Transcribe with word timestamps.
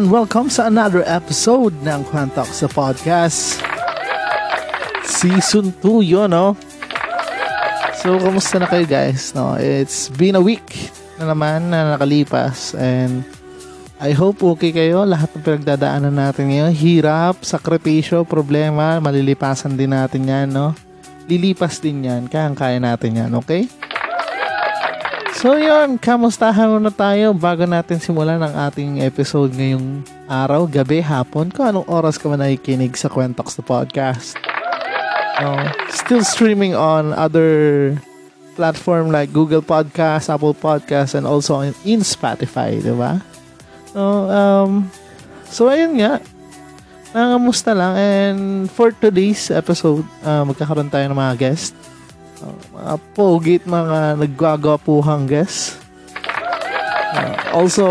And 0.00 0.08
welcome 0.08 0.48
sa 0.48 0.64
another 0.64 1.04
episode 1.04 1.76
ng 1.84 2.00
Quantox 2.08 2.64
sa 2.64 2.68
podcast. 2.72 3.60
Season 5.04 5.68
2 5.76 6.00
yun, 6.00 6.32
no? 6.32 6.56
So, 8.00 8.16
kamusta 8.16 8.56
na 8.56 8.64
kayo 8.64 8.88
guys? 8.88 9.36
No, 9.36 9.60
it's 9.60 10.08
been 10.16 10.40
a 10.40 10.40
week 10.40 10.88
na 11.20 11.28
naman 11.28 11.68
na 11.68 11.92
nakalipas 11.92 12.72
and 12.80 13.28
I 14.00 14.16
hope 14.16 14.40
okay 14.56 14.72
kayo. 14.72 15.04
Lahat 15.04 15.28
ng 15.36 15.44
pinagdadaanan 15.44 16.16
natin 16.16 16.48
ngayon, 16.48 16.72
hirap, 16.72 17.44
sakripisyo, 17.44 18.24
problema, 18.24 18.96
malilipasan 19.04 19.76
din 19.76 19.92
natin 19.92 20.24
yan, 20.24 20.48
no? 20.48 20.72
Lilipas 21.28 21.76
din 21.76 22.08
yan, 22.08 22.24
kayang-kaya 22.24 22.80
natin 22.80 23.20
yan, 23.20 23.30
okay? 23.36 23.68
So 25.40 25.56
yun, 25.56 25.96
kamustahan 25.96 26.68
muna 26.68 26.92
tayo 26.92 27.32
bago 27.32 27.64
natin 27.64 27.96
simulan 27.96 28.44
ang 28.44 28.52
ating 28.68 29.00
episode 29.00 29.56
ngayong 29.56 30.04
araw, 30.28 30.68
gabi, 30.68 31.00
hapon, 31.00 31.48
kung 31.48 31.64
anong 31.64 31.88
oras 31.88 32.20
ka 32.20 32.28
man 32.28 32.44
nakikinig 32.44 32.92
sa 32.92 33.08
Quentox 33.08 33.56
the 33.56 33.64
Podcast. 33.64 34.36
No, 35.40 35.56
still 35.88 36.20
streaming 36.28 36.76
on 36.76 37.16
other 37.16 37.96
platform 38.52 39.08
like 39.08 39.32
Google 39.32 39.64
Podcast, 39.64 40.28
Apple 40.28 40.52
Podcast, 40.52 41.16
and 41.16 41.24
also 41.24 41.64
in, 41.64 41.72
in 41.88 42.04
Spotify, 42.04 42.76
di 42.76 42.92
ba? 42.92 43.24
No, 43.96 44.28
um, 44.28 44.92
so 45.48 45.72
ayun 45.72 46.04
nga, 46.04 46.20
nangamusta 47.16 47.72
lang. 47.72 47.96
And 47.96 48.40
for 48.68 48.92
today's 48.92 49.48
episode, 49.48 50.04
uh, 50.20 50.44
magkakaroon 50.44 50.92
tayo 50.92 51.08
ng 51.08 51.16
mga 51.16 51.34
guest. 51.40 51.72
Uh, 51.72 51.99
mga 52.48 52.94
pogit, 53.12 53.62
mga 53.68 54.20
naggagapuhang 54.20 55.28
guests. 55.28 55.76
Uh, 57.10 57.34
also, 57.52 57.86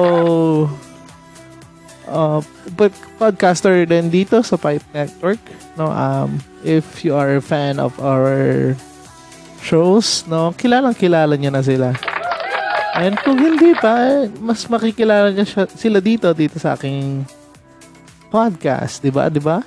uh, 2.07 2.39
podcaster 3.19 3.85
din 3.85 4.09
dito 4.09 4.41
sa 4.41 4.55
Pipe 4.57 4.85
Network. 4.95 5.41
No, 5.75 5.91
um, 5.91 6.39
if 6.63 7.05
you 7.05 7.13
are 7.15 7.37
a 7.37 7.43
fan 7.43 7.77
of 7.77 7.95
our 8.01 8.73
shows, 9.61 10.25
no, 10.25 10.55
kilalang 10.55 10.95
kilala 10.95 11.35
niyo 11.35 11.51
na 11.53 11.63
sila. 11.63 11.93
And 12.99 13.15
kung 13.21 13.39
hindi 13.39 13.77
pa, 13.77 14.27
mas 14.43 14.65
makikilala 14.67 15.31
niya 15.31 15.67
sila 15.71 16.03
dito 16.03 16.27
dito 16.35 16.59
sa 16.59 16.75
aking 16.75 17.23
podcast, 18.27 18.99
'di 18.99 19.11
ba? 19.13 19.31
'Di 19.31 19.41
ba? 19.41 19.63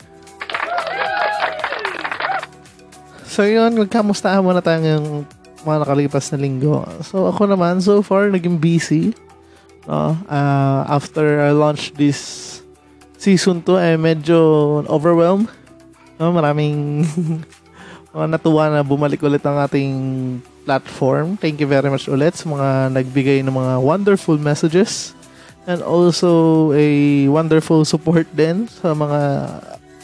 So 3.32 3.48
yun, 3.48 3.80
magkamustahan 3.80 4.44
muna 4.44 4.60
tayo 4.60 4.76
ng 4.76 5.24
mga 5.64 5.76
nakalipas 5.80 6.28
na 6.28 6.36
linggo. 6.36 6.84
So 7.00 7.32
ako 7.32 7.48
naman, 7.48 7.80
so 7.80 8.04
far, 8.04 8.28
naging 8.28 8.60
busy. 8.60 9.16
No? 9.88 10.12
Uh, 10.28 10.84
after 10.84 11.40
I 11.40 11.56
launched 11.56 11.96
this 11.96 12.60
season 13.16 13.64
2, 13.64 13.80
eh 13.80 13.96
medyo 13.96 14.36
overwhelmed. 14.84 15.48
No? 16.20 16.28
Maraming 16.28 17.08
mga 18.14 18.26
natuwa 18.36 18.68
na 18.68 18.84
bumalik 18.84 19.24
ulit 19.24 19.40
ang 19.48 19.64
ating 19.64 19.92
platform. 20.68 21.40
Thank 21.40 21.64
you 21.64 21.68
very 21.72 21.88
much 21.88 22.12
ulit 22.12 22.36
sa 22.36 22.52
mga 22.52 22.92
nagbigay 23.00 23.40
ng 23.48 23.54
mga 23.56 23.80
wonderful 23.80 24.36
messages 24.36 25.16
and 25.64 25.80
also 25.80 26.68
a 26.76 27.24
wonderful 27.32 27.88
support 27.88 28.28
din 28.36 28.68
sa 28.68 28.92
mga 28.92 29.20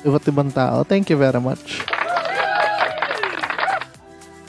iba't 0.09 0.25
ibang 0.33 0.49
tao. 0.49 0.81
Thank 0.81 1.13
you 1.13 1.21
very 1.21 1.45
much. 1.45 1.98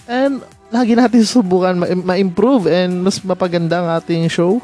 And 0.09 0.41
lagi 0.73 0.97
natin 0.97 1.21
susubukan 1.21 1.77
ma- 1.77 2.17
ma-improve 2.17 2.65
and 2.65 3.05
mas 3.05 3.21
mapaganda 3.21 3.85
ang 3.85 3.89
ating 4.01 4.25
show. 4.25 4.57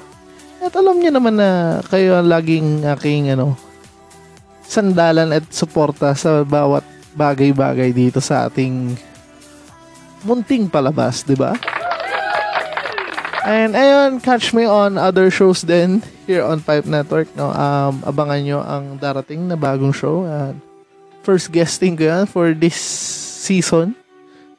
At 0.58 0.74
alam 0.74 0.98
niyo 0.98 1.14
naman 1.14 1.38
na 1.38 1.80
kayo 1.86 2.18
ang 2.18 2.26
laging 2.26 2.82
aking 2.98 3.38
ano, 3.38 3.54
sandalan 4.66 5.30
at 5.30 5.46
suporta 5.54 6.18
sa 6.18 6.42
bawat 6.42 6.82
bagay-bagay 7.14 7.94
dito 7.94 8.18
sa 8.18 8.50
ating 8.50 8.98
munting 10.26 10.66
palabas, 10.66 11.22
di 11.22 11.38
ba? 11.38 11.54
And 13.46 13.78
ayun, 13.78 14.26
catch 14.26 14.58
me 14.58 14.66
on 14.66 14.98
other 14.98 15.30
shows 15.30 15.62
din 15.62 16.02
here 16.26 16.42
on 16.42 16.66
Pipe 16.66 16.90
Network. 16.90 17.30
No? 17.38 17.54
Um, 17.54 18.02
abangan 18.02 18.42
nyo 18.42 18.60
ang 18.66 18.98
darating 18.98 19.46
na 19.46 19.54
bagong 19.54 19.94
show. 19.94 20.26
Uh, 20.26 20.58
first 21.22 21.54
guesting 21.54 21.94
ko 21.94 22.10
yan 22.10 22.26
for 22.26 22.58
this 22.58 22.82
season. 23.46 23.94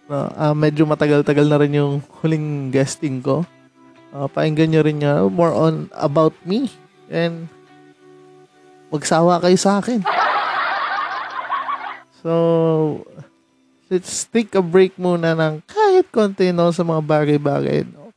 No, 0.07 0.31
uh, 0.31 0.55
medyo 0.55 0.87
matagal-tagal 0.87 1.47
na 1.51 1.59
rin 1.59 1.75
yung 1.75 1.99
huling 2.23 2.71
guesting 2.71 3.19
ko. 3.19 3.43
Uh, 4.15 4.31
painggan 4.31 4.71
nyo 4.71 4.83
rin 4.87 5.03
niya 5.03 5.27
more 5.27 5.51
on 5.51 5.91
about 5.99 6.35
me. 6.47 6.71
And 7.11 7.51
magsawa 8.91 9.43
kayo 9.43 9.59
sa 9.59 9.83
akin. 9.83 10.07
So, 12.23 12.33
let's 13.91 14.27
take 14.31 14.55
a 14.59 14.63
break 14.63 14.99
muna 14.99 15.35
ng 15.35 15.63
kahit 15.67 16.11
konti 16.11 16.51
no, 16.51 16.75
sa 16.75 16.83
mga 16.83 17.03
bagay-bagay. 17.03 17.87
No? 17.87 18.11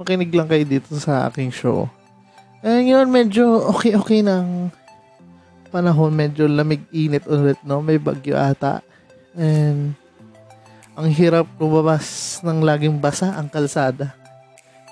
Makinig 0.00 0.32
lang 0.32 0.48
kayo 0.48 0.64
dito 0.64 0.96
sa 0.96 1.28
aking 1.28 1.52
show. 1.52 1.88
And 2.64 2.88
yun, 2.88 3.08
medyo 3.12 3.68
okay-okay 3.72 4.24
ng 4.24 4.72
panahon. 5.68 6.12
Medyo 6.16 6.48
lamig-init 6.48 7.28
ulit, 7.28 7.60
no? 7.64 7.84
May 7.84 8.00
bagyo 8.00 8.36
ata. 8.36 8.80
And 9.36 9.99
ang 10.98 11.08
hirap 11.10 11.46
lumabas 11.56 12.38
ng 12.42 12.60
laging 12.60 12.96
basa 12.98 13.34
ang 13.34 13.46
kalsada. 13.46 14.14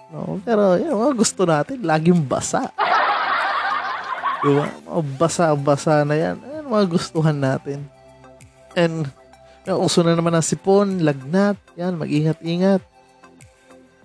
No, 0.09 0.41
pero 0.41 0.81
yun, 0.81 0.97
mga 0.97 1.15
gusto 1.15 1.43
natin, 1.45 1.85
laging 1.85 2.25
basa. 2.25 2.73
Diba? 4.41 4.71
Mga 4.89 5.03
basa-basa 5.19 6.07
na 6.07 6.17
yan. 6.17 6.37
Ayan, 6.41 6.65
mga 6.65 6.87
gustuhan 6.89 7.37
natin. 7.37 7.85
And, 8.73 9.05
uso 9.69 10.01
na 10.01 10.17
naman 10.17 10.33
ng 10.33 10.47
sipon, 10.47 11.05
lagnat, 11.05 11.61
yan, 11.77 11.99
mag-ingat-ingat. 12.01 12.81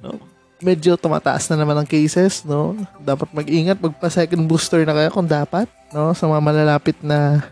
No? 0.03 0.19
Medyo 0.59 0.99
tumataas 0.99 1.47
na 1.51 1.59
naman 1.59 1.79
ang 1.79 1.87
cases, 1.87 2.43
no? 2.43 2.75
Dapat 2.99 3.31
mag-ingat, 3.31 3.79
magpa-second 3.79 4.43
booster 4.47 4.83
na 4.83 4.95
kayo 4.95 5.11
kung 5.11 5.27
dapat, 5.27 5.71
no? 5.95 6.11
Sa 6.11 6.27
mga 6.27 6.41
malalapit 6.43 6.97
na 6.99 7.47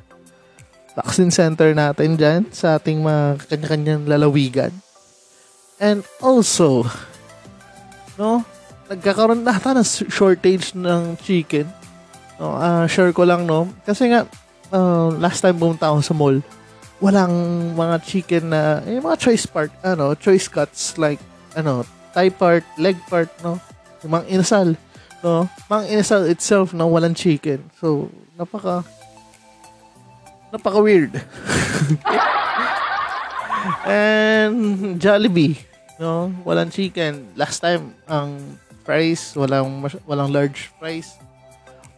vaccine 0.96 1.32
center 1.32 1.72
natin 1.72 2.20
dyan 2.20 2.42
sa 2.52 2.76
ating 2.76 3.00
mga 3.00 3.48
kanya-kanyang 3.48 4.04
lalawigan. 4.08 4.72
And 5.82 6.04
also, 6.20 6.86
no, 8.20 8.44
nagkakaroon 8.92 9.42
na 9.42 9.56
ata 9.56 9.72
ng 9.72 9.88
shortage 10.12 10.76
ng 10.76 11.16
chicken. 11.24 11.66
No, 12.38 12.58
uh, 12.58 12.86
share 12.86 13.16
ko 13.16 13.24
lang, 13.24 13.48
no, 13.48 13.72
kasi 13.88 14.12
nga, 14.12 14.28
uh, 14.74 15.14
last 15.16 15.40
time 15.40 15.56
pumunta 15.56 15.88
ako 15.88 16.00
sa 16.04 16.14
mall, 16.18 16.38
walang 17.02 17.34
mga 17.74 17.96
chicken 18.02 18.50
na, 18.52 18.82
eh, 18.86 19.00
mga 19.02 19.18
choice 19.18 19.46
part, 19.48 19.72
ano, 19.82 20.14
choice 20.18 20.50
cuts, 20.50 20.98
like, 21.00 21.22
ano, 21.56 21.86
thigh 22.14 22.34
part, 22.34 22.66
leg 22.78 22.98
part, 23.08 23.30
no, 23.42 23.58
yung 24.04 24.12
mga 24.18 24.26
inasal, 24.28 24.74
no, 25.22 25.46
mga 25.70 25.84
inasal 25.98 26.22
itself, 26.28 26.74
no, 26.74 26.90
walang 26.90 27.18
chicken. 27.18 27.62
So, 27.78 28.10
napaka, 28.38 28.86
napaka-weird. 30.52 31.16
And 33.88 34.98
Jollibee, 35.00 35.58
no? 35.98 36.34
Walang 36.44 36.74
chicken. 36.74 37.32
Last 37.40 37.62
time 37.62 37.96
ang 38.06 38.60
fries, 38.84 39.34
walang 39.38 39.86
walang 40.06 40.30
large 40.34 40.70
fries. 40.78 41.18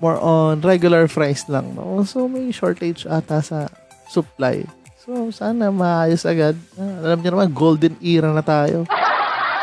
More 0.03 0.19
on 0.19 0.59
regular 0.59 1.07
fries 1.07 1.47
lang, 1.47 1.73
no? 1.75 2.03
So 2.03 2.27
may 2.27 2.51
shortage 2.51 3.07
ata 3.07 3.39
sa 3.39 3.71
supply. 4.11 4.67
So, 5.03 5.35
sana 5.35 5.67
maayos 5.67 6.23
agad. 6.23 6.55
Ah, 6.79 7.11
alam 7.11 7.19
niyo 7.19 7.35
naman, 7.35 7.51
golden 7.51 7.99
era 7.99 8.31
na 8.31 8.39
tayo. 8.39 8.87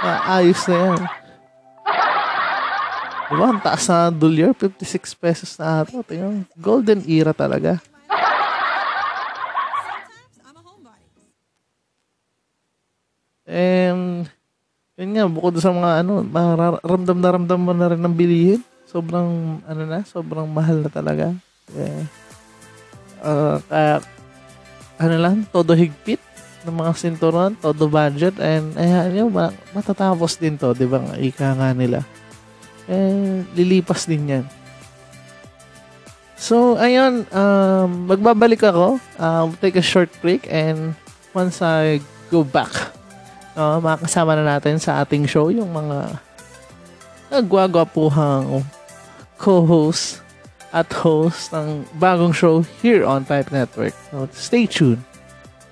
Ah, 0.05 0.37
ayos 0.37 0.61
na 0.69 0.77
yan. 0.77 1.01
Diba, 3.31 3.47
ang 3.49 3.61
taas 3.65 3.89
na 3.89 4.13
dolyar, 4.13 4.53
56 4.53 5.17
pesos 5.17 5.57
na 5.57 5.81
ata. 5.81 6.05
Tingnan, 6.05 6.45
golden 6.61 7.01
era 7.09 7.33
talaga. 7.33 7.81
And, 13.51 14.31
yun 14.95 15.11
nga, 15.19 15.27
bukod 15.27 15.59
sa 15.59 15.75
mga 15.75 16.07
ano, 16.07 16.23
ramdam 16.87 17.19
na 17.19 17.31
ramdam 17.35 17.59
mo 17.59 17.75
na 17.75 17.91
rin 17.91 17.99
ng 17.99 18.15
bilihin. 18.15 18.63
Sobrang, 18.87 19.59
ano 19.67 19.83
na, 19.83 20.07
sobrang 20.07 20.47
mahal 20.47 20.87
na 20.87 20.91
talaga. 20.91 21.35
Yeah. 21.75 22.07
Uh, 23.19 23.59
kaya, 23.67 23.95
ano 25.03 25.17
lang, 25.19 25.37
todo 25.51 25.75
higpit 25.75 26.23
ng 26.63 26.77
mga 26.77 26.93
sinturon, 26.95 27.57
todo 27.59 27.89
budget, 27.89 28.37
and 28.39 28.77
yun, 29.11 29.33
ma- 29.33 29.55
matatapos 29.73 30.37
din 30.37 30.55
to, 30.61 30.77
di 30.77 30.85
ba? 30.85 31.01
Ika 31.17 31.57
nga 31.57 31.73
nila. 31.75 32.05
Eh, 32.85 33.43
lilipas 33.57 34.05
din 34.05 34.29
yan. 34.29 34.45
So, 36.41 36.77
ayun, 36.81 37.29
um, 37.31 38.09
magbabalik 38.09 38.65
ako. 38.65 38.97
Um, 39.21 39.53
take 39.61 39.77
a 39.77 39.85
short 39.85 40.09
break 40.25 40.49
and 40.49 40.97
once 41.37 41.61
I 41.61 42.01
go 42.33 42.45
back, 42.45 42.73
no, 43.61 43.77
makakasama 43.85 44.41
na 44.41 44.57
natin 44.57 44.81
sa 44.81 45.05
ating 45.05 45.29
show 45.29 45.53
yung 45.53 45.69
mga 45.69 46.17
nagwagwapuhang 47.29 48.65
co-host 49.37 50.25
at 50.73 50.89
host 51.05 51.53
ng 51.53 51.85
bagong 52.01 52.33
show 52.33 52.65
here 52.81 53.05
on 53.05 53.29
Pipe 53.29 53.53
Network. 53.53 53.93
So, 54.09 54.25
stay 54.33 54.65
tuned. 54.65 55.05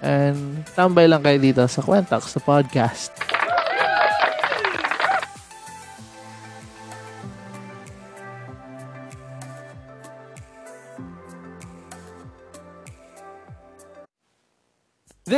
And 0.05 0.69
tambay 0.77 1.09
lang 1.09 1.25
kayo 1.25 1.41
dito 1.41 1.65
sa 1.65 1.81
Kwentax 1.81 2.37
sa 2.37 2.41
podcast. 2.45 3.28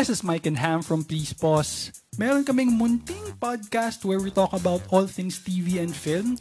This 0.01 0.09
is 0.09 0.25
Mike 0.25 0.47
and 0.47 0.57
Ham 0.57 0.81
from 0.81 1.05
Please 1.05 1.37
Pause. 1.37 1.93
Meron 2.17 2.41
kaming 2.41 2.81
munting 2.81 3.37
podcast 3.37 4.01
where 4.01 4.17
we 4.17 4.33
talk 4.33 4.49
about 4.57 4.81
all 4.89 5.05
things 5.05 5.37
TV 5.37 5.77
and 5.77 5.93
film. 5.93 6.41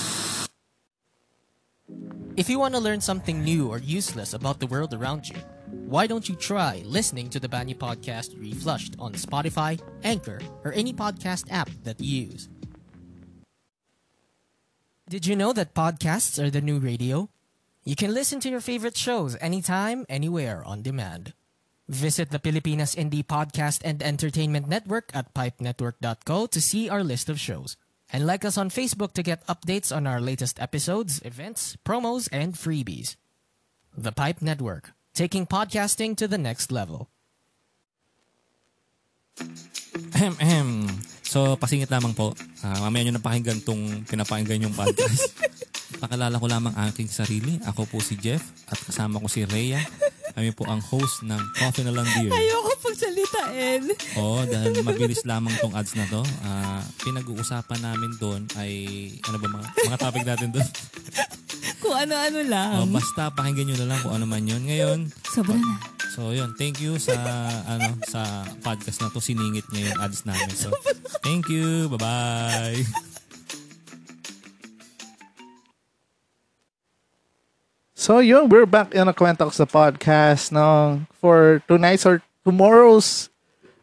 If 2.37 2.49
you 2.49 2.59
want 2.59 2.73
to 2.75 2.79
learn 2.79 3.01
something 3.01 3.43
new 3.43 3.67
or 3.67 3.77
useless 3.77 4.33
about 4.33 4.59
the 4.59 4.67
world 4.67 4.93
around 4.93 5.27
you, 5.27 5.35
why 5.67 6.07
don't 6.07 6.27
you 6.27 6.35
try 6.35 6.81
listening 6.85 7.29
to 7.29 7.39
the 7.39 7.49
Banyu 7.49 7.77
Podcast 7.77 8.39
Reflushed 8.39 8.95
on 8.99 9.13
Spotify, 9.13 9.79
Anchor, 10.03 10.39
or 10.63 10.71
any 10.73 10.93
podcast 10.93 11.51
app 11.51 11.69
that 11.83 11.99
you 11.99 12.27
use? 12.31 12.49
Did 15.09 15.25
you 15.25 15.35
know 15.35 15.51
that 15.51 15.75
podcasts 15.75 16.41
are 16.41 16.49
the 16.49 16.61
new 16.61 16.79
radio? 16.79 17.29
You 17.83 17.95
can 17.95 18.13
listen 18.13 18.39
to 18.41 18.49
your 18.49 18.61
favorite 18.61 18.95
shows 18.95 19.35
anytime, 19.41 20.05
anywhere 20.07 20.63
on 20.63 20.81
demand. 20.81 21.33
Visit 21.89 22.29
the 22.31 22.39
Pilipinas 22.39 22.95
Indie 22.95 23.25
Podcast 23.25 23.81
and 23.83 24.01
Entertainment 24.01 24.69
Network 24.69 25.11
at 25.13 25.33
pipenetwork.co 25.33 26.45
to 26.45 26.61
see 26.61 26.87
our 26.87 27.03
list 27.03 27.27
of 27.27 27.39
shows. 27.39 27.75
And 28.11 28.27
like 28.27 28.43
us 28.43 28.59
on 28.59 28.67
Facebook 28.67 29.15
to 29.15 29.23
get 29.23 29.47
updates 29.47 29.95
on 29.95 30.03
our 30.03 30.19
latest 30.19 30.59
episodes, 30.59 31.23
events, 31.23 31.79
promos, 31.87 32.27
and 32.31 32.53
freebies. 32.53 33.15
The 33.95 34.11
Pipe 34.11 34.43
Network, 34.43 34.91
taking 35.15 35.47
podcasting 35.47 36.19
to 36.19 36.27
the 36.27 36.37
next 36.37 36.71
level. 36.71 37.07
Ahem, 40.15 40.35
ahem. 40.43 40.69
So, 41.23 41.55
pasingit 41.55 41.87
lamang 41.87 42.11
po. 42.11 42.35
Ah, 42.59 42.83
mamaya 42.83 43.07
nyo 43.07 43.15
napakinggan 43.15 43.63
tong 43.63 44.03
pinapakinggan 44.03 44.67
yung 44.67 44.75
podcast. 44.75 45.31
Pakilala 46.03 46.35
ko 46.35 46.51
lamang 46.51 46.75
aking 46.91 47.07
sarili. 47.07 47.63
Ako 47.63 47.87
po 47.87 48.03
si 48.03 48.19
Jeff 48.19 48.43
at 48.67 48.75
kasama 48.75 49.23
ko 49.23 49.31
si 49.31 49.47
Rhea. 49.47 49.79
Kami 50.35 50.51
po 50.51 50.67
ang 50.67 50.83
host 50.83 51.23
ng 51.23 51.39
Coffee 51.55 51.87
na 51.87 51.95
Lang 51.95 52.07
Beer. 52.07 52.31
Ayoko 52.31 52.71
pagsalitain. 52.91 53.81
Oo, 54.19 54.43
dahil 54.43 54.83
mabilis 54.83 55.23
lamang 55.23 55.55
tong 55.63 55.71
ads 55.71 55.95
na 55.95 56.05
to. 56.11 56.21
Ah, 56.43 56.83
pinag-uusapan 57.07 57.79
namin 57.79 58.11
doon 58.19 58.41
ay, 58.59 58.71
ano 59.25 59.39
ba 59.39 59.47
mga, 59.47 59.67
mga 59.87 59.97
topic 59.97 60.23
natin 60.27 60.49
doon? 60.51 60.69
Kung 61.81 61.95
ano-ano 61.97 62.39
lang. 62.45 62.83
Oh, 62.83 62.89
basta 62.91 63.31
pakinggan 63.31 63.71
nyo 63.71 63.77
na 63.81 63.87
lang 63.95 63.99
kung 64.03 64.13
ano 64.13 64.25
man 64.27 64.43
yun. 64.45 64.61
Ngayon, 64.67 64.99
Sobra 65.31 65.55
na. 65.55 65.79
So 66.11 66.35
yun, 66.35 66.51
thank 66.59 66.83
you 66.83 66.99
sa 66.99 67.15
ano 67.63 67.95
sa 68.03 68.43
podcast 68.59 68.99
na 68.99 69.07
to 69.15 69.23
siningit 69.23 69.63
niya 69.71 69.95
yung 69.95 69.99
ads 70.03 70.27
namin. 70.27 70.51
So 70.51 70.67
thank 71.23 71.47
you. 71.47 71.87
Bye-bye. 71.87 72.83
So 77.95 78.19
yun, 78.19 78.51
we're 78.51 78.67
back 78.67 78.91
in 78.91 79.07
a 79.07 79.15
Kwentax 79.15 79.55
sa 79.55 79.63
podcast 79.63 80.51
no, 80.51 80.99
for 81.23 81.63
tonight's 81.69 82.03
or 82.03 82.19
tomorrow's 82.41 83.29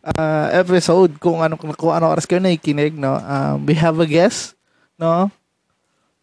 uh, 0.03 0.51
episode 0.53 1.19
kung 1.23 1.43
ano 1.43 1.59
kung 1.59 1.95
ano 1.95 2.11
oras 2.11 2.27
kayo 2.27 2.43
nakikinig 2.43 2.95
no. 2.95 3.19
Um, 3.19 3.67
we 3.67 3.75
have 3.79 3.99
a 3.99 4.07
guest 4.07 4.55
no 4.99 5.31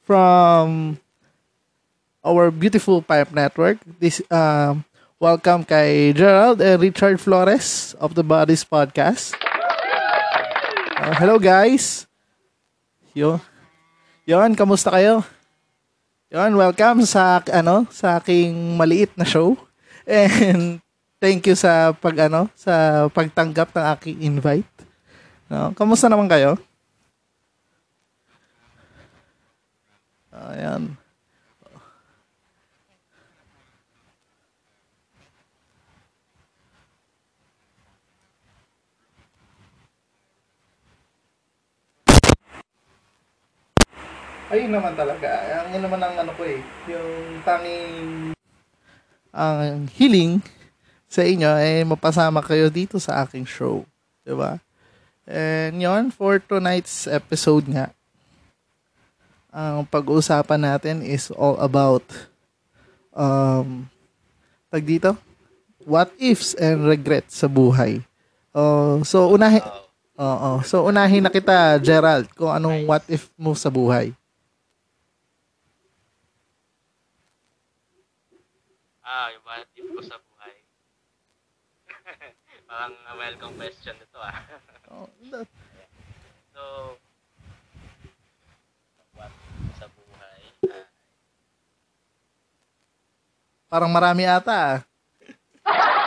from 0.04 0.96
our 2.22 2.52
beautiful 2.52 3.02
pipe 3.02 3.32
network. 3.32 3.80
This 4.00 4.22
um 4.30 4.86
welcome 5.18 5.66
kay 5.66 6.14
Gerald 6.14 6.62
and 6.62 6.82
Richard 6.82 7.18
Flores 7.18 7.96
of 7.98 8.14
the 8.14 8.24
Bodies 8.24 8.68
Podcast. 8.68 9.34
Uh, 10.96 11.14
hello 11.16 11.40
guys. 11.40 12.08
Yo. 13.16 13.40
Yon, 14.26 14.58
kamusta 14.58 14.90
kayo? 14.90 15.22
Yon, 16.34 16.58
welcome 16.58 17.06
sa 17.06 17.40
ano, 17.54 17.86
sa 17.94 18.18
aking 18.18 18.76
maliit 18.76 19.14
na 19.14 19.24
show. 19.24 19.54
And 20.10 20.85
thank 21.26 21.42
you 21.50 21.58
sa 21.58 21.90
pag 21.98 22.30
ano, 22.30 22.46
sa 22.54 23.10
pagtanggap 23.10 23.74
ng 23.74 23.86
aking 23.98 24.18
invite. 24.30 24.70
No, 25.50 25.74
kamusta 25.74 26.06
naman 26.06 26.30
kayo? 26.30 26.54
Ayan. 30.30 30.94
Ayun 44.54 44.70
naman 44.70 44.94
talaga. 44.94 45.42
Ang 45.74 45.82
naman 45.82 45.98
ang 46.06 46.22
ano 46.22 46.32
ko 46.38 46.46
eh. 46.46 46.62
Yung 46.86 47.42
tanging 47.42 48.38
ang 49.34 49.90
healing 49.90 50.40
sa 51.10 51.22
inyo 51.24 51.50
ay 51.50 51.86
mapasama 51.86 52.42
kayo 52.42 52.68
dito 52.70 52.98
sa 52.98 53.24
aking 53.26 53.46
show. 53.48 53.86
'Di 54.26 54.34
ba? 54.34 54.62
And 55.26 55.82
yon 55.82 56.14
for 56.14 56.38
tonight's 56.38 57.10
episode 57.10 57.66
nga. 57.70 57.90
Ang 59.56 59.88
pag-uusapan 59.88 60.62
natin 60.62 61.02
is 61.02 61.32
all 61.34 61.56
about 61.58 62.04
um 63.16 63.88
tag 64.68 64.84
dito 64.84 65.16
what 65.88 66.12
ifs 66.20 66.58
and 66.60 66.84
regrets 66.84 67.40
sa 67.40 67.48
buhay. 67.48 68.04
Oh, 68.52 69.00
so 69.08 69.32
unahin 69.32 69.64
Oo. 70.16 70.64
So 70.64 70.88
unahin 70.88 71.28
na 71.28 71.32
kita 71.32 71.76
Gerald 71.84 72.32
kung 72.40 72.52
anong 72.52 72.88
what 72.88 73.04
if 73.12 73.28
mo 73.36 73.52
sa 73.52 73.68
buhay. 73.68 74.16
Ang 82.76 82.92
welcome 83.16 83.56
question 83.56 83.96
nito 83.96 84.20
ah. 84.20 84.36
oh, 84.92 85.08
that... 85.32 85.48
so, 86.52 87.00
what 89.16 89.32
sa 89.80 89.88
buhay? 89.88 90.44
Uh, 90.68 90.84
Parang 93.72 93.88
marami 93.88 94.28
ata 94.28 94.84
ah. 94.84 94.84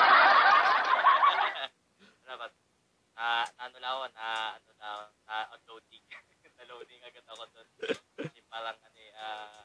uh, 3.16 3.44
ano 3.64 3.76
laon, 3.80 4.12
uh, 4.12 4.50
ano 4.60 4.70
laon, 4.76 5.08
uh, 5.24 5.46
unloading. 5.56 6.04
Na-loading 6.60 7.00
agad 7.00 7.24
ako 7.32 7.48
doon. 7.48 7.68
Kasi 8.12 8.44
parang, 8.52 8.76
ano 8.76 8.98
eh, 9.00 9.12
uh, 9.16 9.64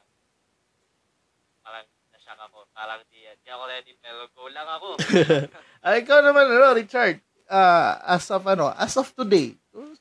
parang 1.60 1.84
nasyak 2.16 2.40
ako. 2.48 2.64
Parang 2.72 3.04
di, 3.12 3.28
di 3.28 3.48
ako 3.52 3.64
ready, 3.68 3.92
pero 4.00 4.24
go 4.32 4.48
lang 4.48 4.64
ako. 4.64 4.96
Ay, 5.84 6.00
ikaw 6.00 6.24
naman, 6.24 6.48
ano, 6.48 6.72
Richard, 6.72 7.20
ah, 7.44 8.00
as 8.16 8.24
of, 8.32 8.40
ano, 8.48 8.72
as 8.72 8.96
of 8.96 9.12
today, 9.12 9.52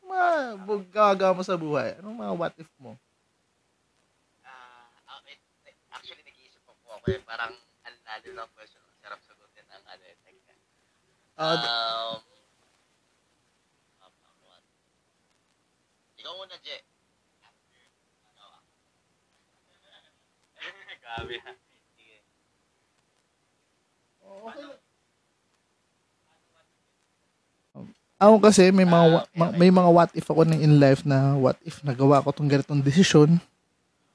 mga 0.07 0.87
gagawa 0.93 1.35
mo 1.35 1.43
sa 1.43 1.59
buhay? 1.59 1.99
Anong 1.99 2.17
mga 2.23 2.33
what 2.39 2.55
if 2.55 2.71
mo? 2.79 2.95
Ah, 4.47 4.87
ah, 5.11 5.19
eh, 5.27 5.35
actually, 5.91 6.23
nag-iisip 6.23 6.63
po 6.63 6.71
ako 6.87 7.05
eh. 7.11 7.19
Parang 7.27 7.51
ang 7.83 7.97
lalo 8.07 8.27
ng 8.31 8.49
question. 8.55 8.79
Ang 8.79 8.97
sarap 9.03 9.19
sagutin 9.27 9.67
ang 9.75 9.83
ano 9.83 10.03
eh. 10.07 10.15
Like, 10.23 10.39
Ah, 11.33 11.57
d- 11.57 11.65
um, 11.65 12.21
um, 14.05 14.13
um, 14.13 14.37
what? 14.45 14.63
Ikaw 16.21 16.31
muna, 16.37 16.55
Je. 16.61 16.77
Ah? 17.41 18.61
Grabe 21.03 21.35
ha. 21.43 21.51
Sige. 21.97 22.21
Ako 28.23 28.39
kasi 28.39 28.71
may 28.71 28.87
mga 28.87 29.05
wa- 29.11 29.27
ma- 29.35 29.51
may 29.51 29.67
mga 29.67 29.89
what 29.91 30.11
if 30.15 30.23
ako 30.31 30.47
na 30.47 30.55
in 30.55 30.79
life 30.79 31.03
na 31.03 31.35
what 31.35 31.59
if 31.67 31.83
nagawa 31.83 32.23
ko 32.23 32.31
tong 32.31 32.47
ganitong 32.47 32.79
desisyon. 32.79 33.35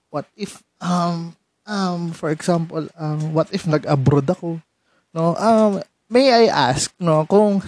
What 0.09 0.25
if 0.33 0.65
um 0.81 1.37
um 1.69 2.01
for 2.17 2.33
example, 2.33 2.89
um 2.97 3.37
what 3.37 3.53
if 3.53 3.69
nag-abroad 3.69 4.25
ako? 4.33 4.65
No, 5.13 5.37
um 5.37 5.85
may 6.09 6.33
I 6.33 6.49
ask 6.49 6.89
no 6.97 7.29
kung 7.29 7.61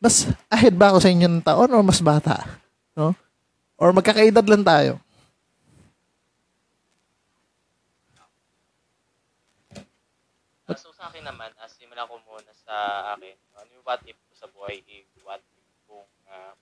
mas 0.00 0.24
ahead 0.48 0.72
ba 0.80 0.94
ako 0.94 0.98
sa 1.04 1.12
inyo 1.12 1.28
ng 1.28 1.44
taon 1.44 1.68
o 1.74 1.84
mas 1.84 2.00
bata? 2.00 2.40
No? 2.96 3.12
Or 3.76 3.92
magkakaedad 3.92 4.46
lang 4.48 4.64
tayo? 4.64 4.96
Ah, 10.68 10.76
so 10.76 10.92
sa 10.92 11.08
akin 11.08 11.24
naman, 11.24 11.48
as 11.64 11.72
simulan 11.80 12.04
ko 12.04 12.20
muna 12.28 12.52
sa 12.52 12.76
akin, 13.16 13.32
ano 13.56 13.70
yung 13.72 13.84
what 13.88 14.04
if 14.04 14.20
ko 14.28 14.32
sa 14.36 14.48
buhay, 14.52 14.84
eh, 14.84 15.08
what 15.24 15.40
if 15.56 15.64
kung 15.88 16.04
ah 16.28 16.52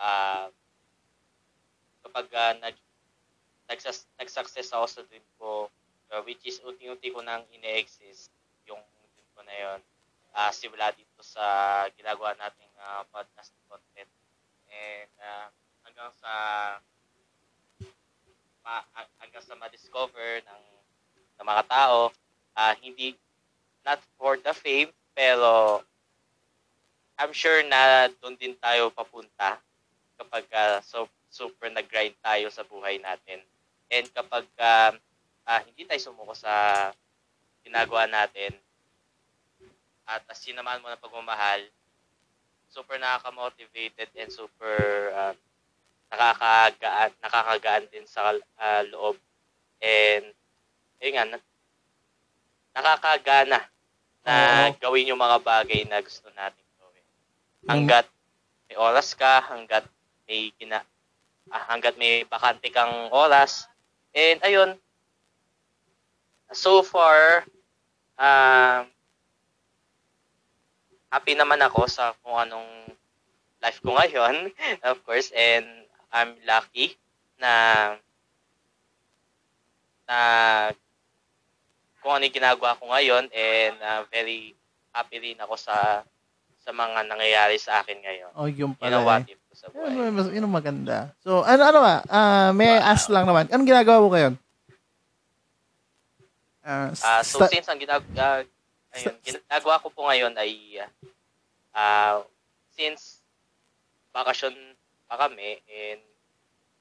ah, 0.00 0.48
kapag 2.02 2.26
ah, 2.34 2.54
nag, 2.58 2.76
nag-success 4.18 4.72
ako 4.74 4.86
sa 4.88 5.04
dream 5.06 5.24
ko, 5.36 5.68
ah, 6.10 6.24
which 6.24 6.42
is 6.48 6.58
unti-unti 6.64 7.12
ko 7.12 7.20
nang 7.22 7.44
ine-exist 7.52 8.32
yung 8.66 8.80
dream 9.14 9.28
ko 9.36 9.40
na 9.44 9.54
yun, 9.54 9.80
ah 10.34 10.50
simula 10.54 10.94
dito 10.94 11.20
sa 11.22 11.44
ginagawa 11.94 12.34
nating 12.40 12.72
ah, 12.80 13.04
podcast 13.12 13.52
content. 13.68 14.10
And 14.70 15.12
ah, 15.20 15.48
hanggang 15.84 16.10
sa 16.18 16.32
ma, 18.64 18.84
hang- 18.94 19.12
hanggang 19.20 19.44
sa 19.44 19.56
ma-discover 19.56 20.44
ng, 20.44 20.62
ng 21.40 21.46
mga 21.46 21.64
tao 21.68 22.12
ah 22.54 22.74
hindi 22.78 23.16
not 23.86 24.00
for 24.18 24.36
the 24.36 24.52
fame 24.52 24.92
pero 25.16 25.80
I'm 27.20 27.32
sure 27.36 27.60
na 27.68 28.08
doon 28.20 28.36
din 28.36 28.56
tayo 28.56 28.88
papunta 28.92 29.60
kapag 30.20 30.44
ah, 30.52 30.84
so 30.84 31.08
super 31.32 31.72
nag-grind 31.72 32.12
tayo 32.20 32.52
sa 32.52 32.66
buhay 32.68 33.00
natin. 33.00 33.40
And 33.88 34.04
kapag 34.12 34.44
ah, 34.60 34.92
ah, 35.48 35.60
hindi 35.64 35.88
tayo 35.88 35.98
sumuko 35.98 36.36
sa 36.36 36.52
ginagawa 37.64 38.04
natin 38.04 38.52
at 40.10 40.26
uh, 40.26 40.34
sinamahan 40.34 40.82
mo 40.82 40.90
ng 40.90 41.00
pagmamahal, 41.00 41.62
super 42.66 42.98
nakaka-motivated 42.98 44.10
and 44.18 44.30
super 44.30 45.10
ah, 45.14 45.34
nakakagaan, 46.10 47.10
nakakagaan 47.22 47.86
din 47.94 48.04
sa 48.04 48.34
ah, 48.58 48.82
loob. 48.90 49.14
And 49.80 50.34
ayun 50.98 51.14
nga, 51.16 51.24
na- 51.30 51.48
nakakagana 52.74 53.60
na 54.26 54.36
gawin 54.76 55.10
yung 55.14 55.22
mga 55.22 55.38
bagay 55.40 55.86
na 55.86 56.02
gusto 56.02 56.28
natin 56.34 56.66
gawin. 56.76 57.06
Hanggat 57.70 58.06
may 58.68 58.76
oras 58.78 59.14
ka, 59.14 59.42
hanggat 59.46 59.86
may 60.30 60.54
gina 60.54 60.86
ah, 61.50 61.66
hanggat 61.66 61.98
may 61.98 62.22
bakante 62.22 62.70
kang 62.70 63.10
oras. 63.10 63.66
And 64.14 64.38
ayun, 64.46 64.70
so 66.54 66.86
far, 66.86 67.42
um, 68.14 68.86
happy 71.10 71.34
naman 71.34 71.58
ako 71.58 71.90
sa 71.90 72.14
kung 72.22 72.38
anong 72.38 72.94
life 73.58 73.82
ko 73.82 73.98
ngayon, 73.98 74.54
of 74.86 75.02
course, 75.02 75.34
and 75.34 75.66
I'm 76.14 76.38
lucky 76.46 76.94
na 77.42 77.94
na 80.06 80.18
kung 82.02 82.18
ano 82.18 82.26
yung 82.26 82.34
ginagawa 82.34 82.78
ko 82.78 82.90
ngayon 82.90 83.30
and 83.30 83.76
uh, 83.78 84.02
very 84.10 84.54
happy 84.90 85.22
rin 85.22 85.38
ako 85.38 85.54
sa 85.54 86.02
sa 86.60 86.70
mga 86.74 87.06
nangyayari 87.06 87.56
sa 87.56 87.80
akin 87.80 87.98
ngayon. 88.02 88.32
Oh, 88.34 88.50
yung 88.50 88.74
You 88.82 88.90
know 88.90 89.06
pala. 89.06 89.22
what 89.22 89.24
eh. 89.30 89.34
if 89.38 89.39
sa 89.60 89.68
Yun, 89.68 89.92
buhay. 89.92 90.08
mas- 90.08 90.32
yun 90.32 90.46
ang 90.48 90.56
maganda. 90.56 91.12
So, 91.20 91.44
ano, 91.44 91.60
ano 91.60 91.78
ba? 91.84 91.96
Ah, 92.08 92.48
may 92.50 92.72
I 92.72 92.80
ask 92.80 93.12
lang 93.12 93.28
naman. 93.28 93.44
Anong 93.52 93.68
ginagawa 93.68 94.00
mo 94.00 94.08
ngayon? 94.08 94.34
Ah, 96.60 96.88
Ah, 97.04 97.20
so 97.20 97.40
sta- 97.40 97.52
since 97.52 97.68
ang 97.68 97.80
ginagawa 97.80 98.44
ayun, 98.92 99.14
ginagawa 99.20 99.80
ko 99.80 99.88
po 99.88 100.08
ngayon 100.08 100.32
ay 100.36 100.80
ah 101.72 102.20
since 102.74 103.22
bakasyon 104.10 104.52
pa 105.06 105.16
kami 105.16 105.60
and 105.66 106.02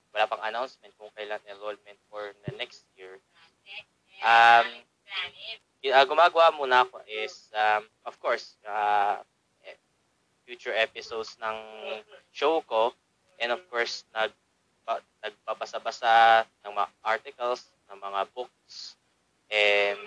wala 0.10 0.26
pang 0.26 0.42
announcement 0.44 0.92
kung 0.98 1.12
kailan 1.14 1.40
enrollment 1.46 2.00
for 2.10 2.34
the 2.44 2.52
next 2.58 2.84
year. 2.98 3.22
Um, 4.20 4.68
ah, 5.88 6.04
gumagawa 6.04 6.52
muna 6.52 6.84
ako 6.84 7.00
is 7.08 7.48
um, 7.56 7.88
of 8.04 8.20
course 8.20 8.60
uh, 8.68 9.22
future 10.50 10.74
episodes 10.74 11.38
ng 11.38 11.58
show 12.34 12.66
ko 12.66 12.90
and 13.38 13.54
of 13.54 13.62
course 13.70 14.02
nag 14.10 14.34
nagbabasa-basa 15.22 16.42
ng 16.66 16.74
mga 16.74 16.90
articles, 17.06 17.70
ng 17.86 18.02
mga 18.02 18.22
books 18.34 18.98
and 19.54 20.02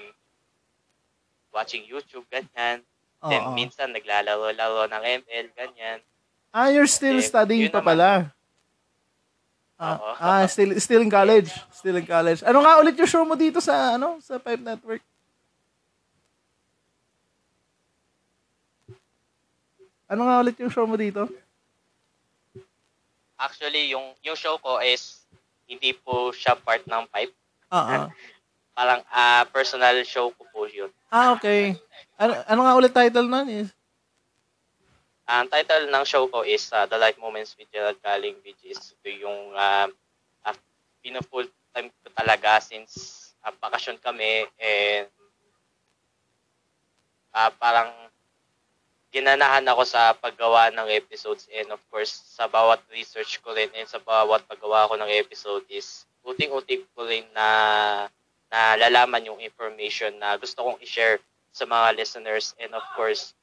watching 1.54 1.86
YouTube, 1.86 2.26
ganyan. 2.26 2.82
Then 3.22 3.42
Oo. 3.46 3.54
minsan 3.54 3.94
naglalaro-laro 3.94 4.90
ng 4.90 5.02
ML, 5.22 5.46
ganyan. 5.54 6.02
Ah, 6.50 6.66
you're 6.74 6.90
still 6.90 7.22
Eh, 7.22 7.22
studying 7.22 7.70
pa 7.70 7.78
naman. 7.78 7.86
pala. 7.94 8.10
Ah, 9.78 9.94
Oo. 10.02 10.10
ah, 10.18 10.42
still 10.50 10.74
still 10.82 11.02
in 11.06 11.10
college. 11.10 11.54
Still 11.70 12.02
in 12.02 12.06
college. 12.06 12.42
Ano 12.42 12.66
nga 12.66 12.82
ulit 12.82 12.98
yung 12.98 13.06
show 13.06 13.22
mo 13.22 13.38
dito 13.38 13.62
sa 13.62 13.94
ano, 13.94 14.18
sa 14.18 14.42
Pipe 14.42 14.66
Network? 14.66 15.02
Ano 20.12 20.28
nga 20.28 20.44
ulit 20.44 20.60
yung 20.60 20.68
show 20.68 20.84
mo 20.84 21.00
dito? 21.00 21.24
Actually, 23.40 23.88
yung 23.88 24.12
yung 24.20 24.36
show 24.36 24.60
ko 24.60 24.76
is 24.84 25.24
hindi 25.64 25.96
po 25.96 26.36
siya 26.36 26.52
part 26.52 26.84
ng 26.84 27.08
Pipe. 27.08 27.32
Oo. 27.72 28.12
Parang 28.76 29.00
ah, 29.08 29.48
personal 29.48 30.04
show 30.04 30.28
ko 30.36 30.44
po 30.52 30.68
yun. 30.68 30.92
Ah, 31.08 31.32
okay. 31.32 31.80
Ano, 32.20 32.36
ano 32.44 32.60
nga 32.60 32.76
ulit 32.76 32.92
title 32.92 33.24
nun 33.24 33.48
is? 33.48 33.72
Ang 35.24 35.48
title 35.48 35.88
ng 35.88 36.04
show 36.04 36.28
ko 36.28 36.44
is 36.44 36.68
uh, 36.76 36.84
The 36.84 37.00
Life 37.00 37.16
Moments 37.16 37.56
with 37.56 37.72
Gerald 37.72 37.96
Galing, 38.04 38.36
which 38.44 38.60
is 38.68 38.92
yung 39.04 39.56
uh, 39.56 39.88
uh, 40.44 40.56
pina-full 41.00 41.48
time 41.72 41.88
ko 41.88 42.08
talaga 42.12 42.60
since 42.60 43.32
uh, 43.44 43.52
bakasyon 43.60 43.96
kami 43.96 44.44
and 44.60 45.08
uh, 47.32 47.48
parang 47.56 47.92
ginanahan 49.12 49.68
ako 49.68 49.84
sa 49.84 50.16
paggawa 50.16 50.72
ng 50.72 50.88
episodes 50.88 51.44
and 51.52 51.68
of 51.68 51.78
course 51.92 52.10
sa 52.32 52.48
bawat 52.48 52.80
research 52.88 53.44
ko 53.44 53.52
rin 53.52 53.68
and 53.76 53.84
sa 53.84 54.00
bawat 54.00 54.40
paggawa 54.48 54.88
ko 54.88 54.96
ng 54.96 55.12
episode 55.20 55.68
is 55.68 56.08
uting-uting 56.24 56.80
ko 56.96 57.04
rin 57.04 57.28
na 57.36 57.48
na 58.48 58.80
lalaman 58.80 59.28
yung 59.28 59.40
information 59.40 60.16
na 60.16 60.40
gusto 60.40 60.64
kong 60.64 60.80
i-share 60.80 61.20
sa 61.52 61.68
mga 61.68 62.00
listeners 62.00 62.56
and 62.56 62.72
of 62.72 62.84
course 62.96 63.36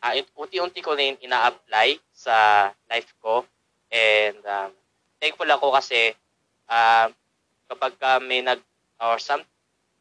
uh, 0.00 0.16
unti-unti 0.40 0.80
ko 0.80 0.96
rin 0.96 1.20
ina-apply 1.20 2.00
sa 2.16 2.68
life 2.88 3.12
ko 3.20 3.44
and 3.92 4.40
um, 4.48 4.72
thankful 5.20 5.48
ako 5.52 5.76
kasi 5.76 6.16
um, 6.72 7.12
kapag 7.68 7.92
ka 8.00 8.16
may 8.24 8.40
nag 8.40 8.60
or 9.04 9.20
some 9.20 9.44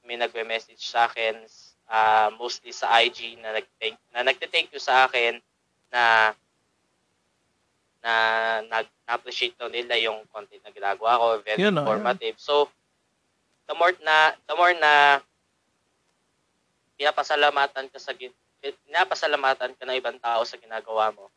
may 0.08 0.16
nagme-message 0.16 0.80
sa 0.80 1.12
akin 1.12 1.44
uh, 1.92 2.32
mostly 2.40 2.72
sa 2.72 3.04
IG 3.04 3.36
na 3.44 3.60
nag 3.60 3.68
na 4.16 4.24
nagte-thank 4.24 4.72
you 4.72 4.80
sa 4.80 5.06
akin 5.06 5.44
na 5.92 6.32
na 8.02 8.14
nag 8.66 8.88
appreciate 9.06 9.54
daw 9.60 9.68
nila 9.68 10.00
yung 10.00 10.24
content 10.32 10.64
na 10.64 10.74
ginagawa 10.74 11.20
ko 11.20 11.26
very 11.44 11.60
Yun, 11.60 11.76
oh, 11.76 11.84
informative. 11.84 12.40
So 12.40 12.72
the 13.68 13.76
more 13.76 13.92
na 14.02 14.34
the 14.48 14.56
more 14.56 14.74
na 14.74 15.20
pinapasalamatan 16.96 17.92
ka 17.92 18.00
sa 18.00 18.16
gin- 18.16 18.36
pinapasalamatan 18.62 19.76
ka 19.76 19.84
ng 19.86 20.00
ibang 20.00 20.18
tao 20.18 20.42
sa 20.48 20.58
ginagawa 20.58 21.12
mo 21.14 21.30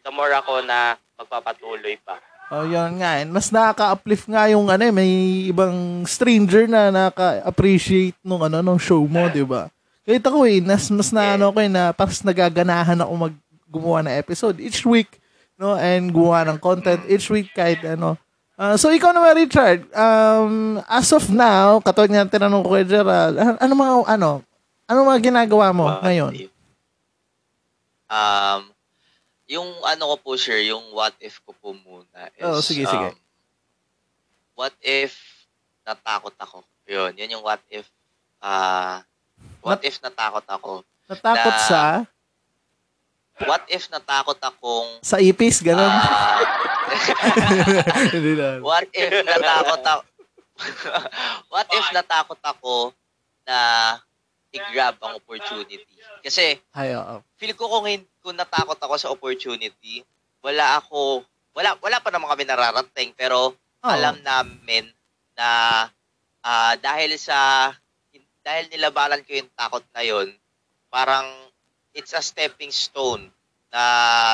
the 0.00 0.12
more 0.14 0.32
ako 0.32 0.64
na 0.64 0.96
magpapatuloy 1.20 1.98
pa 2.00 2.16
Oh, 2.50 2.66
yun 2.66 2.98
nga. 2.98 3.22
And 3.22 3.30
mas 3.30 3.54
nakaka-uplift 3.54 4.26
nga 4.26 4.50
yung 4.50 4.66
ano, 4.66 4.82
eh, 4.82 4.90
may 4.90 5.10
ibang 5.46 6.02
stranger 6.02 6.66
na 6.66 6.90
nakaka-appreciate 6.90 8.18
nung 8.26 8.42
ano 8.42 8.58
nung 8.58 8.82
show 8.82 9.06
mo, 9.06 9.30
'di 9.30 9.46
ba? 9.46 9.70
Kahit 10.02 10.26
ako 10.26 10.42
eh, 10.50 10.58
nas, 10.58 10.90
mas 10.90 11.14
na 11.14 11.38
ano 11.38 11.54
ko 11.54 11.62
eh, 11.62 11.70
na 11.70 11.94
parang 11.94 12.26
nagaganahan 12.26 12.98
ako 12.98 13.12
mag 13.14 13.34
gumawa 13.70 14.02
ng 14.02 14.18
episode 14.18 14.58
each 14.58 14.82
week, 14.82 15.22
no? 15.54 15.78
And 15.78 16.10
gumawa 16.10 16.42
ng 16.50 16.58
content 16.58 17.06
each 17.06 17.30
week 17.30 17.54
kahit 17.54 17.86
ano. 17.86 18.18
Ah, 18.58 18.74
so 18.74 18.90
ikaw 18.90 19.14
naman 19.14 19.46
Richard, 19.46 19.86
um, 19.94 20.82
as 20.90 21.08
of 21.14 21.30
now, 21.30 21.78
katulad 21.80 22.12
nga 22.12 22.28
tinanong 22.28 22.66
ko 22.66 22.76
kay 22.76 22.84
Gerald, 22.84 23.38
ano, 23.38 23.72
mga 23.72 23.94
ano, 24.10 24.30
ano 24.90 24.98
mga 25.06 25.20
ginagawa 25.32 25.70
mo 25.70 25.86
What 25.86 26.02
ngayon? 26.02 26.50
Um, 28.10 28.60
yung 29.50 29.66
ano 29.82 30.14
ko 30.14 30.16
po, 30.22 30.30
sir, 30.38 30.62
yung 30.62 30.94
what 30.94 31.10
if 31.18 31.42
ko 31.42 31.50
po 31.50 31.74
muna 31.74 32.30
is, 32.38 32.46
Oo, 32.46 32.62
sige, 32.62 32.86
sige. 32.86 33.10
um, 33.10 33.18
what 34.54 34.70
if 34.78 35.18
natakot 35.82 36.30
ako? 36.38 36.62
Yun, 36.86 37.18
yun 37.18 37.34
yung 37.34 37.42
what 37.42 37.58
if, 37.66 37.90
ah, 38.38 39.02
what 39.58 39.82
if 39.82 39.98
natakot 39.98 40.46
ako? 40.46 40.86
Natakot 41.10 41.54
na- 41.58 41.66
sa 41.66 41.82
What 43.40 43.64
if 43.72 43.88
natakot 43.88 44.36
akong, 44.36 45.00
sa 45.00 45.16
ipis 45.16 45.64
ganun. 45.64 45.88
na. 48.36 48.60
what 48.60 48.84
if 48.92 49.08
natakot 49.24 49.80
ako, 49.80 50.04
what 51.52 51.64
if 51.72 51.86
natakot 51.88 52.40
ako 52.44 52.92
na 53.48 53.56
i-grab 54.52 55.00
ang 55.00 55.16
opportunity? 55.16 55.80
Kasi, 56.20 56.60
Ay, 56.76 56.92
oo. 56.92 57.24
feel 57.40 57.56
ko 57.56 57.64
kung, 57.64 57.88
kung 58.20 58.36
natakot 58.36 58.76
ako 58.76 58.94
sa 58.96 59.12
opportunity, 59.12 60.04
wala 60.44 60.80
ako, 60.80 61.24
wala, 61.56 61.76
wala 61.80 61.98
pa 62.00 62.08
naman 62.12 62.30
kami 62.32 62.44
nararating, 62.48 63.10
pero 63.16 63.52
Oo. 63.56 63.90
alam 63.90 64.20
namin 64.20 64.88
na 65.36 65.48
ah, 66.44 66.74
dahil 66.80 67.16
sa, 67.16 67.72
dahil 68.40 68.68
nilabanan 68.72 69.24
ko 69.24 69.36
yung 69.36 69.50
takot 69.56 69.84
na 69.92 70.02
yun, 70.04 70.28
parang 70.88 71.28
it's 71.92 72.12
a 72.16 72.22
stepping 72.22 72.72
stone 72.72 73.28
na 73.70 73.82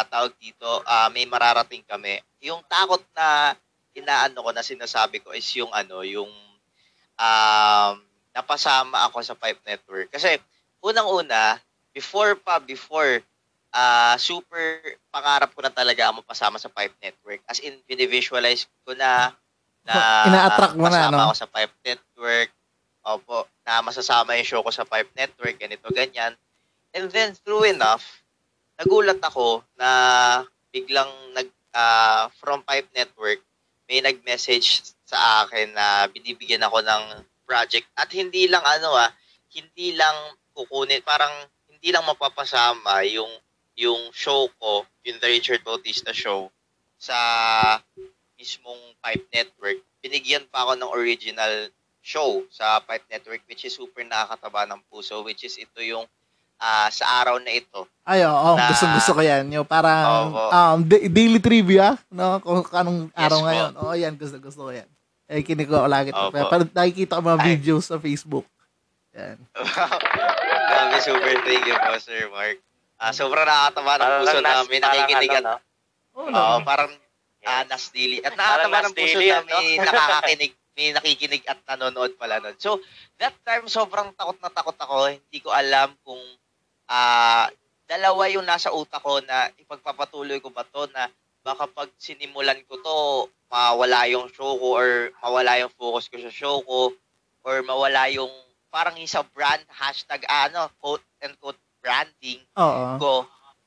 tawag 0.08 0.32
dito, 0.40 0.82
ah, 0.86 1.10
may 1.12 1.28
mararating 1.28 1.84
kami. 1.84 2.18
Yung 2.42 2.62
takot 2.66 3.02
na 3.14 3.54
inaano 3.96 4.44
ko 4.44 4.50
na 4.52 4.64
sinasabi 4.64 5.24
ko 5.24 5.32
is 5.32 5.46
yung 5.56 5.72
ano, 5.72 6.04
yung 6.04 6.28
um, 7.16 7.94
napasama 8.36 9.08
ako 9.08 9.24
sa 9.24 9.36
Pipe 9.36 9.60
Network. 9.64 10.12
Kasi 10.12 10.36
unang-una, 10.84 11.56
before 11.96 12.36
pa, 12.36 12.60
before, 12.60 13.24
ah 13.76 14.16
super 14.16 14.80
pangarap 15.12 15.52
ko 15.52 15.60
na 15.60 15.68
talaga 15.68 16.08
ang 16.08 16.16
mapasama 16.24 16.56
sa 16.56 16.72
Pipe 16.72 16.96
Network. 17.04 17.44
As 17.44 17.60
in, 17.60 17.76
binivisualize 17.84 18.64
ko 18.88 18.96
na 18.96 19.36
na 19.84 19.96
Ina-attract 20.32 20.74
mo 20.80 20.88
na, 20.88 21.12
no? 21.12 21.28
ako 21.28 21.36
sa 21.36 21.50
Pipe 21.52 21.76
Network. 21.84 22.50
Opo, 23.06 23.46
na 23.62 23.84
masasama 23.84 24.34
yung 24.34 24.48
show 24.48 24.64
ko 24.64 24.72
sa 24.72 24.88
Pipe 24.88 25.12
Network, 25.14 25.60
ganito, 25.60 25.86
ganyan. 25.94 26.34
And 26.90 27.06
then, 27.12 27.36
true 27.44 27.62
enough, 27.68 28.02
nagulat 28.80 29.22
ako 29.22 29.62
na 29.78 29.90
biglang 30.74 31.06
nag, 31.36 31.46
ah, 31.76 32.32
from 32.40 32.66
Pipe 32.66 32.90
Network, 32.96 33.44
may 33.86 34.02
nag-message 34.02 34.90
sa 35.06 35.46
akin 35.46 35.70
na 35.70 36.10
binibigyan 36.10 36.66
ako 36.66 36.82
ng 36.82 37.22
project. 37.46 37.86
At 37.94 38.10
hindi 38.10 38.50
lang 38.50 38.66
ano 38.66 38.98
ah, 38.98 39.14
hindi 39.54 39.94
lang 39.94 40.34
kukunin, 40.56 41.04
parang 41.06 41.30
hindi 41.70 41.94
lang 41.94 42.02
mapapasama 42.02 43.06
yung 43.06 43.30
yung 43.76 44.08
show 44.10 44.48
ko, 44.56 44.82
yung 45.04 45.20
The 45.20 45.28
Richard 45.28 45.60
Bautista 45.62 46.10
Show, 46.10 46.48
sa 46.96 47.16
mismong 48.34 48.80
Pipe 48.98 49.28
Network. 49.30 49.78
Binigyan 50.00 50.48
pa 50.48 50.64
ako 50.64 50.72
ng 50.76 50.90
original 50.92 51.68
show 52.00 52.40
sa 52.48 52.80
Pipe 52.80 53.04
Network 53.10 53.42
which 53.44 53.66
is 53.66 53.74
super 53.74 54.00
nakakataba 54.00 54.64
ng 54.70 54.80
puso 54.86 55.20
which 55.20 55.42
is 55.42 55.58
ito 55.58 55.82
yung 55.82 56.06
ah, 56.56 56.88
sa 56.88 57.20
araw 57.20 57.36
na 57.36 57.52
ito. 57.52 57.84
Ay, 58.00 58.24
oo, 58.24 58.56
Na- 58.56 58.70
gusto 58.72 58.88
gusto 58.88 59.12
ko 59.12 59.20
yan. 59.20 59.44
Yung 59.52 59.68
parang 59.68 60.32
Opo. 60.32 60.40
um, 60.48 60.78
da- 60.80 61.04
daily 61.04 61.36
trivia, 61.36 62.00
no? 62.08 62.40
Kung 62.40 62.64
anong 62.64 63.12
Yes 63.12 63.20
araw 63.20 63.38
po. 63.38 63.44
ngayon. 63.44 63.72
Oo, 63.76 63.92
yan, 63.92 64.14
gusto 64.16 64.36
gusto 64.40 64.60
ko 64.64 64.72
yan. 64.72 64.88
Eh, 65.26 65.42
kinig 65.42 65.66
ko 65.66 65.84
lagi. 65.84 66.14
Pero, 66.14 66.46
pero 66.48 66.62
nakikita 66.70 67.18
ko 67.18 67.22
mga 67.26 67.42
Ay. 67.42 67.48
videos 67.52 67.84
sa 67.84 67.98
Facebook. 67.98 68.46
Yan. 69.12 69.36
Grabe, 70.70 70.96
super 71.02 71.34
thank 71.42 71.66
you 71.66 71.76
po, 71.76 71.92
Sir 71.98 72.30
Mark. 72.30 72.56
Ah, 72.96 73.12
sobrang 73.12 73.44
nakakatawa 73.44 73.92
ng 73.92 74.00
Parang 74.00 74.20
puso 74.24 74.38
na 74.40 74.50
nas- 74.50 74.68
may 74.68 74.80
parang 74.80 74.96
nakikinig 74.96 75.30
ano, 75.30 75.36
at 75.36 75.44
no? 75.44 75.56
Oo, 76.16 76.28
Oo, 76.32 76.56
parang 76.64 76.92
ah, 77.44 77.62
Nas 77.68 77.84
Daily. 77.92 78.18
At 78.24 78.32
Parang 78.32 78.40
nakakatawa 78.40 78.78
ng 78.80 78.94
puso 78.96 79.18
Daily, 79.20 79.28
na 79.28 79.36
ano? 79.36 79.48
may 79.52 79.68
nakakakinig, 79.76 80.52
may 80.72 80.88
nakikinig 80.92 81.42
at 81.44 81.58
nanonood 81.68 82.12
pala 82.16 82.40
nun. 82.40 82.56
So, 82.56 82.80
that 83.20 83.36
time, 83.44 83.68
sobrang 83.68 84.16
takot 84.16 84.40
na 84.40 84.48
takot 84.48 84.76
ako. 84.76 85.12
Hindi 85.12 85.38
ko 85.40 85.52
alam 85.52 85.92
kung 86.00 86.20
ah 86.86 87.52
dalawa 87.86 88.26
yung 88.26 88.46
nasa 88.46 88.72
utak 88.72 88.98
ko 88.98 89.22
na 89.22 89.46
ipagpapatuloy 89.56 90.42
ko 90.42 90.50
ba 90.50 90.66
to 90.66 90.90
na 90.90 91.06
baka 91.46 91.70
pag 91.70 91.86
sinimulan 91.94 92.58
ko 92.66 92.74
to, 92.82 92.98
mawala 93.46 94.10
yung 94.10 94.26
show 94.26 94.58
ko 94.58 94.74
or 94.74 94.88
mawala 95.22 95.54
yung 95.62 95.70
focus 95.70 96.10
ko 96.10 96.18
sa 96.18 96.32
show 96.34 96.58
ko 96.66 96.90
or 97.46 97.62
mawala 97.62 98.10
yung 98.10 98.32
parang 98.66 98.98
yung 98.98 99.06
sa 99.06 99.22
brand, 99.22 99.62
hashtag 99.70 100.26
ano, 100.26 100.66
quote 100.82 101.04
and 101.22 101.38
quote 101.38 101.58
branding 101.86 102.42
Oo. 102.58 102.98
ko, 102.98 103.12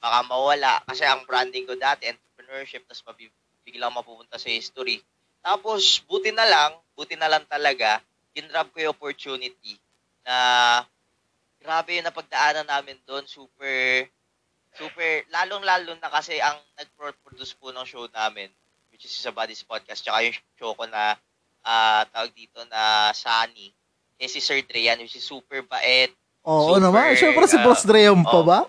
baka 0.03 0.19
mawala. 0.27 0.83
Kasi 0.83 1.07
ang 1.07 1.23
branding 1.23 1.63
ko 1.63 1.79
dati, 1.79 2.11
entrepreneurship, 2.11 2.83
tapos 2.83 3.07
biglang 3.63 3.95
mapupunta 3.95 4.35
sa 4.35 4.51
history. 4.51 4.99
Tapos, 5.39 6.03
buti 6.03 6.35
na 6.35 6.43
lang, 6.43 6.75
buti 6.99 7.15
na 7.15 7.31
lang 7.31 7.47
talaga, 7.47 8.03
kinrab 8.35 8.67
ko 8.75 8.83
yung 8.83 8.91
opportunity 8.91 9.79
na 10.27 10.35
grabe 11.63 11.95
yung 11.95 12.07
napagdaanan 12.11 12.67
namin 12.67 12.99
doon. 13.07 13.23
Super, 13.23 14.03
super, 14.75 15.23
lalong-lalo 15.31 15.95
na 15.95 16.11
kasi 16.11 16.43
ang 16.43 16.59
nag-produce 16.75 17.55
po 17.55 17.71
ng 17.71 17.87
show 17.87 18.03
namin, 18.11 18.51
which 18.91 19.07
is 19.07 19.15
sa 19.15 19.31
Buddies 19.31 19.63
Podcast, 19.63 20.03
tsaka 20.03 20.27
yung 20.27 20.35
show 20.59 20.75
ko 20.75 20.83
na, 20.91 21.15
ah 21.63 22.03
tawag 22.11 22.35
dito 22.35 22.59
na 22.67 23.15
Sunny, 23.15 23.71
eh 24.19 24.27
si 24.27 24.43
Sir 24.43 24.59
Drian, 24.67 24.99
which 24.99 25.15
is 25.15 25.23
super 25.23 25.63
bait, 25.63 26.11
Oo 26.47 26.75
Super, 26.75 26.83
naman. 26.83 27.19
Siyempre 27.19 27.45
si 27.49 27.57
Boss 27.59 27.83
Dream 27.83 28.23
pa 28.23 28.39
oo. 28.39 28.47
ba? 28.47 28.59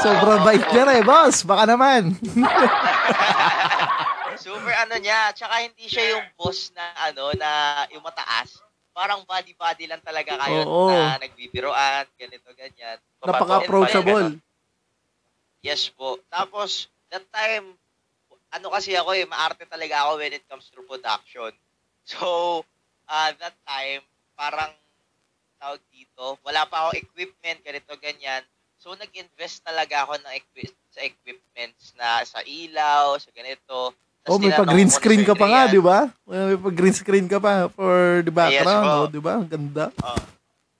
Sobrang 0.00 0.40
bait 0.46 0.64
niya 0.70 0.84
eh, 0.96 1.04
boss. 1.04 1.42
Baka 1.42 1.66
naman. 1.66 2.14
Super 4.40 4.72
ano 4.72 4.96
niya, 4.96 5.36
tsaka 5.36 5.60
hindi 5.60 5.84
siya 5.84 6.16
yung 6.16 6.26
boss 6.38 6.72
na 6.72 6.84
ano 7.10 7.34
na 7.36 7.50
yung 7.92 8.00
mataas. 8.00 8.56
Parang 8.96 9.20
body-body 9.28 9.84
lang 9.84 10.00
talaga 10.00 10.40
kayo 10.40 10.64
Oo. 10.64 10.88
na 10.88 11.20
nagbibiroan, 11.20 12.08
ganito 12.16 12.48
ganyan. 12.56 12.96
Napaka-approachable. 13.20 14.40
Yes 15.60 15.92
po. 15.92 16.16
Tapos 16.32 16.88
that 17.12 17.28
time 17.28 17.76
ano 18.50 18.66
kasi 18.72 18.96
ako 18.96 19.14
eh, 19.14 19.28
maarte 19.28 19.68
talaga 19.68 20.08
ako 20.08 20.18
when 20.18 20.34
it 20.34 20.42
comes 20.48 20.72
to 20.72 20.80
production. 20.88 21.52
So, 22.08 22.64
uh, 23.06 23.30
that 23.38 23.54
time 23.68 24.02
parang 24.34 24.72
tawag 25.60 25.82
dito, 25.92 26.40
wala 26.40 26.64
pa 26.64 26.88
ako 26.88 26.96
equipment, 26.96 27.60
ganito 27.60 27.92
ganyan. 28.00 28.40
So, 28.80 28.96
nag-invest 28.96 29.60
talaga 29.60 30.08
ako 30.08 30.16
ng 30.24 30.32
equi- 30.32 30.78
sa 30.88 31.04
equipments 31.04 31.92
na 32.00 32.24
sa 32.24 32.40
ilaw, 32.40 33.20
sa 33.20 33.28
ganito. 33.30 33.92
Tas 34.24 34.32
Oh, 34.32 34.40
may 34.40 34.52
na 34.52 34.88
screen 34.88 35.24
ka 35.24 35.36
pa 35.36 35.46
nga, 35.48 35.68
di 35.68 35.80
ba? 35.80 36.08
May 36.24 36.56
pa-green 36.56 36.96
screen 36.96 37.28
ka 37.28 37.36
pa 37.36 37.68
for 37.68 38.24
the 38.24 38.32
background, 38.32 38.84
Yes, 38.88 38.96
oh, 38.96 39.08
di 39.08 39.20
ba? 39.20 39.32
Ang 39.36 39.48
ganda. 39.48 39.92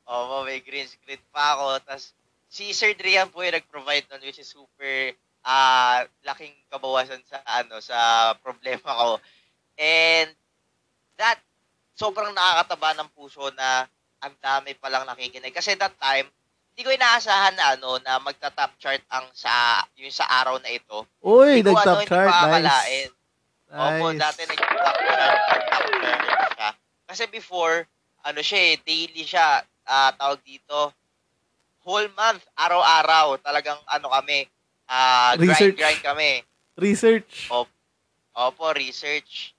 Oo, 0.09 0.43
may 0.49 0.65
green 0.65 0.89
screen 0.89 1.21
pa 1.31 1.55
ako. 1.57 1.67
Tapos, 1.85 2.17
si 2.51 2.73
Sir 2.75 2.97
Drian 2.99 3.31
po 3.31 3.45
yung 3.45 3.55
nag-provide 3.55 4.09
nun, 4.11 4.25
which 4.25 4.41
is 4.43 4.49
super 4.51 5.15
ah 5.41 6.05
laking 6.21 6.53
kabawasan 6.69 7.25
sa 7.25 7.41
ano 7.49 7.81
sa 7.81 7.97
problema 8.45 8.93
ko. 8.93 9.11
And 9.81 10.29
that 11.17 11.41
sobrang 11.97 12.33
nakakataba 12.37 12.97
ng 13.01 13.13
puso 13.17 13.49
na 13.57 13.89
ang 14.21 14.35
dami 14.39 14.77
palang 14.77 15.05
nakikinig. 15.05 15.53
Kasi 15.53 15.75
that 15.77 15.97
time, 15.97 16.29
hindi 16.71 16.83
ko 16.83 16.91
inaasahan 16.93 17.57
na 17.57 17.77
ano 17.77 17.99
na 18.01 18.17
magta-top 18.21 18.77
chart 18.77 19.03
ang 19.11 19.27
sa 19.33 19.81
yung 19.97 20.13
sa 20.13 20.25
araw 20.41 20.57
na 20.61 20.71
ito. 20.71 21.05
Uy, 21.21 21.61
nag-top 21.61 21.77
ano, 21.83 22.01
hindi 22.01 22.09
chart. 22.09 22.29
ko 22.29 22.33
Nice. 22.33 22.45
akalain. 22.47 23.11
Opo, 23.71 24.07
Nice. 24.11 24.21
dati 24.21 24.41
nag-top 24.47 24.97
chart, 24.97 25.39
top 25.41 25.63
chart 25.69 26.53
siya. 26.55 26.71
Kasi 27.05 27.23
before, 27.29 27.77
ano 28.23 28.41
siya 28.41 28.61
eh, 28.61 28.75
daily 28.81 29.25
siya, 29.25 29.61
ah 29.85 30.13
tawag 30.15 30.41
dito, 30.41 30.93
whole 31.83 32.09
month, 32.15 32.45
araw-araw, 32.55 33.41
talagang 33.41 33.81
ano 33.89 34.07
kami, 34.13 34.47
ah 34.87 35.35
Research. 35.35 35.75
grind-grind 35.75 36.03
kami. 36.05 36.33
Research. 36.77 37.49
Opo, 38.31 38.73
research. 38.73 39.53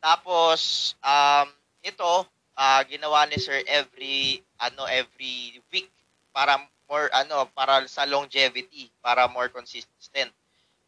Tapos, 0.00 0.92
um, 1.00 1.46
ito, 1.80 2.26
ah 2.54 2.82
ginawa 2.86 3.26
ni 3.26 3.38
Sir 3.38 3.62
every, 3.66 4.42
ano, 4.62 4.86
every 4.86 5.58
week 5.74 5.90
para 6.34 6.58
more, 6.86 7.10
ano, 7.14 7.46
para 7.54 7.82
sa 7.90 8.06
longevity, 8.06 8.90
para 9.02 9.26
more 9.30 9.50
consistent. 9.50 10.30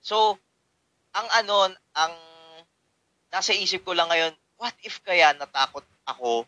So, 0.02 0.38
ang 1.16 1.28
ano, 1.42 1.72
ang 1.96 2.14
nasa 3.32 3.52
isip 3.56 3.82
ko 3.82 3.92
lang 3.92 4.10
ngayon, 4.10 4.32
what 4.56 4.74
if 4.86 5.02
kaya 5.02 5.34
natakot 5.34 5.84
ako, 6.06 6.46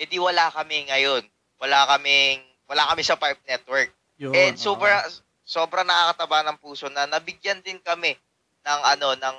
edi 0.00 0.16
wala 0.16 0.50
kami 0.50 0.88
ngayon. 0.88 1.22
Wala 1.60 1.84
kaming, 1.96 2.40
wala 2.64 2.88
kami 2.88 3.04
sa 3.04 3.20
Pipe 3.20 3.44
Network. 3.44 3.92
Yun, 4.16 4.32
And 4.32 4.56
sobra, 4.56 5.04
sobra 5.44 5.84
nakakataba 5.84 6.44
ng 6.48 6.58
puso 6.60 6.88
na 6.88 7.04
nabigyan 7.04 7.60
din 7.60 7.76
kami 7.84 8.16
ng 8.64 8.80
ano, 8.96 9.12
ng 9.16 9.36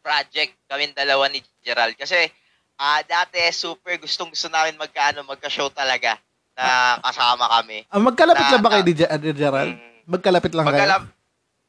project 0.00 0.56
kami 0.64 0.88
dalawa 0.96 1.28
ni 1.28 1.44
Gerald. 1.60 1.92
Kasi, 2.00 2.32
ah 2.78 3.02
dati 3.02 3.42
super 3.50 3.98
gustong 3.98 4.30
gusto 4.30 4.46
namin 4.46 4.74
magkaano, 4.74 5.20
magka-show 5.22 5.68
talaga 5.68 6.14
na 6.54 6.98
kasama 7.00 7.46
kami. 7.60 7.82
Ah, 7.86 7.98
magkalapit 7.98 8.40
Na- 8.40 8.52
lang 8.52 8.62
ba 8.62 8.70
kayo 8.72 8.84
Ger- 8.88 9.18
di 9.18 9.30
Gerald? 9.32 9.74
Mm, 9.74 9.86
Magkalapit 10.08 10.52
lang 10.52 10.64
kayo? 10.64 10.78
magkalap- 10.78 11.10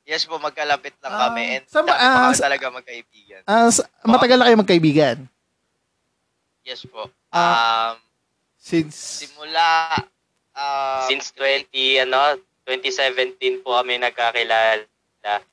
Yes 0.06 0.26
po, 0.26 0.38
magkalapit 0.38 0.95
lang 1.00 1.12
Ah, 1.12 1.22
kami. 1.28 1.43
And 1.60 1.65
sa- 1.65 1.86
dati 1.86 2.02
pa 2.02 2.22
ah, 2.24 2.34
sa- 2.34 2.45
talaga 2.45 2.65
magkaibigan. 2.72 3.41
Ah, 3.45 3.69
sa- 3.69 3.86
matagal 4.02 4.38
na 4.38 4.45
kayo 4.45 4.58
magkaibigan? 4.58 5.17
Yes 6.63 6.86
po. 6.86 7.10
Ah. 7.30 7.93
Um, 7.93 8.02
Since... 8.58 9.26
simula 9.26 9.93
um, 10.52 11.06
Since 11.06 11.32
20, 11.34 12.06
ano, 12.06 12.38
2017 12.65 13.62
po 13.62 13.74
kami 13.76 13.98
nagkakilala. 13.98 14.86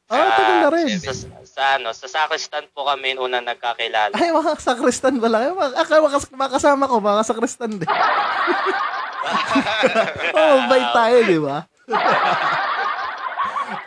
Ah, 0.09 0.31
tagal 0.33 0.57
na 0.63 0.71
rin. 0.71 0.97
Sa, 0.97 1.13
sa, 1.57 1.81
ano, 1.81 1.89
sa 1.97 2.05
Sacristan 2.05 2.69
po 2.77 2.85
kami 2.85 3.17
unang 3.17 3.41
nagkakilala. 3.41 4.13
Ay, 4.13 4.29
mga 4.29 4.61
sakristan 4.61 5.17
pala 5.17 5.41
kayo. 5.41 5.57
Mga, 5.57 5.73
ah, 5.73 6.05
mga, 6.05 6.19
mga 6.29 6.53
kasama 6.53 6.85
ko, 6.85 7.01
mga 7.01 7.25
sakristan 7.25 7.73
din. 7.81 7.89
oh, 10.37 10.57
bait 10.69 10.89
tayo, 10.93 11.17
di 11.25 11.41
ba? 11.41 11.65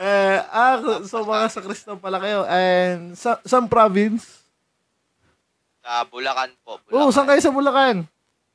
eh, 0.01 0.41
ah, 0.49 0.81
so 1.05 1.21
mga 1.21 1.45
sakristan 1.53 2.01
pala 2.01 2.17
kayo. 2.17 2.41
And 2.49 3.13
sa, 3.13 3.37
saan 3.45 3.69
province? 3.69 4.41
sa 5.85 6.09
Bulacan 6.09 6.49
po. 6.65 6.73
Oo, 6.73 6.77
oh, 6.77 6.81
Bulacan. 6.89 7.13
saan 7.13 7.27
kayo 7.29 7.41
sa 7.45 7.53
Bulacan? 7.53 7.97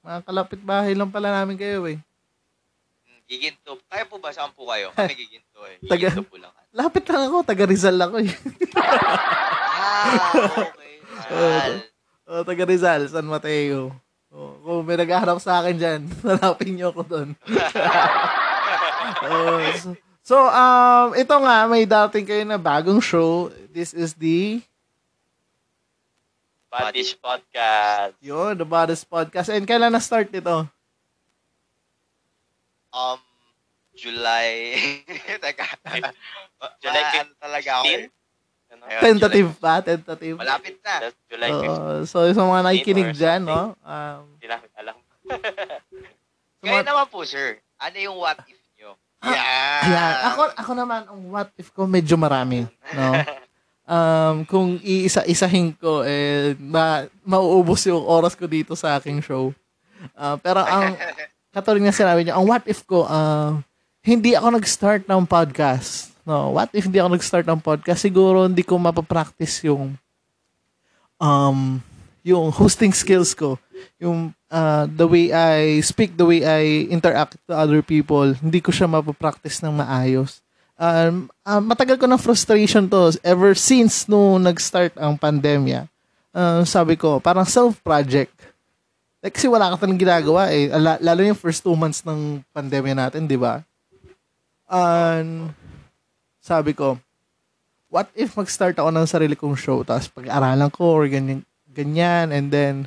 Mga 0.02 0.18
kalapit 0.26 0.60
bahay 0.66 0.98
lang 0.98 1.14
pala 1.14 1.30
namin 1.30 1.54
kayo 1.54 1.86
eh. 1.86 2.02
Hmm, 3.06 3.22
Giginto. 3.30 3.78
Kaya 3.86 4.10
po 4.10 4.18
ba 4.18 4.34
saan 4.34 4.50
po 4.58 4.66
kayo? 4.66 4.90
Kami 4.98 5.14
giginto 5.14 5.62
eh. 5.70 5.78
Taga- 5.86 6.18
Giginto 6.18 6.26
Bulacan. 6.34 6.63
Lapit 6.74 7.06
lang 7.06 7.30
ako, 7.30 7.46
taga 7.46 7.70
Rizal 7.70 7.94
ako 8.02 8.18
eh. 8.18 8.34
Ah, 8.74 10.10
okay. 10.66 10.92
Al. 11.30 11.72
oh, 12.26 12.42
taga 12.42 12.66
Rizal, 12.66 13.06
San 13.06 13.30
Mateo. 13.30 13.94
Oh, 14.34 14.58
kung 14.66 14.82
may 14.82 14.98
naghahanap 14.98 15.38
sa 15.38 15.62
akin 15.62 15.78
dyan, 15.78 16.00
hanapin 16.26 16.74
niyo 16.74 16.90
ako 16.90 17.02
doon. 17.06 17.28
Oh, 19.24 19.60
so, 19.76 19.88
so, 20.24 20.36
um, 20.48 21.12
ito 21.12 21.36
nga, 21.36 21.68
may 21.68 21.84
dating 21.84 22.24
kayo 22.24 22.44
na 22.44 22.56
bagong 22.56 23.00
show. 23.04 23.52
This 23.68 23.92
is 23.92 24.16
the, 24.16 24.64
Badish 26.72 27.14
Podcast. 27.20 28.16
yun, 28.18 28.58
The 28.58 28.66
Baddest 28.66 29.06
Podcast. 29.06 29.52
And 29.52 29.68
kailan 29.68 29.94
na-start 29.94 30.32
ito? 30.32 30.66
Um, 32.90 33.20
July. 33.94 34.82
Teka. 35.44 35.66
July 36.78 37.02
Ma- 37.02 37.12
ano 37.20 37.32
talaga 37.36 37.70
ako 37.74 37.84
eh. 37.86 38.02
15? 38.06 38.72
Ano? 38.74 38.82
Ayun, 38.84 39.00
Tentative 39.00 39.50
pa, 39.56 39.72
tentative. 39.80 40.36
Malapit 40.36 40.76
na. 40.80 40.94
July 41.24 41.50
15. 41.50 41.62
Oo, 41.64 41.92
so, 42.04 42.16
sa 42.26 42.42
mga 42.42 42.62
nakikinig 42.64 43.08
or 43.08 43.14
dyan, 43.14 43.42
no? 43.42 43.62
Um, 43.80 44.20
Hindi 44.34 44.46
namin 44.46 44.70
alam. 44.74 44.96
sa 44.98 45.34
Kaya 46.60 46.72
mga- 46.74 46.86
naman 46.86 47.06
po, 47.06 47.18
sir. 47.22 47.60
Ano 47.76 47.96
yung 47.96 48.16
what 48.16 48.38
if 48.44 48.60
nyo? 48.74 48.96
Ah, 49.20 49.30
Yan. 49.30 49.80
Ayan. 49.84 50.14
Ako, 50.26 50.40
ako 50.54 50.70
naman, 50.74 51.00
ang 51.04 51.20
what 51.28 51.50
if 51.54 51.68
ko 51.70 51.84
medyo 51.84 52.16
marami. 52.16 52.64
No? 52.92 53.12
Um, 53.84 54.48
kung 54.48 54.80
iisa-isahin 54.80 55.76
ko, 55.76 56.00
eh, 56.00 56.56
ma 56.56 57.04
mauubos 57.20 57.84
yung 57.84 58.00
oras 58.00 58.32
ko 58.32 58.48
dito 58.48 58.72
sa 58.72 58.96
aking 58.96 59.20
show. 59.20 59.52
Ah, 60.16 60.40
pero 60.40 60.64
ang, 60.64 60.96
katulad 61.52 61.84
nga 61.84 61.92
sinabi 61.92 62.24
niyo, 62.24 62.32
ang 62.32 62.48
what 62.48 62.64
if 62.64 62.80
ko, 62.88 63.04
ah, 63.04 63.60
hindi 64.00 64.32
ako 64.32 64.56
nag-start 64.56 65.04
ng 65.04 65.28
podcast. 65.28 66.13
No, 66.24 66.56
what 66.56 66.72
if 66.72 66.88
hindi 66.88 66.96
ako 66.96 67.12
nag-start 67.12 67.44
ng 67.44 67.60
podcast? 67.60 68.00
Siguro 68.00 68.48
hindi 68.48 68.64
ko 68.64 68.80
mapapractice 68.80 69.60
yung 69.68 69.92
um 71.20 71.84
yung 72.24 72.48
hosting 72.48 72.96
skills 72.96 73.36
ko, 73.36 73.60
yung 74.00 74.32
uh, 74.48 74.88
the 74.88 75.04
way 75.04 75.28
I 75.28 75.84
speak, 75.84 76.16
the 76.16 76.24
way 76.24 76.40
I 76.40 76.88
interact 76.88 77.36
to 77.44 77.52
other 77.52 77.84
people, 77.84 78.32
hindi 78.32 78.64
ko 78.64 78.72
siya 78.72 78.88
mapapractice 78.88 79.60
ng 79.60 79.76
maayos. 79.76 80.40
Um, 80.74 81.28
ah, 81.44 81.60
matagal 81.60 82.00
ko 82.00 82.08
ng 82.08 82.18
frustration 82.18 82.88
to 82.88 83.12
ever 83.22 83.52
since 83.52 84.08
no 84.08 84.40
nag-start 84.40 84.96
ang 84.96 85.20
pandemya. 85.20 85.84
Ah, 86.32 86.64
sabi 86.64 86.96
ko, 86.96 87.20
parang 87.20 87.44
self-project. 87.44 88.32
Like, 89.20 89.36
kasi 89.36 89.44
wala 89.48 89.72
ka 89.72 89.84
talagang 89.84 90.00
ginagawa 90.00 90.48
eh. 90.52 90.68
Lalo 91.00 91.20
yung 91.24 91.38
first 91.38 91.60
two 91.64 91.76
months 91.76 92.04
ng 92.04 92.44
pandemya 92.52 92.92
natin, 92.92 93.28
di 93.28 93.36
ba? 93.40 93.64
And, 94.68 95.52
sabi 96.44 96.76
ko, 96.76 97.00
what 97.88 98.12
if 98.12 98.36
mag-start 98.36 98.76
ako 98.76 98.92
ng 98.92 99.08
sarili 99.08 99.32
kong 99.32 99.56
show, 99.56 99.80
tapos 99.80 100.12
pag-aralan 100.12 100.68
ko 100.68 101.00
or 101.00 101.08
ganyan, 101.08 101.40
ganyan, 101.72 102.36
and 102.36 102.52
then, 102.52 102.84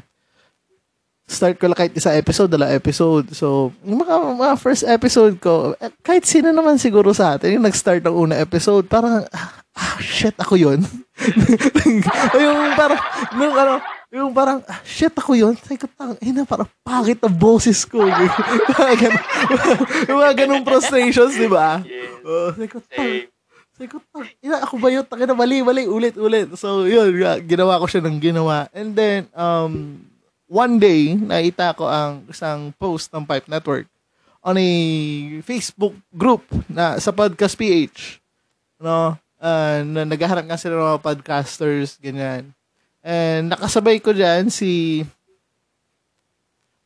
start 1.25 1.57
ko 1.57 1.65
lang 1.65 1.75
kahit 1.75 1.97
isa 1.97 2.13
episode, 2.13 2.53
dala 2.53 2.69
episode. 2.69 3.33
So, 3.33 3.73
yung 3.81 4.05
mga, 4.05 4.15
mga 4.37 4.55
first 4.61 4.85
episode 4.85 5.41
ko, 5.41 5.73
eh, 5.81 5.89
kahit 6.05 6.29
sino 6.29 6.53
naman 6.53 6.77
siguro 6.77 7.11
sa 7.17 7.33
atin, 7.33 7.57
yung 7.57 7.65
nag-start 7.65 8.05
ng 8.05 8.13
una 8.13 8.37
episode, 8.37 8.85
parang, 8.85 9.25
ah, 9.25 9.97
shit, 9.97 10.37
ako 10.37 10.53
yun. 10.53 10.85
yung 12.37 12.77
parang, 12.77 13.01
nung 13.35 13.55
ano, 13.57 13.73
yung 14.13 14.31
parang, 14.37 14.61
ah, 14.69 14.79
shit, 14.85 15.11
ako 15.17 15.33
yun. 15.33 15.57
Sabi 15.57 15.81
ko, 15.81 15.89
tang, 15.97 16.13
ina, 16.23 16.45
parang 16.45 16.69
pangit 16.85 17.19
ang 17.25 17.33
boses 17.33 17.83
ko. 17.83 18.05
mga 18.77 18.93
ganun, 19.01 19.23
yung 20.07 20.19
mga 20.21 20.33
ganung 20.45 20.63
frustrations, 20.63 21.35
di 21.35 21.49
ba? 21.49 21.81
Yeah. 21.83 22.21
Oh, 22.21 22.53
sabi 22.53 22.69
ko, 22.69 22.79
tang. 22.85 23.33
Sabi 23.77 23.93
ko, 23.93 24.01
ina, 24.41 24.65
ako 24.65 24.81
ba 24.81 24.89
yun? 24.89 25.05
Tangina, 25.05 25.37
mali, 25.37 25.61
mali, 25.61 25.85
ulit, 25.85 26.17
ulit. 26.17 26.49
So, 26.57 26.89
yun, 26.89 27.13
ginawa 27.45 27.77
ko 27.77 27.85
siya 27.85 28.01
ng 28.01 28.17
ginawa. 28.17 28.65
And 28.73 28.97
then, 28.97 29.29
um, 29.37 30.01
one 30.49 30.81
day, 30.81 31.13
nakita 31.13 31.77
ko 31.77 31.85
ang 31.85 32.25
isang 32.25 32.73
post 32.81 33.13
ng 33.13 33.21
Pipe 33.21 33.45
Network 33.45 33.85
on 34.41 34.57
a 34.57 34.69
Facebook 35.45 35.93
group 36.09 36.41
na 36.65 36.97
sa 36.97 37.13
Podcast 37.13 37.53
PH. 37.53 38.17
No? 38.81 39.13
Uh, 39.37 39.85
na 39.85 40.09
naghahanap 40.09 40.49
nga 40.49 40.57
sila 40.57 40.73
ng 40.73 40.87
mga 40.97 41.03
podcasters, 41.05 42.01
ganyan. 42.01 42.49
And 43.05 43.53
nakasabay 43.53 44.01
ko 44.01 44.09
dyan 44.09 44.49
si 44.49 45.05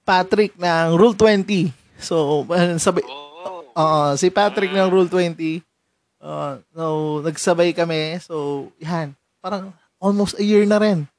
Patrick 0.04 0.60
ng 0.60 1.00
Rule 1.00 1.16
20. 1.16 1.72
So, 2.04 2.44
uh, 2.52 2.76
sabay, 2.76 3.08
Oh. 3.08 3.64
Oo, 3.72 4.02
si 4.20 4.28
Patrick 4.28 4.76
ng 4.76 4.92
Rule 4.92 5.08
20. 5.08 5.64
Uh, 6.22 6.62
no, 6.78 7.20
nagsabay 7.26 7.74
kami. 7.74 8.22
So, 8.22 8.70
yan. 8.78 9.18
Parang 9.42 9.74
almost 9.98 10.38
a 10.38 10.46
year 10.46 10.64
na 10.70 10.78
rin 10.78 11.10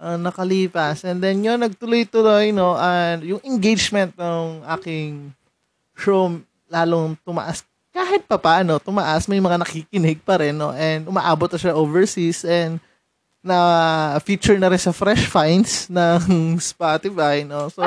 uh, 0.00 0.16
nakalipas. 0.16 1.04
And 1.04 1.20
then 1.20 1.44
yun, 1.44 1.60
nagtuloy-tuloy, 1.60 2.56
no, 2.56 2.74
and 2.80 3.20
yung 3.22 3.42
engagement 3.44 4.16
ng 4.16 4.64
aking 4.80 5.36
show 5.92 6.32
lalong 6.72 7.14
tumaas. 7.20 7.62
Kahit 7.92 8.24
pa 8.24 8.40
paano, 8.40 8.80
tumaas, 8.80 9.28
may 9.28 9.38
mga 9.38 9.60
nakikinig 9.60 10.24
pa 10.24 10.40
rin, 10.40 10.56
no, 10.56 10.72
and 10.72 11.04
umaabot 11.04 11.52
na 11.52 11.60
siya 11.60 11.76
overseas, 11.76 12.42
and 12.48 12.80
na 13.40 14.16
feature 14.20 14.56
na 14.56 14.68
rin 14.72 14.80
sa 14.80 14.92
Fresh 14.92 15.28
Finds 15.28 15.86
ng 15.92 16.56
Spotify, 16.56 17.44
no. 17.44 17.68
So, 17.68 17.84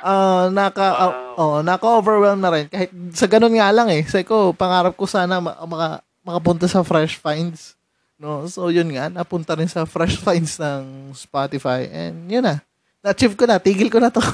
ah 0.00 0.48
naka 0.48 0.86
ah, 0.96 1.12
oh, 1.36 1.58
naka-overwhelm 1.60 2.40
na 2.40 2.52
rin 2.52 2.66
kahit 2.68 2.90
sa 3.12 3.28
ganun 3.28 3.56
nga 3.56 3.70
lang 3.72 3.88
eh. 3.92 4.04
Say 4.08 4.24
ko, 4.24 4.52
pangarap 4.52 4.96
ko 4.96 5.04
sana 5.08 5.40
ma- 5.40 5.60
maka, 5.64 6.00
makapunta 6.24 6.66
sa 6.68 6.84
Fresh 6.84 7.20
Finds. 7.20 7.76
No, 8.20 8.44
so 8.44 8.68
yun 8.68 8.92
nga, 8.92 9.08
napunta 9.08 9.56
rin 9.56 9.68
sa 9.68 9.88
Fresh 9.88 10.20
Finds 10.20 10.60
ng 10.60 11.12
Spotify 11.16 11.88
and 11.88 12.28
yun 12.28 12.44
na. 12.44 12.60
Na-achieve 13.00 13.32
ko 13.32 13.48
na, 13.48 13.56
tigil 13.56 13.88
ko 13.88 13.96
na 13.96 14.12
to. 14.12 14.20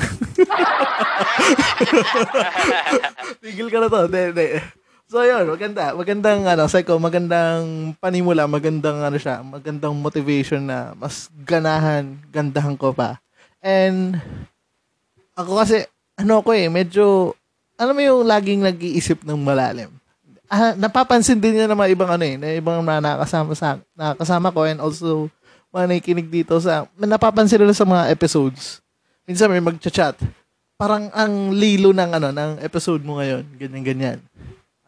tigil 3.47 3.71
ko 3.71 3.79
na 3.79 3.87
to. 3.87 4.11
Hindi, 4.11 4.23
hindi. 4.35 4.59
So 5.07 5.23
yun, 5.23 5.47
maganda. 5.47 5.95
Magandang 5.95 6.43
ano, 6.51 6.67
ko, 6.67 6.99
magandang 6.99 7.95
panimula, 8.03 8.51
magandang 8.51 9.07
ano 9.07 9.15
siya, 9.23 9.39
magandang 9.47 9.95
motivation 9.95 10.67
na 10.67 10.99
mas 10.99 11.31
ganahan, 11.47 12.19
gandahan 12.35 12.75
ko 12.75 12.91
pa. 12.91 13.23
And 13.63 14.19
ako 15.37 15.61
kasi, 15.61 15.85
ano 16.17 16.41
ko 16.41 16.51
eh, 16.57 16.67
medyo, 16.73 17.37
alam 17.77 17.93
mo 17.93 18.01
yung 18.01 18.25
laging 18.25 18.65
nag-iisip 18.65 19.21
ng 19.23 19.37
malalim. 19.37 19.93
Ah, 20.49 20.73
napapansin 20.73 21.37
din 21.37 21.59
niya 21.59 21.69
mga 21.69 21.93
ibang 21.93 22.09
ano 22.09 22.25
eh, 22.25 22.41
na 22.41 22.57
ibang 22.57 22.81
mga 22.81 23.05
nakasama, 23.05 23.53
sa, 23.53 23.77
nakasama 23.93 24.49
ko 24.49 24.65
and 24.65 24.81
also 24.81 25.29
mga 25.69 25.85
nakikinig 25.93 26.33
dito 26.33 26.57
sa, 26.57 26.89
napapansin 26.97 27.61
nila 27.61 27.77
sa 27.77 27.85
mga 27.85 28.09
episodes. 28.09 28.81
Minsan 29.29 29.53
may 29.53 29.61
mag-chat. 29.61 30.17
Parang 30.81 31.13
ang 31.13 31.53
lilo 31.53 31.93
ng 31.93 32.11
ano, 32.17 32.29
ng 32.33 32.53
episode 32.65 33.05
mo 33.05 33.21
ngayon. 33.21 33.45
Ganyan-ganyan. 33.61 34.23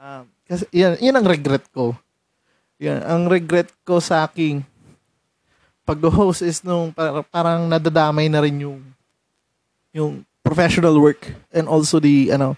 Um, 0.01 0.25
kasi 0.49 0.65
yan, 0.73 0.97
yan 0.97 1.17
ang 1.19 1.27
regret 1.29 1.67
ko. 1.75 1.93
Yan, 2.81 3.03
ang 3.05 3.23
regret 3.29 3.69
ko 3.83 4.01
sa 4.01 4.25
aking 4.25 4.63
pag-host 5.83 6.45
is 6.45 6.61
nung 6.63 6.95
par- 6.95 7.25
parang 7.29 7.67
nadadamay 7.67 8.29
na 8.31 8.45
rin 8.45 8.63
yung 8.63 8.79
yung 9.91 10.23
professional 10.49 10.97
work 10.97 11.29
and 11.53 11.69
also 11.69 12.01
the 12.01 12.33
ano 12.33 12.57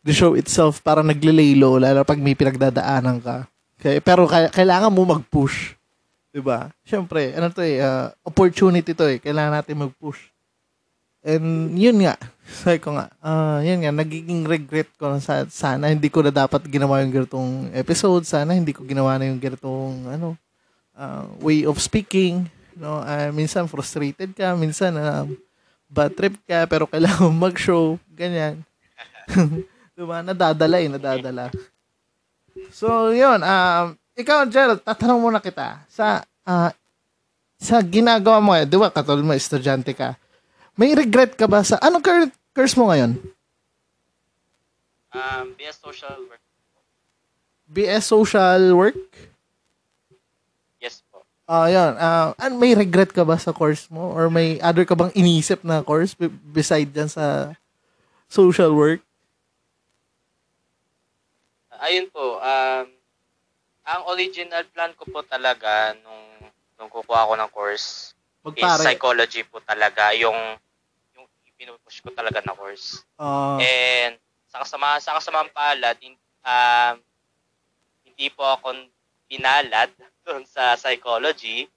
the 0.00 0.16
show 0.16 0.32
itself 0.32 0.80
para 0.80 1.04
nagle-laylo 1.04 1.76
lalo 1.76 2.00
pag 2.08 2.16
may 2.16 2.32
pinagdadaanan 2.32 3.20
ka. 3.20 3.44
Okay, 3.76 4.00
pero 4.00 4.24
kailangan 4.26 4.88
mo 4.88 5.04
mag-push. 5.04 5.76
'Di 6.32 6.40
ba? 6.40 6.72
Syempre, 6.88 7.36
ano 7.36 7.52
to 7.52 7.60
eh, 7.60 7.84
uh, 7.84 8.08
opportunity 8.24 8.96
to 8.96 9.04
eh. 9.04 9.20
Kailangan 9.20 9.60
natin 9.60 9.84
mag-push. 9.84 10.32
And 11.20 11.76
yun 11.76 12.00
nga, 12.00 12.16
sabi 12.64 12.80
ko 12.80 12.96
nga, 12.96 13.12
ah 13.20 13.60
yun 13.60 13.84
nga, 13.84 13.92
nagiging 13.92 14.48
regret 14.48 14.88
ko 14.96 15.12
sa, 15.20 15.44
sana 15.50 15.92
hindi 15.92 16.08
ko 16.08 16.24
na 16.24 16.32
dapat 16.32 16.64
ginawa 16.70 17.04
yung 17.04 17.12
ganitong 17.12 17.68
episode, 17.74 18.24
sana 18.24 18.56
hindi 18.56 18.72
ko 18.72 18.86
ginawa 18.86 19.18
na 19.18 19.28
yung 19.28 19.42
ganitong, 19.42 20.08
ano, 20.08 20.38
ah, 20.96 21.26
way 21.42 21.66
of 21.68 21.76
speaking, 21.82 22.46
no, 22.78 23.02
Ah, 23.02 23.34
minsan 23.34 23.66
frustrated 23.66 24.30
ka, 24.32 24.54
minsan 24.54 24.94
um, 24.94 25.34
bad 25.88 26.12
trip 26.14 26.36
ka, 26.44 26.68
pero 26.68 26.84
kailangan 26.84 27.32
mag-show, 27.32 27.96
ganyan. 28.12 28.62
diba? 29.98 30.22
Nadadala 30.22 30.78
eh, 30.78 30.88
nadadala. 30.88 31.44
So, 32.70 33.10
yun, 33.10 33.42
um, 33.42 33.96
ikaw, 34.14 34.46
Gerald, 34.46 34.84
tatanong 34.84 35.18
muna 35.18 35.40
kita, 35.42 35.82
sa, 35.90 36.22
ah, 36.46 36.70
sa 37.58 37.82
ginagawa 37.82 38.38
mo, 38.38 38.54
eh, 38.54 38.68
di 38.68 38.78
ba, 38.78 38.92
katulad 38.92 39.24
mo, 39.24 39.34
estudyante 39.34 39.90
ka, 39.96 40.14
may 40.78 40.94
regret 40.94 41.34
ka 41.34 41.50
ba 41.50 41.66
sa, 41.66 41.80
anong 41.82 42.04
cur- 42.04 42.34
course 42.54 42.78
mo 42.78 42.92
ngayon? 42.92 43.18
Um, 45.10 45.56
BS 45.58 45.82
Social 45.82 46.18
Work. 46.28 46.42
BS 47.66 48.04
Social 48.06 48.62
Work? 48.76 49.02
Ah, 51.48 51.64
yun. 51.72 51.96
Ah, 51.96 52.36
an 52.36 52.60
may 52.60 52.76
regret 52.76 53.08
ka 53.08 53.24
ba 53.24 53.40
sa 53.40 53.56
course 53.56 53.88
mo? 53.88 54.12
Or 54.12 54.28
may 54.28 54.60
other 54.60 54.84
ka 54.84 54.92
bang 54.92 55.08
inisip 55.16 55.64
na 55.64 55.80
course 55.80 56.12
be- 56.12 56.28
beside 56.28 56.92
dyan 56.92 57.08
sa 57.08 57.56
social 58.28 58.76
work? 58.76 59.00
Ayun 61.80 62.12
po, 62.12 62.36
um, 62.36 62.84
ang 63.88 64.02
original 64.12 64.60
plan 64.68 64.92
ko 64.92 65.08
po 65.08 65.24
talaga 65.24 65.96
nung 66.04 66.52
nung 66.76 66.90
kukuha 66.92 67.24
ko 67.24 67.34
ng 67.34 67.50
course 67.50 68.12
is 68.52 68.60
Magpare. 68.60 68.84
psychology 68.84 69.42
po 69.48 69.64
talaga 69.64 70.12
yung 70.12 70.36
yung 71.16 71.24
pinupush 71.56 72.04
ko 72.04 72.12
talaga 72.12 72.44
na 72.44 72.52
course. 72.52 73.00
Ah, 73.16 73.56
And 73.56 74.20
sa 74.52 74.60
kasama 74.60 75.00
sa 75.00 75.16
kasamang 75.16 75.48
palad, 75.48 75.96
hin- 76.04 76.20
um, 76.44 76.94
hindi 78.04 78.28
po 78.28 78.44
ako 78.44 78.76
pinalad 79.28 79.92
doon 80.24 80.42
sa 80.42 80.74
psychology. 80.74 81.68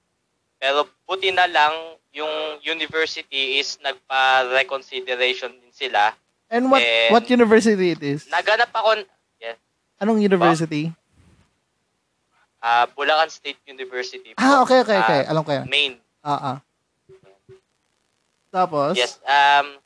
Pero 0.56 0.88
buti 1.04 1.30
na 1.30 1.46
lang 1.46 1.74
yung 2.12 2.32
university 2.62 3.58
is 3.58 3.76
nagpa-reconsideration 3.80 5.52
din 5.54 5.72
sila. 5.72 6.16
and 6.52 6.68
what 6.68 6.84
and- 6.84 7.12
what 7.12 7.24
university 7.28 7.92
it 7.92 8.04
is? 8.04 8.28
Naganap 8.28 8.72
ako, 8.72 9.04
yes, 9.38 9.56
Anong 9.98 10.20
university? 10.20 10.92
ah 12.60 12.86
Bulacan 12.88 13.32
State 13.32 13.58
University. 13.66 14.36
po. 14.36 14.38
Ah, 14.38 14.62
okay, 14.62 14.86
okay, 14.86 14.94
okay. 14.96 15.22
Ah, 15.26 15.32
Alam 15.34 15.42
ko 15.42 15.52
yan. 15.52 15.66
Maine. 15.66 15.98
Ah, 16.22 16.38
ah. 16.54 16.58
Tapos? 18.52 18.94
Yes, 18.94 19.18
um, 19.24 19.80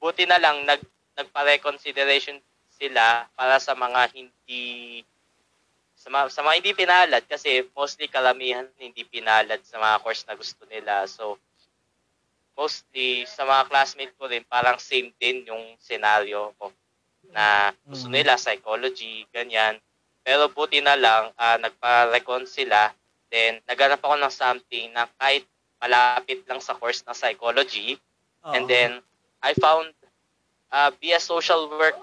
buti 0.00 0.24
na 0.24 0.40
lang 0.40 0.64
nag 0.64 0.80
nagpa-reconsideration 1.14 2.40
sila 2.72 3.24
para 3.32 3.56
sa 3.56 3.72
mga 3.72 4.12
hindi 4.12 5.00
sa 6.06 6.08
mga, 6.14 6.24
sa 6.30 6.40
mga 6.46 6.54
hindi 6.62 6.70
pinalad 6.70 7.22
kasi 7.26 7.66
mostly 7.74 8.06
karamihan 8.06 8.62
hindi 8.78 9.02
pinalad 9.02 9.58
sa 9.66 9.82
mga 9.82 9.98
course 10.06 10.22
na 10.30 10.38
gusto 10.38 10.62
nila. 10.70 11.02
So 11.10 11.34
mostly 12.54 13.26
sa 13.26 13.42
mga 13.42 13.66
classmate 13.66 14.14
ko 14.14 14.30
rin 14.30 14.46
parang 14.46 14.78
same 14.78 15.10
din 15.18 15.42
yung 15.50 15.74
scenario 15.82 16.54
ko 16.62 16.70
na 17.34 17.74
gusto 17.90 18.06
Mm. 18.06 18.22
nila 18.22 18.38
psychology, 18.38 19.26
ganyan. 19.34 19.82
Pero 20.22 20.46
buti 20.46 20.78
na 20.78 20.94
lang 20.94 21.34
ah, 21.34 21.58
nagpa-recon 21.58 22.46
sila 22.46 22.94
then 23.26 23.58
naganap 23.66 23.98
ako 23.98 24.14
ng 24.14 24.30
something 24.30 24.94
na 24.94 25.10
kahit 25.18 25.42
malapit 25.82 26.46
lang 26.46 26.62
sa 26.62 26.78
course 26.78 27.02
ng 27.02 27.18
psychology 27.18 27.98
And 28.54 28.62
Oo. 28.62 28.70
then, 28.70 28.90
I 29.42 29.54
found 29.58 29.90
uh, 30.70 30.90
BS 31.02 31.26
Social 31.26 31.66
Work. 31.66 31.98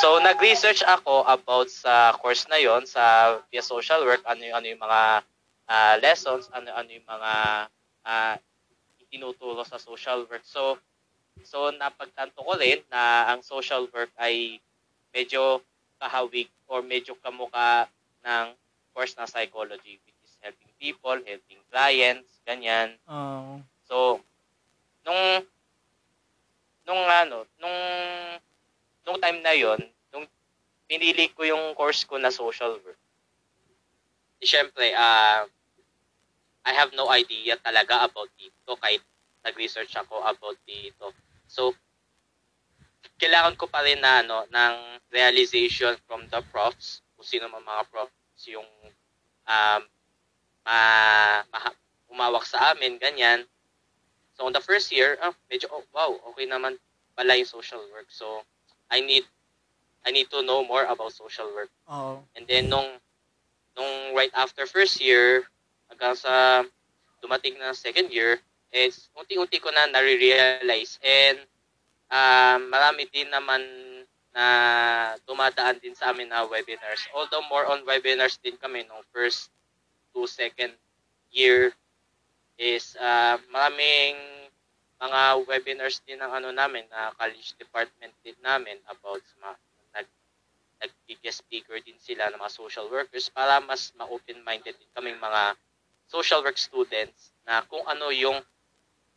So, 0.00 0.16
nag-research 0.16 0.80
ako 0.88 1.28
about 1.28 1.68
sa 1.68 2.16
course 2.16 2.48
na 2.48 2.56
yon 2.56 2.88
sa 2.88 3.36
BS 3.52 3.68
Social 3.68 4.00
Work, 4.08 4.24
ano 4.24 4.40
yung, 4.40 4.56
ano 4.56 4.66
yung 4.72 4.80
mga 4.80 5.20
uh, 5.68 5.94
lessons, 6.00 6.48
ano, 6.56 6.72
ano 6.72 6.88
yung 6.88 7.04
mga 7.04 7.32
uh, 8.08 8.34
itinuturo 9.04 9.60
sa 9.60 9.76
social 9.76 10.24
work. 10.24 10.40
So, 10.48 10.80
so 11.44 11.68
napagtanto 11.76 12.40
ko 12.40 12.56
rin 12.56 12.80
na 12.88 13.28
ang 13.28 13.44
social 13.44 13.92
work 13.92 14.08
ay 14.16 14.56
medyo 15.12 15.60
kahawig 16.00 16.48
or 16.64 16.80
medyo 16.80 17.12
kamuka 17.20 17.84
ng 18.24 18.56
course 18.96 19.12
ng 19.20 19.28
psychology 19.28 20.00
which 20.00 20.16
is 20.24 20.32
helping 20.40 20.72
people, 20.80 21.20
helping 21.28 21.60
clients, 21.68 22.40
ganyan. 22.48 22.96
Oh. 23.04 23.60
So, 23.84 24.24
nung 25.04 25.44
nung 26.88 27.04
ano, 27.04 27.44
nung 27.60 27.78
nung 29.10 29.18
time 29.18 29.42
na 29.42 29.50
yon, 29.50 29.82
nung 30.14 30.22
pinili 30.86 31.26
ko 31.34 31.42
yung 31.42 31.74
course 31.74 32.06
ko 32.06 32.14
na 32.14 32.30
social 32.30 32.78
work. 32.78 33.02
Eh, 34.38 34.46
syempre, 34.46 34.94
ah 34.94 35.42
I 36.62 36.72
have 36.76 36.94
no 36.94 37.10
idea 37.10 37.58
talaga 37.58 38.06
about 38.06 38.30
dito 38.38 38.76
kahit 38.78 39.02
nag-research 39.42 39.96
ako 39.96 40.22
about 40.22 40.54
dito. 40.68 41.10
So, 41.48 41.74
kailangan 43.16 43.56
ko 43.56 43.66
pa 43.66 43.80
rin 43.82 43.98
na 43.98 44.20
ano, 44.20 44.44
ng 44.46 44.74
realization 45.10 45.96
from 46.04 46.28
the 46.28 46.44
profs, 46.52 47.00
kung 47.16 47.24
sino 47.24 47.48
man 47.48 47.64
mga 47.64 47.84
profs 47.88 48.44
yung 48.46 48.68
um, 49.48 49.82
ma- 50.62 51.76
umawak 52.12 52.44
sa 52.44 52.76
amin, 52.76 53.00
ganyan. 53.00 53.48
So, 54.36 54.44
on 54.44 54.52
the 54.52 54.62
first 54.62 54.92
year, 54.92 55.16
ah, 55.24 55.32
medyo, 55.48 55.68
oh, 55.72 55.84
wow, 55.96 56.12
okay 56.32 56.44
naman 56.44 56.76
pala 57.16 57.36
yung 57.36 57.48
social 57.48 57.80
work. 57.92 58.08
So, 58.12 58.44
I 58.90 59.00
need, 59.00 59.24
I 60.04 60.10
need 60.10 60.30
to 60.30 60.42
know 60.42 60.66
more 60.66 60.84
about 60.84 61.12
social 61.12 61.46
work. 61.54 61.70
Oh. 61.88 62.22
And 62.36 62.46
then, 62.46 62.68
nung, 62.68 62.98
nung 63.76 64.14
right 64.14 64.32
after 64.34 64.66
first 64.66 65.00
year, 65.00 65.46
hanggang 65.88 66.16
sa 66.16 66.64
dumating 67.22 67.58
na 67.58 67.72
second 67.72 68.10
year, 68.10 68.40
is 68.70 69.10
unti-unti 69.18 69.58
ko 69.58 69.70
na 69.70 69.86
nare-realize. 69.90 70.98
And, 71.02 71.38
um, 72.10 72.70
marami 72.70 73.06
din 73.10 73.30
naman 73.30 73.62
na 74.30 74.46
dumadaan 75.26 75.82
din 75.82 75.94
sa 75.94 76.14
amin 76.14 76.30
na 76.30 76.46
webinars. 76.46 77.06
Although 77.14 77.42
more 77.50 77.66
on 77.66 77.82
webinars 77.86 78.38
din 78.38 78.54
kami 78.58 78.86
nung 78.86 79.02
first 79.10 79.50
to 80.14 80.26
second 80.26 80.74
year 81.30 81.74
is 82.58 82.94
uh, 82.98 83.38
maraming 83.50 84.18
mga 85.00 85.20
webinars 85.48 86.04
din 86.04 86.20
ng 86.20 86.28
ano 86.28 86.52
namin 86.52 86.84
na 86.92 87.10
college 87.16 87.56
department 87.56 88.12
din 88.20 88.36
namin 88.44 88.76
about 88.84 89.24
sa 89.24 89.36
mga 89.40 89.56
nag 89.96 90.08
nag 90.84 90.92
guest 91.24 91.40
speaker 91.40 91.80
din 91.80 91.96
sila 91.96 92.28
ng 92.28 92.36
mga 92.36 92.52
social 92.52 92.86
workers 92.92 93.32
para 93.32 93.58
mas 93.64 93.96
ma-open-minded 93.96 94.76
din 94.76 94.92
kaming 94.92 95.16
mga 95.16 95.56
social 96.04 96.44
work 96.44 96.60
students 96.60 97.32
na 97.48 97.64
kung 97.64 97.80
ano 97.88 98.12
yung 98.12 98.36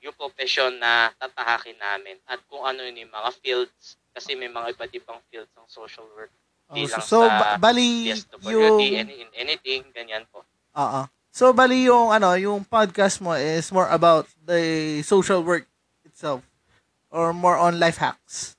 yung 0.04 0.16
profession 0.16 0.72
na 0.80 1.12
tatahakin 1.20 1.80
namin 1.80 2.20
at 2.28 2.40
kung 2.48 2.64
ano 2.64 2.84
yung 2.84 3.12
mga 3.12 3.30
fields 3.40 4.00
kasi 4.16 4.36
may 4.36 4.52
mga 4.52 4.76
iba't 4.76 4.92
ibang 4.96 5.20
fields 5.32 5.52
ng 5.56 5.68
social 5.68 6.08
work. 6.16 6.32
Oh, 6.72 6.76
so, 6.76 6.92
lang 6.92 7.04
so 7.04 7.20
sa 7.28 7.40
ba- 7.40 7.58
bali 7.60 8.12
yung 8.48 8.80
any, 8.80 9.24
in 9.24 9.30
anything, 9.36 9.84
ganyan 9.92 10.24
po. 10.32 10.44
Oo. 10.76 11.08
So 11.34 11.50
bali 11.50 11.90
yung 11.90 12.14
ano, 12.14 12.36
yung 12.38 12.62
podcast 12.68 13.18
mo 13.24 13.34
is 13.34 13.72
more 13.74 13.90
about 13.90 14.30
the 14.46 15.02
social 15.02 15.42
work 15.42 15.66
itself 16.24 16.48
or 17.12 17.36
more 17.36 17.60
on 17.60 17.84
life 17.84 18.00
hacks. 18.00 18.56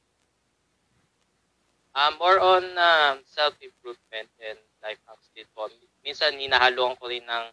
Um, 1.96 2.20
more 2.20 2.36
on 2.36 2.64
um, 2.76 3.24
self-improvement 3.24 4.28
and 4.36 4.60
life 4.84 5.00
hacks 5.08 5.32
din 5.32 5.48
po. 5.56 5.72
Minsan, 6.04 6.36
hinahaluan 6.36 6.92
ko 7.00 7.08
rin 7.08 7.24
ng 7.24 7.44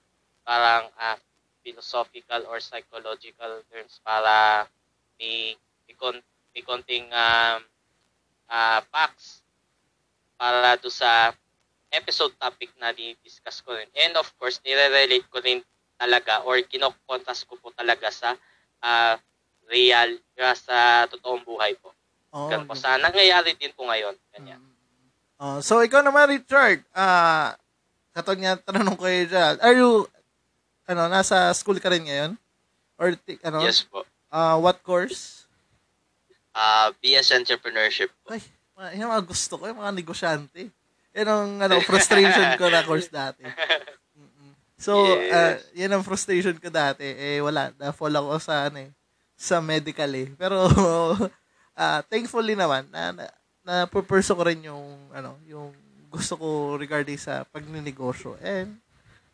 parang 0.43 0.91
ah, 0.99 1.15
philosophical 1.63 2.43
or 2.51 2.59
psychological 2.59 3.63
terms 3.71 4.03
para 4.03 4.67
may, 5.15 5.55
may, 5.87 5.95
kon- 5.95 6.25
may 6.51 6.63
konting 6.65 7.07
um, 7.15 7.63
ah, 8.51 8.83
facts 8.91 9.47
para 10.35 10.75
do 10.75 10.91
sa 10.91 11.31
episode 11.93 12.35
topic 12.35 12.73
na 12.81 12.91
di-discuss 12.91 13.63
ko 13.63 13.77
rin. 13.77 13.87
And 13.95 14.19
of 14.19 14.27
course, 14.35 14.59
nire-relate 14.65 15.29
ko 15.31 15.39
rin 15.39 15.63
talaga 16.01 16.43
or 16.43 16.59
kinokontras 16.65 17.45
ko 17.47 17.55
po 17.61 17.71
talaga 17.71 18.09
sa 18.11 18.35
ah, 18.83 19.21
real, 19.71 20.19
sa 20.53 21.07
totoong 21.07 21.47
buhay 21.47 21.73
po. 21.79 21.95
Oh, 22.31 22.51
Ganun 22.51 22.67
po. 22.67 22.75
Sa 22.75 22.99
nangyayari 22.99 23.55
din 23.55 23.71
po 23.71 23.87
ngayon. 23.87 24.15
Ganyan. 24.35 24.59
Oh, 25.41 25.57
so 25.63 25.81
ikaw 25.81 26.03
naman 26.03 26.29
Richard, 26.29 26.83
ah 26.93 27.55
katulad 28.11 28.39
nga 28.43 28.53
tanong 28.59 28.99
ko 28.99 29.07
kay 29.07 29.25
Gerald, 29.25 29.57
are 29.63 29.73
you 29.73 30.05
ano, 30.85 31.07
nasa 31.07 31.49
school 31.55 31.79
ka 31.79 31.87
rin 31.87 32.03
ngayon? 32.03 32.31
Or, 32.99 33.15
ti- 33.15 33.39
ano, 33.41 33.63
Yes 33.63 33.81
po. 33.81 34.03
uh, 34.29 34.59
what 34.59 34.83
course? 34.83 35.47
Ah, 36.51 36.91
BS 36.99 37.31
Entrepreneurship 37.31 38.11
po. 38.21 38.35
Ay, 38.35 38.43
mga, 38.75 38.89
yung 38.99 39.09
mga 39.15 39.23
gusto 39.23 39.53
ko, 39.55 39.63
yung 39.71 39.79
mga 39.79 39.95
negosyante. 39.95 40.67
Yan 41.15 41.27
ang 41.31 41.51
ano, 41.63 41.79
frustration 41.81 42.59
ko 42.59 42.67
na 42.67 42.83
course 42.83 43.07
dati. 43.07 43.43
So, 44.81 45.05
uh, 45.07 45.55
yan 45.77 45.93
ang 45.93 46.03
frustration 46.03 46.57
ko 46.59 46.67
dati. 46.67 47.05
Eh, 47.05 47.39
wala. 47.39 47.69
Na-fall 47.79 48.17
ako 48.17 48.41
sa, 48.41 48.67
ano 48.67 48.81
eh, 48.81 48.89
sa 49.41 49.57
medical 49.57 50.13
eh. 50.13 50.29
Pero, 50.37 50.69
uh, 50.69 52.01
thankfully 52.13 52.53
naman, 52.53 52.85
na, 52.93 53.09
na, 53.09 53.25
na 53.65 53.73
pursue 53.89 54.37
ko 54.37 54.45
rin 54.45 54.61
yung, 54.61 55.09
ano, 55.09 55.33
yung 55.49 55.73
gusto 56.13 56.37
ko 56.37 56.77
regarding 56.77 57.17
sa 57.17 57.41
pagninegosyo. 57.49 58.37
And, 58.45 58.77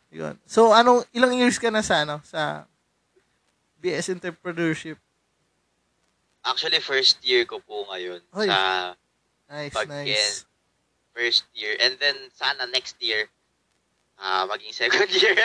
yun. 0.08 0.32
So, 0.48 0.72
anong, 0.72 1.04
ilang 1.12 1.36
years 1.36 1.60
ka 1.60 1.68
na 1.68 1.84
sa, 1.84 2.08
ano, 2.08 2.24
sa 2.24 2.64
BS 3.84 4.16
Entrepreneurship? 4.16 4.96
Actually, 6.40 6.80
first 6.80 7.20
year 7.20 7.44
ko 7.44 7.60
po 7.60 7.84
ngayon 7.92 8.24
Hoy. 8.32 8.48
sa 8.48 8.96
Nice, 9.48 9.72
Pag 9.72 9.88
nice. 9.88 10.44
first 11.16 11.48
year. 11.56 11.72
And 11.80 11.96
then, 11.96 12.28
sana 12.36 12.68
next 12.68 13.00
year, 13.00 13.32
ah 14.20 14.44
maging 14.44 14.76
second 14.76 15.08
year. 15.08 15.32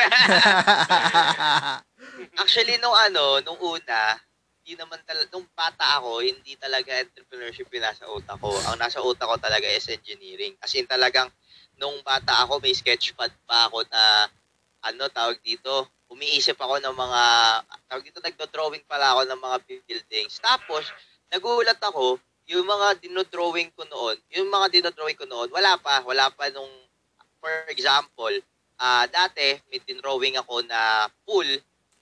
Actually, 2.41 2.83
nung 2.83 2.91
ano, 2.91 3.39
nung 3.47 3.55
una, 3.63 4.19
hindi 4.63 4.79
naman 4.79 4.95
tal- 5.03 5.27
nung 5.27 5.43
bata 5.51 5.99
ako, 5.99 6.23
hindi 6.23 6.55
talaga 6.55 6.95
entrepreneurship 6.95 7.67
yung 7.67 7.83
nasa 7.83 8.07
utak 8.07 8.39
ko. 8.39 8.47
Ang 8.71 8.79
nasa 8.79 9.03
utak 9.03 9.27
ko 9.27 9.35
talaga 9.35 9.67
is 9.67 9.91
engineering. 9.91 10.55
As 10.63 10.71
in 10.71 10.87
talagang, 10.87 11.27
nung 11.75 11.99
bata 11.99 12.47
ako, 12.47 12.63
may 12.63 12.71
sketchpad 12.71 13.27
pa 13.43 13.67
ako 13.67 13.83
na, 13.91 14.31
ano, 14.87 15.11
tawag 15.11 15.35
dito, 15.43 15.91
umiisip 16.07 16.55
ako 16.55 16.79
ng 16.79 16.95
mga, 16.95 17.21
tawag 17.91 18.03
dito, 18.07 18.23
nagdo-drawing 18.23 18.87
pala 18.87 19.11
ako 19.11 19.21
ng 19.27 19.39
mga 19.43 19.57
buildings. 19.67 20.39
Tapos, 20.39 20.87
nagulat 21.27 21.83
ako, 21.83 22.23
yung 22.47 22.63
mga 22.63 23.03
dinodrawing 23.03 23.67
ko 23.75 23.83
noon, 23.83 24.15
yung 24.31 24.47
mga 24.47 24.79
dinodrawing 24.79 25.19
ko 25.19 25.27
noon, 25.27 25.51
wala 25.51 25.75
pa, 25.75 25.99
wala 26.07 26.31
pa 26.31 26.47
nung, 26.55 26.71
for 27.43 27.51
example, 27.67 28.31
ah 28.79 29.07
dati, 29.11 29.59
may 29.67 29.79
dinrawing 29.83 30.39
ako 30.39 30.63
na 30.63 31.07
pool, 31.27 31.47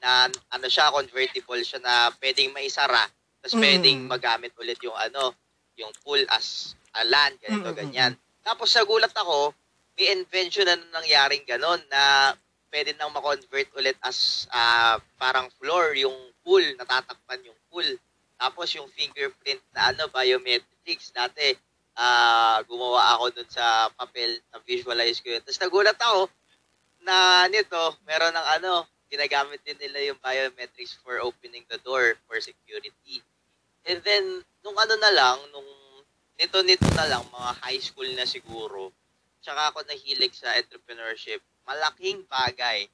na 0.01 0.27
ano 0.49 0.67
siya, 0.67 0.89
convertible 0.89 1.61
siya 1.61 1.79
na 1.79 2.09
pwedeng 2.17 2.51
maisara, 2.51 3.05
tapos 3.39 3.55
Mm. 3.55 3.61
pwedeng 3.61 3.99
magamit 4.09 4.51
ulit 4.57 4.81
yung 4.81 4.97
ano, 4.97 5.37
yung 5.77 5.93
pool 6.03 6.19
as 6.33 6.73
a 6.97 7.05
land, 7.07 7.37
ganito, 7.39 7.71
Mm, 7.71 7.73
mm, 7.73 7.79
ganyan. 7.79 8.13
Tapos 8.41 8.73
nagulat 8.73 9.13
ako, 9.13 9.53
may 9.95 10.11
invention 10.11 10.65
na 10.65 10.75
nangyaring 10.97 11.45
ganon 11.45 11.77
na 11.93 12.33
pwede 12.73 12.97
nang 12.97 13.13
ma-convert 13.13 13.69
ulit 13.77 13.95
as 14.01 14.49
ah, 14.49 14.97
parang 15.21 15.47
floor 15.61 15.93
yung 15.93 16.15
pool, 16.41 16.63
natatakpan 16.75 17.45
yung 17.45 17.59
pool. 17.69 17.85
Tapos 18.41 18.73
yung 18.73 18.89
fingerprint 18.97 19.61
na 19.77 19.93
ano, 19.93 20.09
biometrics, 20.09 21.13
dati 21.13 21.53
ah 21.93 22.63
gumawa 22.65 23.19
ako 23.19 23.35
dun 23.35 23.49
sa 23.51 23.91
papel, 23.93 24.39
na-visualize 24.49 25.19
ko 25.21 25.35
yun. 25.35 25.43
Tapos 25.43 25.59
nagulat 25.61 25.99
ako 25.99 26.31
na 27.03 27.45
nito, 27.51 27.81
meron 28.07 28.33
ng 28.33 28.47
ano, 28.57 28.87
ginagamit 29.11 29.59
din 29.67 29.75
nila 29.75 29.99
yung 30.07 30.19
biometrics 30.23 30.95
for 31.03 31.19
opening 31.19 31.67
the 31.67 31.75
door 31.83 32.15
for 32.25 32.39
security. 32.39 33.19
And 33.83 33.99
then, 34.07 34.39
nung 34.63 34.77
ano 34.79 34.95
na 34.95 35.11
lang, 35.11 35.37
nung 35.51 35.67
nito-nito 36.39 36.87
na 36.95 37.11
lang, 37.11 37.23
mga 37.27 37.51
high 37.59 37.81
school 37.83 38.07
na 38.15 38.23
siguro, 38.23 38.95
tsaka 39.43 39.69
ako 39.69 39.83
nahilig 39.83 40.31
sa 40.31 40.55
entrepreneurship, 40.55 41.43
malaking 41.67 42.23
bagay 42.31 42.87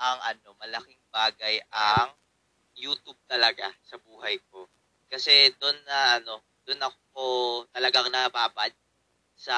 ang 0.00 0.18
ano, 0.24 0.56
malaking 0.56 0.98
bagay 1.12 1.60
ang 1.68 2.16
YouTube 2.78 3.18
talaga 3.28 3.68
sa 3.84 4.00
buhay 4.00 4.40
ko. 4.48 4.64
Kasi 5.10 5.52
doon 5.60 5.76
na 5.84 6.22
ano, 6.22 6.40
doon 6.64 6.80
ako 6.80 7.22
talagang 7.74 8.08
nababad 8.08 8.72
sa 9.34 9.56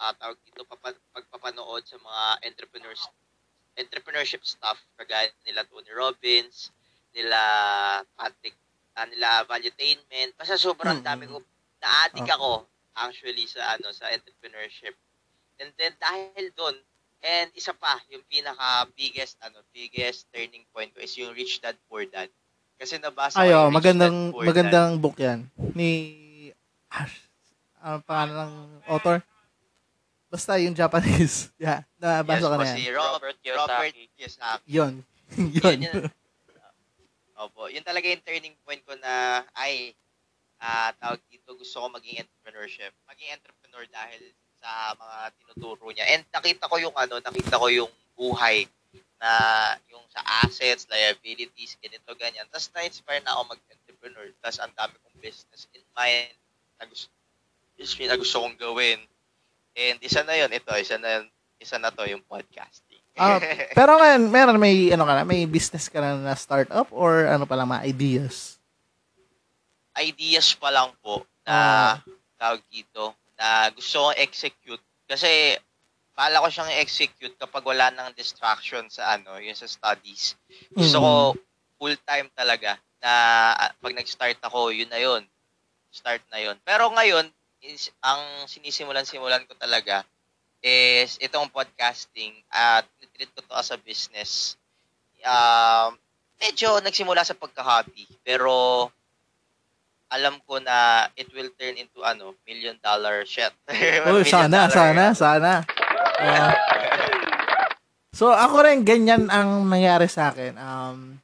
uh, 0.00 0.12
tawag 0.20 0.38
dito 0.44 0.64
papa, 0.68 0.92
pagpapanood 1.12 1.82
sa 1.84 1.96
mga 1.96 2.22
entrepreneurs 2.52 3.08
entrepreneurship 3.76 4.42
stuff 4.42 4.80
kagaya 4.96 5.28
nila 5.44 5.64
Tony 5.68 5.92
Robbins, 5.92 6.72
nila 7.12 7.40
Patrick, 8.16 8.56
ah, 8.92 9.06
nila 9.06 9.44
Valuetainment. 9.44 10.32
Basta 10.36 10.56
sobrang 10.56 11.00
Mm. 11.00 11.06
dami 11.06 11.24
ko 11.28 11.40
na-addict 11.78 12.30
ako 12.32 12.64
actually 12.96 13.44
sa 13.44 13.76
ano 13.76 13.92
sa 13.92 14.08
entrepreneurship. 14.08 14.96
And 15.60 15.72
then 15.76 15.92
dahil 15.96 16.52
doon, 16.52 16.76
and 17.20 17.48
isa 17.52 17.72
pa, 17.72 18.00
yung 18.08 18.24
pinaka 18.28 18.88
biggest 18.92 19.36
ano, 19.40 19.60
biggest 19.72 20.28
turning 20.32 20.64
point 20.72 20.92
ko 20.92 21.00
is 21.00 21.12
yung 21.16 21.32
Rich 21.32 21.60
Dad 21.60 21.76
Poor 21.88 22.04
Dad. 22.08 22.28
Kasi 22.76 23.00
nabasa 23.00 23.40
ko 23.40 23.44
Ayo, 23.44 23.68
yung 23.68 23.72
Rich 23.72 23.76
magandang 23.76 24.16
Dad 24.16 24.32
Poor 24.32 24.44
magandang 24.44 24.90
book 25.00 25.16
'yan 25.16 25.40
ni 25.72 25.90
Ash. 26.88 27.28
Ano 27.80 28.00
pangalan 28.02 28.48
ng 28.48 28.54
author? 28.88 29.20
Basta 30.26 30.58
yung 30.58 30.74
Japanese. 30.74 31.50
Yeah, 31.62 31.86
nabasa 31.96 32.42
yes, 32.42 32.50
ko 32.50 32.56
na 32.58 32.66
si 32.66 32.82
yan. 32.84 32.94
Robert, 32.94 33.14
Robert 33.16 33.38
Kiyosaki. 33.42 33.70
Robert 33.70 34.12
Kiyosaki. 34.16 34.64
Yun. 34.76 34.94
Yun, 35.36 35.78
Yun. 35.82 36.04
Opo, 37.36 37.68
yun 37.68 37.84
talaga 37.84 38.08
yung 38.08 38.24
turning 38.24 38.56
point 38.64 38.80
ko 38.88 38.96
na, 38.96 39.44
ay, 39.52 39.92
ah 40.56 40.88
tawag 40.96 41.20
dito, 41.28 41.52
gusto 41.52 41.84
ko 41.84 41.86
maging 41.92 42.24
entrepreneurship. 42.24 42.96
Maging 43.04 43.36
entrepreneur 43.36 43.84
dahil 43.92 44.32
sa 44.56 44.96
mga 44.96 45.16
tinuturo 45.36 45.86
niya. 45.92 46.08
And 46.16 46.24
nakita 46.32 46.64
ko 46.64 46.80
yung 46.80 46.96
ano, 46.96 47.20
nakita 47.20 47.60
ko 47.60 47.68
yung 47.68 47.92
buhay 48.16 48.64
na 49.20 49.32
yung 49.92 50.00
sa 50.08 50.24
assets, 50.44 50.88
liabilities, 50.88 51.76
ganito, 51.80 52.08
ganyan. 52.16 52.48
Tapos 52.48 52.72
na-inspire 52.72 53.20
na 53.20 53.36
ako 53.36 53.52
mag-entrepreneur. 53.52 54.26
Tapos 54.40 54.58
ang 54.60 54.72
dami 54.72 54.94
kong 55.04 55.18
business 55.20 55.68
in 55.76 55.84
mind 55.92 56.32
na 56.80 56.84
gusto, 56.88 57.12
na 57.76 58.16
gusto 58.16 58.36
kong 58.40 58.56
gawin. 58.56 59.00
And 59.76 60.00
isa 60.00 60.24
na 60.24 60.34
yun, 60.34 60.48
ito, 60.50 60.72
isa 60.72 60.96
na 60.96 61.20
yun, 61.20 61.24
isa 61.60 61.76
na 61.76 61.92
to 61.92 62.08
yung 62.08 62.24
podcasting. 62.24 62.98
Ah, 63.14 63.36
pero 63.78 63.96
ngayon, 63.96 64.22
meron 64.28 64.56
may 64.56 64.88
ano 64.88 65.04
ka 65.04 65.12
na, 65.12 65.24
may 65.24 65.44
business 65.44 65.88
ka 65.88 66.00
na 66.00 66.16
na 66.16 66.32
startup 66.32 66.88
or 66.90 67.28
ano 67.28 67.44
pa 67.44 67.54
lang 67.54 67.68
mga 67.68 67.84
ideas? 67.86 68.56
ideas 69.96 70.52
pa 70.52 70.68
lang 70.68 70.92
po 71.00 71.24
na 71.40 71.56
Ah. 71.56 71.94
tawag 72.36 72.60
dito 72.68 73.16
na 73.32 73.72
gusto 73.72 74.04
kong 74.04 74.20
execute 74.20 74.84
kasi 75.08 75.56
pala 76.12 76.44
ko 76.44 76.52
siyang 76.52 76.68
execute 76.76 77.32
kapag 77.36 77.64
wala 77.64 77.88
nang 77.88 78.12
distraction 78.12 78.84
sa 78.88 79.16
ano, 79.16 79.40
yung 79.40 79.56
sa 79.56 79.64
studies. 79.64 80.36
Gusto 80.68 81.00
ko 81.00 81.12
full 81.76 81.96
time 82.04 82.28
talaga 82.32 82.76
na 83.00 83.12
ah, 83.56 83.72
pag 83.72 83.96
nag-start 83.96 84.36
ako, 84.40 84.68
yun 84.68 84.88
na 84.88 85.00
yun. 85.00 85.24
Start 85.88 86.20
na 86.28 86.44
yun. 86.44 86.56
Pero 86.60 86.92
ngayon, 86.92 87.32
is, 87.62 87.92
ang 88.04 88.44
sinisimulan-simulan 88.48 89.44
ko 89.48 89.54
talaga 89.56 90.04
is 90.64 91.20
itong 91.22 91.52
podcasting 91.52 92.34
at 92.50 92.84
treat 93.14 93.30
ko 93.32 93.40
to 93.44 93.54
as 93.54 93.70
a 93.72 93.78
business. 93.78 94.60
Um, 95.22 95.96
medyo 96.42 96.80
nagsimula 96.82 97.24
sa 97.24 97.38
pagka-hobby. 97.38 98.04
Pero 98.26 98.88
alam 100.12 100.38
ko 100.46 100.62
na 100.62 101.08
it 101.18 101.30
will 101.34 101.50
turn 101.58 101.78
into 101.80 102.02
ano, 102.04 102.36
million 102.46 102.76
dollar 102.82 103.26
shit. 103.26 103.52
Oh, 104.06 104.22
sana, 104.22 104.68
dollar, 104.68 104.74
sana, 104.74 105.04
sana. 105.14 105.52
Ah. 106.16 106.52
so, 108.10 108.32
ako 108.32 108.64
rin, 108.64 108.86
ganyan 108.86 109.28
ang 109.28 109.68
nangyari 109.68 110.08
sa 110.08 110.32
akin. 110.32 110.56
Um, 110.56 111.20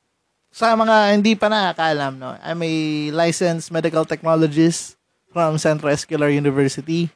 sa 0.53 0.77
mga 0.77 1.17
hindi 1.17 1.33
pa 1.33 1.49
nakakaalam, 1.49 2.21
no, 2.21 2.37
I'm 2.45 2.61
a 2.61 2.75
licensed 3.11 3.73
medical 3.73 4.05
technologist 4.05 5.01
from 5.33 5.57
Central 5.57 5.91
Escular 5.91 6.29
University. 6.29 7.09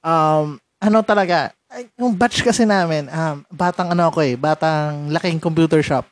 Um, 0.00 0.56
ano 0.80 1.04
talaga, 1.04 1.52
yung 2.00 2.16
batch 2.16 2.40
kasi 2.40 2.64
namin, 2.64 3.06
um, 3.12 3.44
batang 3.52 3.92
ano 3.92 4.08
ako 4.08 4.24
eh, 4.24 4.34
batang 4.34 5.12
laking 5.12 5.38
computer 5.38 5.84
shop. 5.84 6.08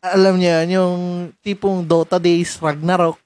Alam 0.00 0.40
niyo 0.40 0.64
yun, 0.64 0.68
yung 0.74 0.98
tipong 1.44 1.84
Dota 1.84 2.16
Days, 2.16 2.56
Ragnarok, 2.58 3.20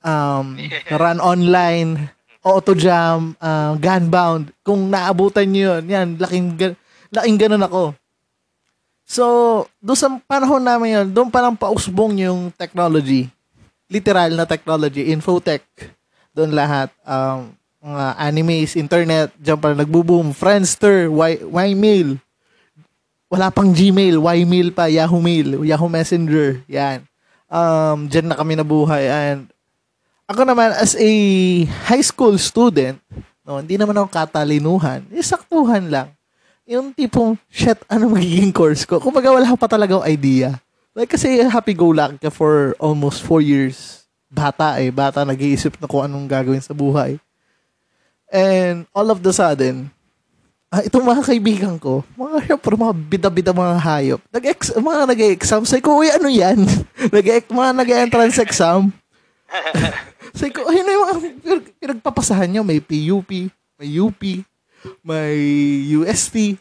um, 0.00 0.54
run 0.94 1.18
online, 1.18 2.08
auto 2.40 2.72
jam, 2.72 3.34
uh, 3.42 3.74
gunbound. 3.76 4.54
Kung 4.62 4.88
naabutan 4.88 5.50
niyo 5.50 5.78
yun, 5.78 5.84
yan, 5.90 6.08
laking, 6.16 6.54
laking 7.10 7.36
ganun 7.36 7.66
ako. 7.66 7.82
So, 9.08 9.24
doon 9.80 9.98
sa 9.98 10.08
panahon 10.28 10.62
namin 10.62 10.88
yun, 11.02 11.06
doon 11.10 11.28
pa 11.32 11.40
lang 11.40 11.56
pausbong 11.56 12.20
yung 12.22 12.52
technology. 12.54 13.26
Literal 13.88 14.36
na 14.36 14.44
technology, 14.44 15.08
infotech. 15.08 15.64
Doon 16.38 16.54
lahat. 16.54 16.94
Um, 17.02 17.50
mga 17.82 18.06
animes, 18.14 18.78
internet, 18.78 19.34
dyan 19.42 19.58
pa 19.58 19.74
nagbo-boom. 19.74 20.30
Friendster, 20.30 21.10
y, 21.10 21.42
Ymail. 21.42 22.22
Wala 23.26 23.50
pang 23.50 23.74
Gmail, 23.74 24.22
Ymail 24.22 24.70
pa, 24.70 24.86
Yahoo 24.86 25.18
Mail, 25.18 25.66
Yahoo 25.66 25.90
Messenger. 25.90 26.62
Yan. 26.70 27.02
Um, 27.50 28.06
dyan 28.06 28.30
na 28.30 28.38
kami 28.38 28.54
nabuhay. 28.54 29.10
And 29.10 29.50
ako 30.30 30.46
naman 30.46 30.78
as 30.78 30.94
a 30.94 31.10
high 31.90 32.04
school 32.06 32.38
student, 32.38 33.02
no, 33.42 33.58
hindi 33.58 33.74
naman 33.74 33.98
ako 33.98 34.12
katalinuhan, 34.12 35.02
isaktuhan 35.10 35.90
lang. 35.90 36.08
yung 36.68 36.92
tipong, 36.92 37.32
shit, 37.48 37.80
ano 37.88 38.12
magiging 38.12 38.52
course 38.52 38.84
ko? 38.84 39.00
Kumbaga, 39.00 39.32
wala 39.32 39.56
pa 39.56 39.64
talaga 39.64 40.04
idea. 40.04 40.60
Like, 40.92 41.16
kasi 41.16 41.40
happy-go-lucky 41.40 42.20
ka 42.20 42.28
for 42.28 42.76
almost 42.76 43.24
four 43.24 43.40
years. 43.40 43.97
Bata 44.28 44.76
eh. 44.76 44.92
Bata, 44.92 45.24
nag-iisip 45.24 45.80
na 45.80 45.88
kung 45.88 46.04
anong 46.04 46.28
gagawin 46.28 46.60
sa 46.60 46.76
buhay. 46.76 47.16
And 48.28 48.84
all 48.92 49.08
of 49.08 49.24
the 49.24 49.32
sudden, 49.32 49.88
ah, 50.68 50.84
itong 50.84 51.04
mga 51.04 51.24
kaibigan 51.24 51.74
ko, 51.80 52.04
mga 52.12 52.44
syempre, 52.44 52.76
mga 52.76 52.94
bida-bida 52.94 53.52
mga 53.56 53.76
hayop, 53.80 54.20
nag 54.28 54.44
mga 54.84 55.02
nag-exam, 55.08 55.64
say 55.64 55.80
ko, 55.80 56.04
uy, 56.04 56.12
ano 56.12 56.28
yan? 56.28 56.60
nag 57.16 57.26
mga 57.48 57.72
nag-entrance 57.72 58.36
exam. 58.44 58.92
say 60.38 60.52
ko, 60.52 60.68
ayun 60.68 60.84
na 60.84 60.92
yung 60.92 61.04
mga 61.08 61.16
pinag- 61.24 61.74
pinagpapasahan 61.80 62.52
nyo, 62.52 62.60
may 62.60 62.84
PUP, 62.84 63.48
may 63.80 63.88
UP, 63.96 64.22
may 65.00 65.40
UST. 65.88 66.60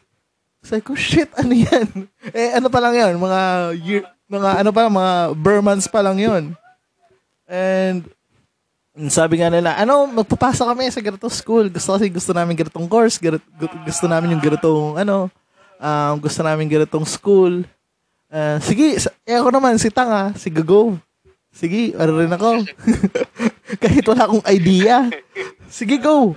Say 0.64 0.80
ko, 0.80 0.96
shit, 0.96 1.28
ano 1.36 1.52
yan? 1.52 1.88
eh, 2.36 2.56
ano 2.56 2.72
pa 2.72 2.80
lang 2.80 2.96
yan? 2.96 3.20
Mga, 3.20 3.40
year, 3.84 4.04
mga 4.32 4.50
ano 4.64 4.70
pa, 4.72 4.88
mga 4.88 5.36
Burmans 5.36 5.88
pa 5.92 6.00
lang 6.00 6.16
yon 6.16 6.56
And, 7.48 8.04
sabi 9.08 9.40
nga 9.40 9.48
nila, 9.48 9.74
ano, 9.80 10.04
magpapasa 10.12 10.68
kami 10.68 10.92
sa 10.92 11.00
ganitong 11.00 11.32
school. 11.32 11.72
Gusto 11.72 11.96
kasi 11.96 12.12
gusto 12.12 12.36
namin 12.36 12.60
ganitong 12.60 12.86
course, 12.92 13.16
ganit, 13.18 13.42
gu- 13.56 13.82
gusto 13.88 14.06
namin 14.06 14.36
yung 14.36 14.44
ganitong, 14.44 15.00
ano, 15.00 15.32
um, 15.80 16.14
gusto 16.20 16.44
namin 16.44 16.68
ganitong 16.68 17.08
school. 17.08 17.64
Uh, 18.28 18.60
sige, 18.60 19.00
eh 19.24 19.40
ako 19.40 19.50
naman, 19.56 19.80
si 19.80 19.88
Tanga, 19.88 20.36
si 20.36 20.52
Gago. 20.52 21.00
Sige, 21.56 21.96
ano 21.96 22.20
rin 22.20 22.30
ako. 22.30 22.68
Kahit 23.82 24.06
wala 24.06 24.28
akong 24.28 24.46
idea. 24.52 25.08
Sige, 25.72 25.98
go. 25.98 26.36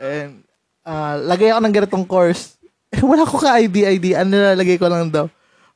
And, 0.00 0.42
uh, 0.88 1.20
lagay 1.28 1.52
ako 1.52 1.60
ng 1.60 1.74
ganitong 1.76 2.06
course. 2.08 2.56
Eh, 2.88 3.04
wala 3.04 3.28
ko 3.28 3.36
ka-idea, 3.36 3.92
idea. 3.92 4.24
Ano 4.24 4.32
nilalagay 4.32 4.80
ko 4.80 4.88
lang 4.88 5.12
daw? 5.12 5.28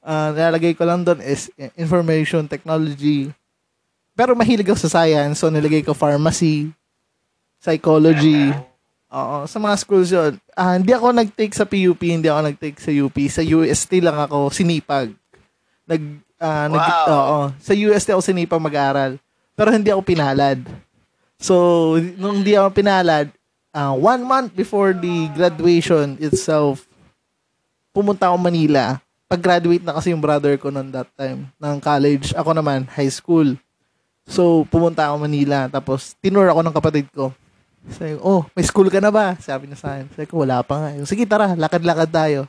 Uh, 0.03 0.33
nilalagay 0.33 0.73
ko 0.73 0.83
lang 0.89 1.05
doon 1.05 1.21
is 1.21 1.53
eh, 1.61 1.71
information 1.77 2.49
technology, 2.49 3.29
pero 4.13 4.37
mahilig 4.37 4.69
ako 4.69 4.81
sa 4.89 5.03
science, 5.03 5.41
so 5.41 5.49
nilagay 5.49 5.81
ko 5.81 5.97
pharmacy, 5.97 6.69
psychology. 7.59 8.53
Oo, 9.13 9.45
sa 9.45 9.61
mga 9.61 9.77
schools 9.77 10.09
yun. 10.09 10.33
Ah, 10.57 10.81
hindi 10.81 10.93
ako 10.97 11.13
nag-take 11.13 11.53
sa 11.53 11.69
PUP, 11.69 12.01
hindi 12.01 12.33
ako 12.33 12.41
nag-take 12.49 12.81
sa 12.81 12.89
UP. 12.89 13.17
Sa 13.29 13.45
UST 13.45 14.01
lang 14.01 14.17
ako 14.17 14.49
sinipag. 14.49 15.13
Nag, 15.85 16.03
ah, 16.41 16.67
nag, 16.73 16.81
Wow. 16.81 17.07
oo, 17.13 17.39
sa 17.61 17.77
UST 17.77 18.09
ako 18.09 18.25
sinipag 18.25 18.57
mag-aral. 18.57 19.21
Pero 19.53 19.69
hindi 19.69 19.93
ako 19.93 20.01
pinalad. 20.01 20.65
So, 21.37 21.55
nung 22.17 22.41
hindi 22.41 22.57
ako 22.57 22.73
pinalad, 22.73 23.29
ah, 23.71 23.93
one 23.93 24.25
month 24.25 24.57
before 24.57 24.97
the 24.97 25.29
graduation 25.37 26.17
itself, 26.17 26.89
pumunta 27.93 28.33
ako 28.33 28.41
Manila. 28.41 28.97
Pag-graduate 29.29 29.85
na 29.85 29.93
kasi 29.93 30.13
yung 30.13 30.25
brother 30.25 30.57
ko 30.57 30.73
noon 30.73 30.89
that 30.89 31.09
time 31.17 31.53
ng 31.53 31.77
college. 31.85 32.33
Ako 32.33 32.57
naman, 32.57 32.89
high 32.89 33.13
school. 33.13 33.57
So, 34.27 34.65
pumunta 34.71 35.11
ako 35.11 35.27
Manila. 35.27 35.67
Tapos, 35.67 36.15
tinur 36.23 36.47
ako 36.47 36.61
ng 36.63 36.77
kapatid 36.77 37.07
ko. 37.11 37.35
Sabi 37.91 38.15
oh, 38.23 38.47
may 38.55 38.63
school 38.63 38.87
ka 38.87 39.03
na 39.03 39.11
ba? 39.11 39.35
Sabi 39.43 39.67
niya 39.67 39.79
sa 39.79 39.99
akin. 39.99 40.07
Sabi 40.15 40.27
ko, 40.31 40.47
wala 40.47 40.63
pa 40.63 40.79
nga. 40.79 40.89
Sige, 41.03 41.27
tara, 41.27 41.59
lakad-lakad 41.59 42.11
tayo. 42.15 42.41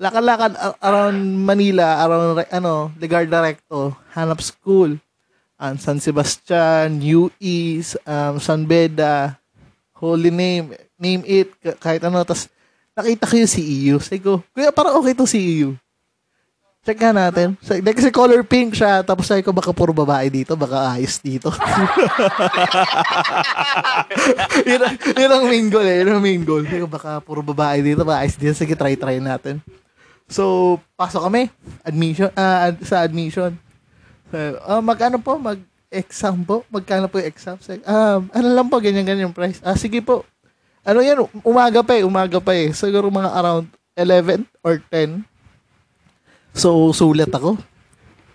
Lakad-lakad 0.00 0.56
around 0.80 1.18
Manila, 1.44 2.00
around, 2.06 2.40
ano, 2.48 2.88
Legarda 2.96 3.44
Recto, 3.44 3.92
hanap 4.16 4.40
school. 4.40 4.96
Um, 5.58 5.74
San 5.74 5.98
Sebastian, 5.98 7.02
UE, 7.02 7.82
um, 8.06 8.38
San 8.38 8.62
Beda, 8.62 9.34
Holy 9.98 10.30
Name, 10.30 10.78
name 10.94 11.26
it, 11.26 11.50
ka- 11.58 11.74
kahit 11.82 12.02
ano. 12.06 12.22
Tapos, 12.22 12.46
nakita 12.94 13.26
ko 13.26 13.34
yung 13.34 13.50
CEU. 13.50 13.96
Sabi 13.98 14.22
ko, 14.22 14.38
kuya, 14.54 14.70
parang 14.70 15.02
okay 15.02 15.18
to 15.18 15.26
CEU. 15.26 15.74
Check 16.88 17.04
nga 17.04 17.12
natin. 17.12 17.52
Kasi 17.60 18.08
color 18.08 18.40
pink 18.48 18.72
siya. 18.72 19.04
Tapos 19.04 19.28
sabi 19.28 19.44
ko, 19.44 19.52
baka 19.52 19.76
puro 19.76 19.92
babae 19.92 20.32
dito. 20.32 20.56
Baka 20.56 20.96
ayos 20.96 21.20
dito. 21.20 21.52
yun, 24.64 24.80
yun 25.20 25.28
ang 25.28 25.44
main 25.52 25.68
goal 25.68 25.84
eh. 25.84 26.00
Yun 26.00 26.16
ang 26.16 26.24
main 26.24 26.40
goal. 26.40 26.64
Sabi 26.64 26.80
ko, 26.80 26.88
baka 26.88 27.20
puro 27.20 27.44
babae 27.44 27.84
dito. 27.84 28.08
Baka 28.08 28.24
ayos 28.24 28.40
dito. 28.40 28.56
Sige, 28.56 28.72
try-try 28.72 29.20
natin. 29.20 29.60
So, 30.32 30.80
pasok 30.96 31.28
kami. 31.28 31.52
Admission. 31.84 32.32
ad- 32.32 32.80
sa 32.80 33.04
admission. 33.04 33.52
So, 34.32 34.56
ah, 34.64 34.80
mag-ano 34.80 35.20
po? 35.20 35.36
Mag-exam 35.36 36.40
po? 36.40 36.64
Magkano 36.72 37.04
po 37.12 37.20
yung 37.20 37.28
exam? 37.28 37.60
Sabi, 37.60 37.84
ah, 37.84 38.24
ano 38.32 38.48
lang 38.48 38.72
po? 38.72 38.80
Ganyan-ganyan 38.80 39.28
yung 39.28 39.36
price. 39.36 39.60
Ah, 39.60 39.76
sige 39.76 40.00
po. 40.00 40.24
Ano 40.88 41.04
yan? 41.04 41.20
Umaga 41.44 41.84
pa 41.84 42.00
eh. 42.00 42.08
Umaga 42.08 42.40
pa 42.40 42.56
eh. 42.56 42.72
Siguro 42.72 43.12
mga 43.12 43.28
around 43.36 43.68
11 43.92 44.48
or 44.64 44.80
10. 44.88 45.20
So, 46.58 46.90
sulat 46.90 47.30
ako. 47.30 47.54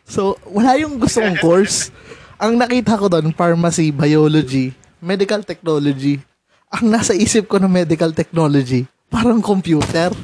So, 0.08 0.40
wala 0.48 0.80
yung 0.80 0.96
gusto 0.96 1.20
kong 1.20 1.44
course. 1.44 1.92
Ang 2.40 2.56
nakita 2.56 2.96
ko 2.96 3.12
doon, 3.12 3.36
pharmacy, 3.36 3.92
biology, 3.92 4.72
medical 5.04 5.44
technology. 5.44 6.24
Ang 6.72 6.88
nasa 6.88 7.12
isip 7.12 7.52
ko 7.52 7.60
ng 7.60 7.68
medical 7.68 8.16
technology, 8.16 8.88
parang 9.12 9.44
computer. 9.44 10.16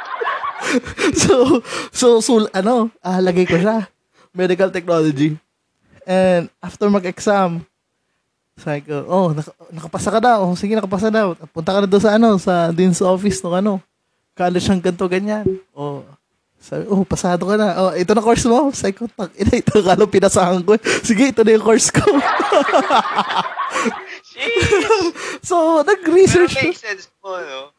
so, 1.22 1.60
so, 1.92 2.06
so, 2.24 2.48
ano, 2.56 2.88
ah, 3.04 3.20
lagay 3.20 3.44
ko 3.44 3.60
siya. 3.60 3.84
Medical 4.32 4.72
technology. 4.72 5.36
And 6.08 6.48
after 6.64 6.88
mag-exam, 6.88 7.68
sabi 8.56 8.88
ko, 8.88 9.04
oh, 9.12 9.36
nak- 9.36 9.56
nakapasa 9.68 10.08
ka 10.08 10.20
daw. 10.24 10.48
Oh, 10.48 10.56
sige, 10.56 10.72
nakapasa 10.72 11.12
daw. 11.12 11.36
Punta 11.52 11.76
ka 11.76 11.84
na 11.84 11.88
doon 11.88 12.00
sa 12.00 12.12
ano, 12.16 12.40
sa 12.40 12.72
sa 12.72 13.12
office 13.12 13.44
ng 13.44 13.60
ano. 13.60 13.76
College 14.32 14.66
ng 14.72 14.80
ganito, 14.80 15.04
ganyan. 15.12 15.44
Oh, 15.76 16.00
sabi, 16.62 16.86
oh, 16.86 17.02
pasado 17.02 17.42
ka 17.42 17.58
na. 17.58 17.74
Oh, 17.74 17.90
ito 17.90 18.14
na 18.14 18.22
course 18.22 18.46
mo. 18.46 18.70
Sabi 18.70 18.94
ko, 18.94 19.10
tak, 19.10 19.34
ina, 19.34 19.58
ito 19.58 19.82
kala 19.82 20.06
pinasahan 20.06 20.62
ko. 20.62 20.78
Sige, 21.02 21.34
ito 21.34 21.42
na 21.42 21.58
yung 21.58 21.66
course 21.66 21.90
ko. 21.90 22.06
so, 25.42 25.82
Pero 25.82 25.90
nag-research. 25.90 26.54
makes 26.54 26.78
sense 26.78 27.10
po, 27.18 27.34
no? 27.34 27.74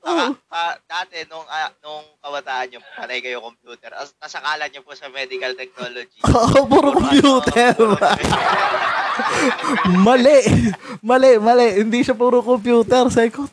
Saka, 0.00 0.36
ah, 0.48 0.76
dati, 0.84 1.24
nung, 1.28 1.44
ah, 1.44 1.68
nung 1.84 2.04
kabataan 2.24 2.72
nyo, 2.72 2.80
panay 2.96 3.20
kayo 3.20 3.40
computer, 3.44 3.92
as, 3.96 4.16
nasakala 4.16 4.64
nyo 4.68 4.80
po 4.80 4.92
sa 4.96 5.12
medical 5.12 5.52
technology. 5.52 6.20
Oo, 6.28 6.64
puro 6.68 6.92
computer. 6.96 7.72
mali. 10.08 10.40
Mali, 11.04 11.36
mali. 11.36 11.84
Hindi 11.84 12.00
siya 12.00 12.16
puro 12.16 12.40
computer. 12.40 13.08
Sabi 13.12 13.28
ko, 13.32 13.44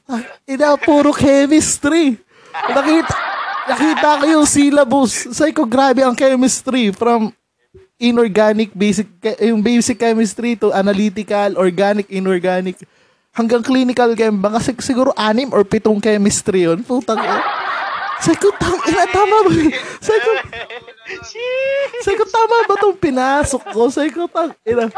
ina, 0.47 0.75
puro 0.79 1.11
chemistry. 1.11 2.15
Nakita, 2.67 3.26
nakita 3.67 4.23
ko 4.23 4.25
yung 4.25 4.47
syllabus. 4.47 5.11
Sabi 5.35 5.51
ko, 5.51 5.67
grabe 5.67 6.01
ang 6.01 6.15
chemistry 6.15 6.95
from 6.95 7.35
inorganic, 7.99 8.71
basic, 8.71 9.09
yung 9.41 9.59
basic 9.59 9.97
chemistry 9.99 10.55
to 10.55 10.71
analytical, 10.71 11.57
organic, 11.57 12.07
inorganic, 12.07 12.79
hanggang 13.35 13.61
clinical 13.61 14.13
chem. 14.15 14.39
Baka 14.39 14.63
sig- 14.63 14.85
siguro 14.85 15.11
anim 15.17 15.51
or 15.51 15.65
pitong 15.67 15.99
chemistry 15.99 16.65
yun. 16.65 16.81
Putang 16.81 17.19
ina. 17.19 17.41
Sabi 18.17 18.37
ko, 18.41 18.49
tang, 18.57 18.81
ina, 18.89 19.05
tama 19.13 19.35
ba? 19.45 19.49
Sabi 20.01 20.19
ko, 20.25 20.31
sabi 22.01 22.15
ko, 22.17 22.25
tama 22.25 22.55
ba 22.65 22.73
itong 22.73 22.97
pinasok 22.97 23.63
ko? 23.69 23.81
Sabi 23.93 24.09
ko, 24.09 24.25
tang, 24.25 24.53
ina. 24.65 24.89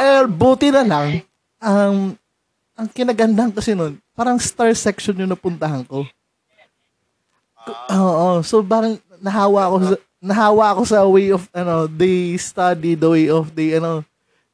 Eh, 0.00 0.24
buti 0.24 0.72
na 0.72 0.80
lang, 0.80 1.20
ang, 1.60 2.16
ang 2.72 2.88
kinagandang 2.88 3.52
kasi 3.52 3.76
nun, 3.76 4.00
parang 4.16 4.40
star 4.40 4.72
section 4.72 5.12
yung 5.20 5.28
napuntahan 5.28 5.84
ko. 5.84 6.08
Oo, 7.70 8.42
so 8.42 8.64
parang 8.64 8.98
nahawa 9.22 9.70
ako 9.70 9.76
sa, 9.82 9.94
nahawa 10.18 10.64
ako 10.74 10.82
sa 10.86 10.98
way 11.06 11.28
of, 11.30 11.42
ano, 11.54 11.86
they 11.86 12.34
study, 12.38 12.98
the 12.98 13.08
way 13.10 13.26
of, 13.30 13.54
they, 13.54 13.78
ano, 13.78 14.02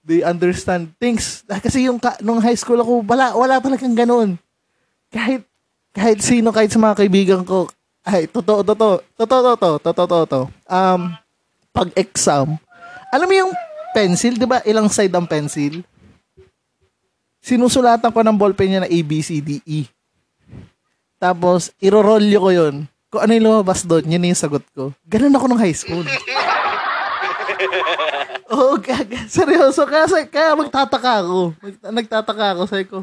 they 0.04 0.24
understand 0.24 0.92
things. 0.96 1.44
Ah, 1.48 1.60
Kasi 1.60 1.88
yung, 1.88 2.00
nung 2.24 2.40
high 2.40 2.56
school 2.56 2.80
ako, 2.80 3.04
wala, 3.04 3.32
wala 3.36 3.60
talagang 3.60 3.96
ganun. 3.96 4.36
Kahit, 5.12 5.44
kahit 5.92 6.20
sino, 6.20 6.52
kahit 6.52 6.72
sa 6.72 6.80
mga 6.80 6.98
kaibigan 7.04 7.42
ko, 7.44 7.68
ay, 8.04 8.24
totoo, 8.28 8.64
totoo, 8.64 9.04
totoo, 9.16 9.40
totoo, 9.52 9.74
totoo, 9.80 10.06
totoo. 10.24 10.44
Um, 10.64 11.12
pag 11.72 11.92
exam, 11.96 12.56
alam 13.12 13.28
mo 13.28 13.34
yung 13.36 13.52
pencil, 13.92 14.36
di 14.36 14.48
ba? 14.48 14.64
Ilang 14.64 14.88
side 14.88 15.12
ang 15.12 15.28
pencil? 15.28 15.84
Sinusulatan 17.44 18.12
ko 18.12 18.20
ng 18.20 18.36
ballpen 18.36 18.68
niya 18.68 18.80
na 18.84 18.90
A, 18.90 18.98
B, 19.04 19.20
C, 19.20 19.40
D, 19.44 19.60
E. 19.64 19.88
Tapos, 21.20 21.72
irorolyo 21.80 22.38
ko 22.40 22.50
yun. 22.52 22.76
Kung 23.08 23.24
ano 23.24 23.32
yung 23.32 23.46
lumabas 23.48 23.88
doon, 23.88 24.04
yun 24.04 24.28
yung 24.28 24.36
sagot 24.36 24.64
ko. 24.76 24.92
Ganun 25.08 25.32
ako 25.32 25.44
nung 25.48 25.60
high 25.60 25.72
school. 25.76 26.04
Oo, 28.52 28.76
oh, 28.76 29.28
seryoso. 29.28 29.84
Kaya, 29.84 30.08
kaya 30.28 30.56
magtataka 30.56 31.24
ako. 31.24 31.52
Mag- 31.60 31.84
nagtataka 32.00 32.46
ako. 32.56 32.62
Sabi 32.68 32.84
ko, 32.88 32.98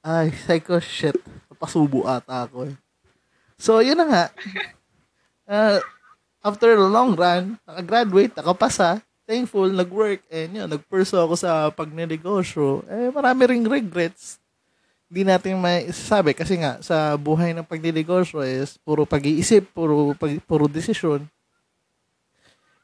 ay, 0.00 0.32
sabi 0.48 0.62
ko, 0.64 0.80
shit. 0.80 1.18
Papasubo 1.52 2.08
ata 2.08 2.48
ako 2.48 2.72
eh. 2.72 2.74
So, 3.60 3.84
yun 3.84 4.00
na 4.00 4.06
nga. 4.08 4.24
Uh, 5.44 5.78
after 6.40 6.72
a 6.72 6.80
long 6.80 7.12
run, 7.12 7.60
nakagraduate, 7.68 8.32
nakapasa, 8.32 9.04
thankful, 9.28 9.68
nag-work, 9.68 10.24
and 10.32 10.56
yun, 10.56 10.66
nag-pursue 10.66 11.20
ako 11.20 11.36
sa 11.36 11.68
pagnenegosyo. 11.68 12.82
Eh, 12.88 13.12
marami 13.12 13.40
ring 13.46 13.66
regrets. 13.68 14.39
Hindi 15.10 15.26
natin 15.26 15.58
may 15.58 15.90
sabi 15.90 16.30
kasi 16.38 16.54
nga 16.62 16.78
sa 16.78 17.18
buhay 17.18 17.50
ng 17.50 17.66
pagdinegosyo 17.66 18.46
is 18.46 18.78
puro 18.78 19.02
pag-iisip, 19.02 19.66
puro 19.74 20.14
pag, 20.14 20.38
puro 20.46 20.70
desisyon. 20.70 21.26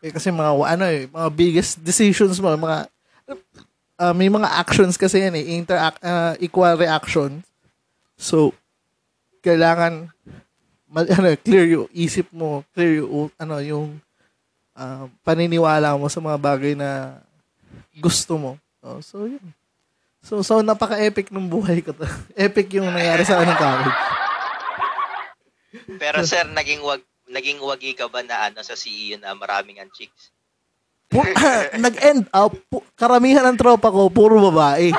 Eh, 0.02 0.10
kasi 0.10 0.34
mga 0.34 0.50
ano 0.58 0.84
eh, 0.90 1.06
mga 1.06 1.28
biggest 1.30 1.78
decisions 1.78 2.42
mo, 2.42 2.50
mga 2.58 2.90
uh, 4.02 4.10
may 4.10 4.26
mga 4.26 4.58
actions 4.58 4.98
kasi 4.98 5.22
yan 5.22 5.38
eh, 5.38 5.54
interact 5.54 6.02
uh, 6.02 6.34
equal 6.42 6.74
reaction. 6.74 7.46
So 8.18 8.50
kailangan 9.38 10.10
ma- 10.90 11.06
ano, 11.14 11.30
clear 11.38 11.70
yung 11.78 11.86
isip 11.94 12.26
mo, 12.34 12.66
clear 12.74 13.06
yung 13.06 13.30
ano 13.38 13.62
yung 13.62 14.02
uh, 14.74 15.06
paniniwala 15.22 15.94
mo 15.94 16.10
sa 16.10 16.18
mga 16.18 16.38
bagay 16.42 16.74
na 16.74 17.22
gusto 18.02 18.34
mo. 18.34 18.52
Oh, 18.82 18.98
so 18.98 19.30
yun. 19.30 19.46
So, 20.26 20.42
so 20.42 20.58
napaka-epic 20.58 21.30
ng 21.30 21.46
buhay 21.46 21.86
ko 21.86 21.94
to. 21.94 22.02
Epic 22.34 22.66
yung 22.74 22.90
nangyari 22.90 23.22
sa 23.22 23.38
anong 23.38 23.54
college. 23.62 23.94
Pero 26.02 26.26
sir, 26.26 26.42
naging 26.50 26.82
wag 26.82 26.98
naging 27.30 27.62
wagi 27.62 27.94
ka 27.94 28.10
ba 28.10 28.26
na 28.26 28.50
ano 28.50 28.58
sa 28.66 28.74
CEO 28.74 29.22
na 29.22 29.38
maraming 29.38 29.78
ang 29.78 29.90
chicks? 29.94 30.34
Pu- 31.06 31.22
nag-end 31.86 32.26
up, 32.34 32.58
pu- 32.66 32.82
karamihan 32.98 33.46
ng 33.46 33.58
tropa 33.58 33.86
ko, 33.86 34.10
puro 34.10 34.42
babae. 34.50 34.90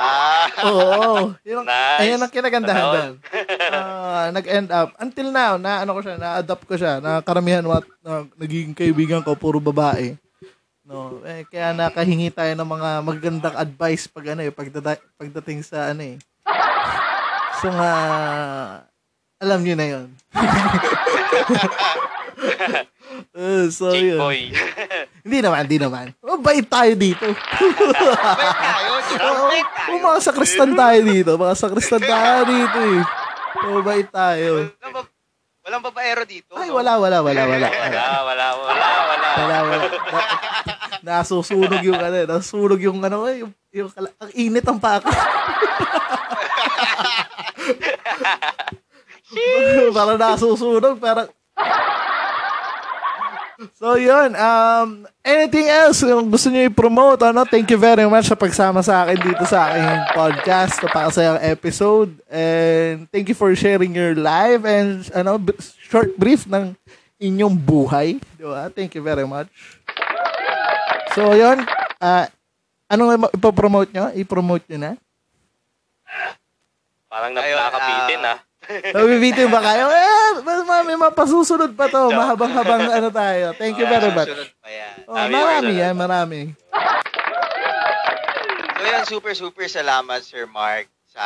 Ah, 0.00 0.46
Oo. 0.70 1.34
Yun 1.42 1.62
ang, 1.62 1.66
Nice. 1.66 1.98
Ayun 2.06 2.22
ang 2.22 2.32
kinagandahan 2.32 2.86
doon. 2.94 3.14
Ah, 3.74 4.30
nag-end 4.30 4.70
up. 4.70 4.94
Until 5.02 5.34
now, 5.34 5.58
na 5.58 5.82
ano 5.82 5.98
ko 5.98 6.00
siya, 6.06 6.14
na-adapt 6.14 6.64
ko 6.66 6.74
siya, 6.78 7.02
na 7.02 7.18
karamihan 7.26 7.66
wat, 7.66 7.86
na, 8.06 8.22
nagiging 8.38 8.74
kaibigan 8.74 9.26
ko, 9.26 9.34
puro 9.34 9.58
babae. 9.58 10.14
No, 10.90 11.22
eh, 11.22 11.46
kaya 11.46 11.70
nakahingi 11.70 12.34
tayo 12.34 12.50
ng 12.58 12.66
mga 12.66 12.90
magandang 13.06 13.54
advice 13.54 14.10
pag 14.10 14.34
ano 14.34 14.42
eh, 14.42 14.50
pagdada- 14.50 14.98
pagdating 15.14 15.62
sa 15.62 15.94
ano 15.94 16.02
eh. 16.02 16.16
So 17.62 17.70
nga, 17.70 17.92
alam 19.38 19.62
niyo 19.62 19.78
na 19.78 19.86
yon. 19.86 20.06
Uh, 23.30 23.70
so 23.70 23.94
Chick 23.94 24.16
yun. 24.16 24.18
boy. 24.18 24.50
Hindi 25.22 25.38
naman, 25.38 25.60
hindi 25.68 25.78
naman. 25.78 26.06
Mabait 26.18 26.66
tayo 26.66 26.92
dito. 26.98 27.22
Wait 27.22 27.38
tayo, 28.58 28.90
wait 29.46 29.68
tayo. 29.70 29.90
oo, 29.94 29.98
mga 30.02 30.20
sakristan 30.20 30.70
tayo 30.74 30.98
dito. 31.04 31.30
Mga 31.36 31.54
sakristan 31.54 32.02
tayo 32.02 32.40
dito 32.48 32.78
eh. 32.80 33.00
Mabait 33.70 34.08
tayo. 34.08 34.50
Walang, 35.70 35.86
ba- 35.86 35.94
walang 35.94 36.02
babaero 36.18 36.22
dito. 36.26 36.52
Ay, 36.58 36.66
no? 36.66 36.82
wala, 36.82 36.98
wala, 36.98 37.22
wala, 37.22 37.42
wala. 37.46 37.68
Wala, 37.70 38.26
wala, 38.26 38.46
wala, 38.58 38.88
wala. 39.06 39.28
Wala, 39.38 39.56
wala. 39.62 39.86
Na, 41.00 41.22
nasusunog 41.22 41.82
yung 41.86 41.94
ano, 42.02 42.16
eh, 42.18 42.26
nasusunog 42.26 42.80
yung 42.82 42.98
ano, 42.98 43.30
eh, 43.30 43.46
yung, 43.46 43.54
yung 43.70 43.90
kala- 43.94 44.10
ang 44.18 44.30
init 44.34 44.66
ang 44.66 44.82
paka. 44.82 45.06
parang 49.94 50.18
nasusunog, 50.18 50.98
parang 50.98 51.30
So 53.76 54.00
yun, 54.00 54.32
um, 54.40 55.04
anything 55.20 55.68
else 55.68 56.00
yung 56.00 56.32
gusto 56.32 56.48
niyo 56.48 56.72
i-promote, 56.72 57.20
ano? 57.28 57.44
Thank 57.44 57.68
you 57.68 57.76
very 57.76 58.08
much 58.08 58.32
sa 58.32 58.36
pagsama 58.38 58.80
sa 58.80 59.04
akin 59.04 59.20
dito 59.20 59.44
sa 59.44 59.68
aking 59.68 60.16
podcast, 60.16 60.80
napakasayang 60.80 61.40
episode. 61.44 62.08
And 62.32 63.04
thank 63.12 63.28
you 63.28 63.36
for 63.36 63.52
sharing 63.52 63.92
your 63.92 64.16
life 64.16 64.64
and 64.64 65.04
ano, 65.12 65.36
b- 65.36 65.56
short 65.84 66.16
brief 66.16 66.48
ng 66.48 66.72
inyong 67.20 67.52
buhay. 67.60 68.16
Di 68.40 68.44
ba? 68.48 68.72
Thank 68.72 68.96
you 68.96 69.04
very 69.04 69.28
much. 69.28 69.52
So 71.12 71.36
yun, 71.36 71.60
ah, 72.00 72.32
anong 72.88 73.28
ipopromote 73.36 73.92
nyo? 73.92 74.08
I-promote 74.16 74.64
nyo 74.72 74.78
na? 74.80 74.92
Parang 77.12 77.36
Ayun, 77.36 77.58
napakabitin 77.60 78.20
ah. 78.24 78.38
Nabibitin 78.70 79.50
ba 79.50 79.60
kayo? 79.62 79.90
Eh, 79.90 80.30
mas 80.46 80.62
mami, 80.62 80.94
mapasusunod 80.94 81.74
pa 81.74 81.90
to. 81.90 82.10
Mahabang-habang 82.14 82.86
ano 82.86 83.08
tayo. 83.10 83.50
Thank 83.58 83.82
you 83.82 83.86
very 83.86 84.10
much. 84.14 84.30
Pa 84.62 84.70
yan. 84.70 84.94
Oh, 85.10 85.16
Sabi, 85.18 85.32
marami 85.34 85.72
yan, 85.74 85.94
marami. 85.98 86.40
So 88.78 88.82
yan, 88.86 89.04
super 89.04 89.34
super 89.34 89.66
salamat 89.66 90.22
Sir 90.22 90.46
Mark 90.46 90.86
sa 91.10 91.24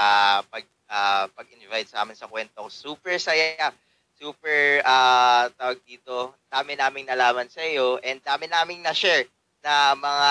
pag 0.48 0.64
ah, 0.88 1.28
pag-invite 1.36 1.92
sa 1.92 2.02
amin 2.02 2.16
sa 2.16 2.26
kwento. 2.26 2.64
Super 2.72 3.20
saya. 3.20 3.70
Super 4.16 4.80
ah 4.88 5.50
tawag 5.58 5.84
dito. 5.84 6.32
Dami 6.48 6.78
naming 6.80 7.04
nalaman 7.04 7.50
sa 7.50 7.60
iyo 7.60 8.00
and 8.00 8.24
dami 8.24 8.48
naming 8.48 8.80
na-share 8.80 9.28
na 9.60 9.92
mga 9.92 10.30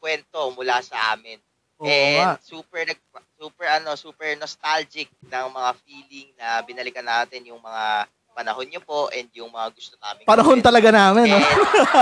kwento 0.00 0.40
mula 0.56 0.80
sa 0.80 1.12
amin. 1.12 1.36
Oo 1.76 1.84
and 1.84 2.22
nga. 2.22 2.40
super 2.40 2.82
nag 2.86 3.00
super 3.36 3.68
ano, 3.68 3.92
super 3.94 4.32
nostalgic 4.40 5.12
ng 5.28 5.46
mga 5.52 5.70
feeling 5.84 6.28
na 6.40 6.64
binalikan 6.64 7.04
natin 7.04 7.44
yung 7.44 7.60
mga 7.60 8.08
panahon 8.36 8.68
niyo 8.68 8.84
po 8.84 9.08
and 9.12 9.28
yung 9.32 9.48
mga 9.48 9.72
gusto 9.72 9.96
namin. 9.96 10.28
Panahon 10.28 10.60
talaga 10.60 10.92
namin, 10.92 11.32
no? 11.32 11.40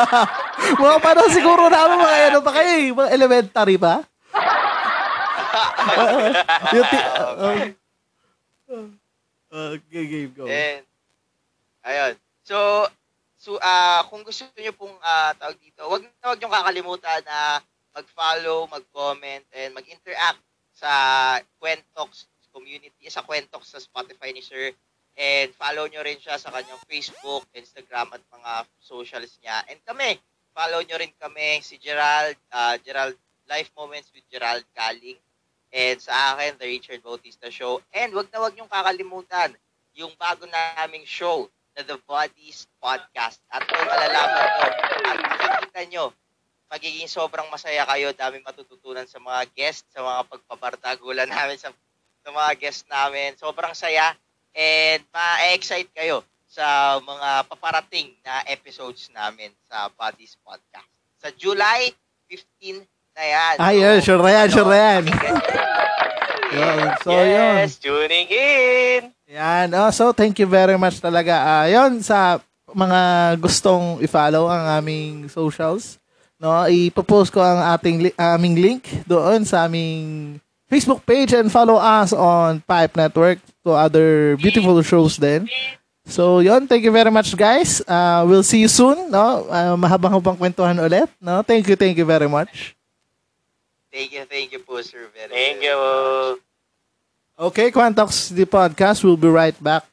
mga 0.83 0.99
panahon 0.99 1.31
siguro 1.31 1.71
namin, 1.71 2.03
mga 2.03 2.35
ano 2.35 2.43
pa 2.43 2.53
kayo, 2.59 2.71
eh, 2.75 2.91
mga 2.91 3.11
elementary 3.15 3.79
pa. 3.79 4.03
yung 6.75 6.87
ti- 6.91 7.07
uh, 7.07 7.63
uh, 9.55 9.79
okay, 9.79 10.05
game, 10.11 10.35
go. 10.35 10.51
And, 10.51 10.83
ayun. 11.87 12.19
So, 12.43 12.91
so 13.39 13.55
ah 13.63 14.03
kung 14.11 14.27
gusto 14.27 14.43
niyo 14.59 14.75
pong 14.75 14.99
ah, 15.07 15.39
tawag 15.39 15.55
dito, 15.63 15.87
wag 15.87 16.03
na 16.03 16.35
wag 16.35 16.39
niyo 16.43 16.51
kakalimutan 16.51 17.23
na 17.23 17.63
mag-follow, 17.95 18.67
mag-comment, 18.67 19.47
and 19.55 19.71
mag-interact 19.71 20.43
sa 20.75 20.91
Quentox 21.63 22.27
community, 22.51 23.07
sa 23.11 23.23
Quentox 23.23 23.71
sa 23.71 23.81
Spotify 23.83 24.35
ni 24.35 24.43
Sir. 24.43 24.75
And 25.15 25.55
follow 25.55 25.87
nyo 25.87 26.03
rin 26.03 26.19
siya 26.19 26.43
sa 26.43 26.51
kanyang 26.51 26.83
Facebook, 26.91 27.47
Instagram, 27.55 28.11
at 28.11 28.23
mga 28.35 28.53
socials 28.83 29.39
niya. 29.39 29.63
And 29.71 29.79
kami, 29.87 30.19
follow 30.51 30.83
nyo 30.83 30.99
rin 30.99 31.15
kami, 31.19 31.63
si 31.63 31.79
Gerald, 31.79 32.35
ah, 32.51 32.75
Gerald, 32.83 33.15
Life 33.47 33.71
Moments 33.79 34.11
with 34.11 34.27
Gerald 34.27 34.67
Galing. 34.75 35.19
And 35.71 35.99
sa 36.03 36.35
akin, 36.35 36.59
The 36.59 36.67
Richard 36.67 37.03
Bautista 37.03 37.47
Show. 37.51 37.83
And 37.95 38.11
wag 38.15 38.31
na 38.35 38.43
wag 38.43 38.55
niyong 38.55 38.71
kakalimutan 38.71 39.55
yung 39.95 40.11
bago 40.19 40.47
naming 40.51 41.07
show 41.07 41.47
na 41.79 41.83
The 41.87 41.99
Bodies 42.07 42.67
Podcast. 42.83 43.39
At 43.51 43.63
kung 43.67 43.83
malalaman 43.87 44.47
nyo 44.51 44.67
at 45.07 45.19
makikita 45.23 45.83
nyo, 45.91 46.05
magiging 46.71 47.09
sobrang 47.11 47.47
masaya 47.53 47.85
kayo. 47.89 48.13
Dami 48.13 48.41
matututunan 48.45 49.07
sa 49.09 49.21
mga 49.21 49.49
guests, 49.53 49.89
sa 49.93 50.01
mga 50.03 50.21
pagpapartagulan 50.29 51.31
namin 51.35 51.57
sa, 51.61 51.71
sa 52.25 52.31
mga 52.31 52.51
guests 52.59 52.87
namin. 52.89 53.37
Sobrang 53.37 53.73
saya 53.73 54.17
and 54.55 55.03
ma-excite 55.11 55.91
kayo 55.91 56.23
sa 56.47 56.99
mga 57.03 57.51
paparating 57.51 58.15
na 58.23 58.47
episodes 58.47 59.11
namin 59.11 59.51
sa 59.67 59.91
Bodies 59.91 60.39
Podcast. 60.39 60.87
Sa 61.19 61.35
July 61.35 61.91
15 62.31 62.87
na 63.15 63.25
yan. 63.27 63.55
Ah, 63.59 63.75
yun, 63.75 63.99
sure 63.99 64.23
na 64.23 64.31
yan, 64.31 64.49
sure 64.51 64.71
na 64.71 64.79
yan. 64.79 65.03
Yun, 66.55 66.87
so, 67.05 67.11
yun. 67.11 67.55
yes, 67.59 67.75
tuning 67.83 68.31
in. 68.31 69.03
Yan. 69.27 69.75
Oh, 69.75 69.91
so, 69.91 70.15
thank 70.15 70.39
you 70.39 70.47
very 70.47 70.79
much 70.79 71.03
talaga. 71.03 71.35
Ah, 71.43 71.67
yun, 71.67 71.99
sa 72.07 72.39
mga 72.71 73.35
gustong 73.39 73.99
i-follow 74.03 74.47
ang 74.51 74.79
aming 74.83 75.27
socials, 75.27 75.99
no, 76.45 76.69
ipopost 76.69 77.33
ko 77.33 77.41
ang 77.41 77.65
ating 77.73 77.97
li- 78.05 78.19
aming 78.21 78.61
link 78.61 78.83
doon 79.09 79.49
sa 79.49 79.65
aming 79.65 80.37
Facebook 80.69 81.01
page 81.09 81.33
and 81.33 81.49
follow 81.49 81.81
us 81.81 82.13
on 82.13 82.61
Pipe 82.61 82.93
Network 82.93 83.41
to 83.65 83.73
other 83.73 84.37
beautiful 84.37 84.77
shows 84.85 85.17
then. 85.17 85.49
So, 86.05 86.45
yon 86.45 86.69
Thank 86.69 86.85
you 86.85 86.93
very 86.93 87.09
much, 87.09 87.33
guys. 87.33 87.81
Uh, 87.89 88.29
we'll 88.29 88.45
see 88.45 88.61
you 88.61 88.69
soon. 88.69 89.09
No? 89.09 89.49
Uh, 89.49 89.73
mahabang-habang 89.81 90.37
kwentuhan 90.37 90.77
ulit. 90.77 91.09
No? 91.17 91.41
Thank 91.41 91.65
you, 91.65 91.77
thank 91.81 91.97
you 91.97 92.05
very 92.05 92.29
much. 92.29 92.77
Thank 93.89 94.13
you, 94.13 94.29
thank 94.29 94.53
you 94.53 94.61
po, 94.61 94.83
sir. 94.85 95.09
Very, 95.17 95.33
Thank 95.33 95.65
you. 95.65 95.73
much. 95.73 96.45
Okay, 97.49 97.71
Quantox, 97.71 98.29
the 98.35 98.45
podcast. 98.45 99.01
We'll 99.01 99.17
be 99.17 99.31
right 99.33 99.57
back. 99.63 99.87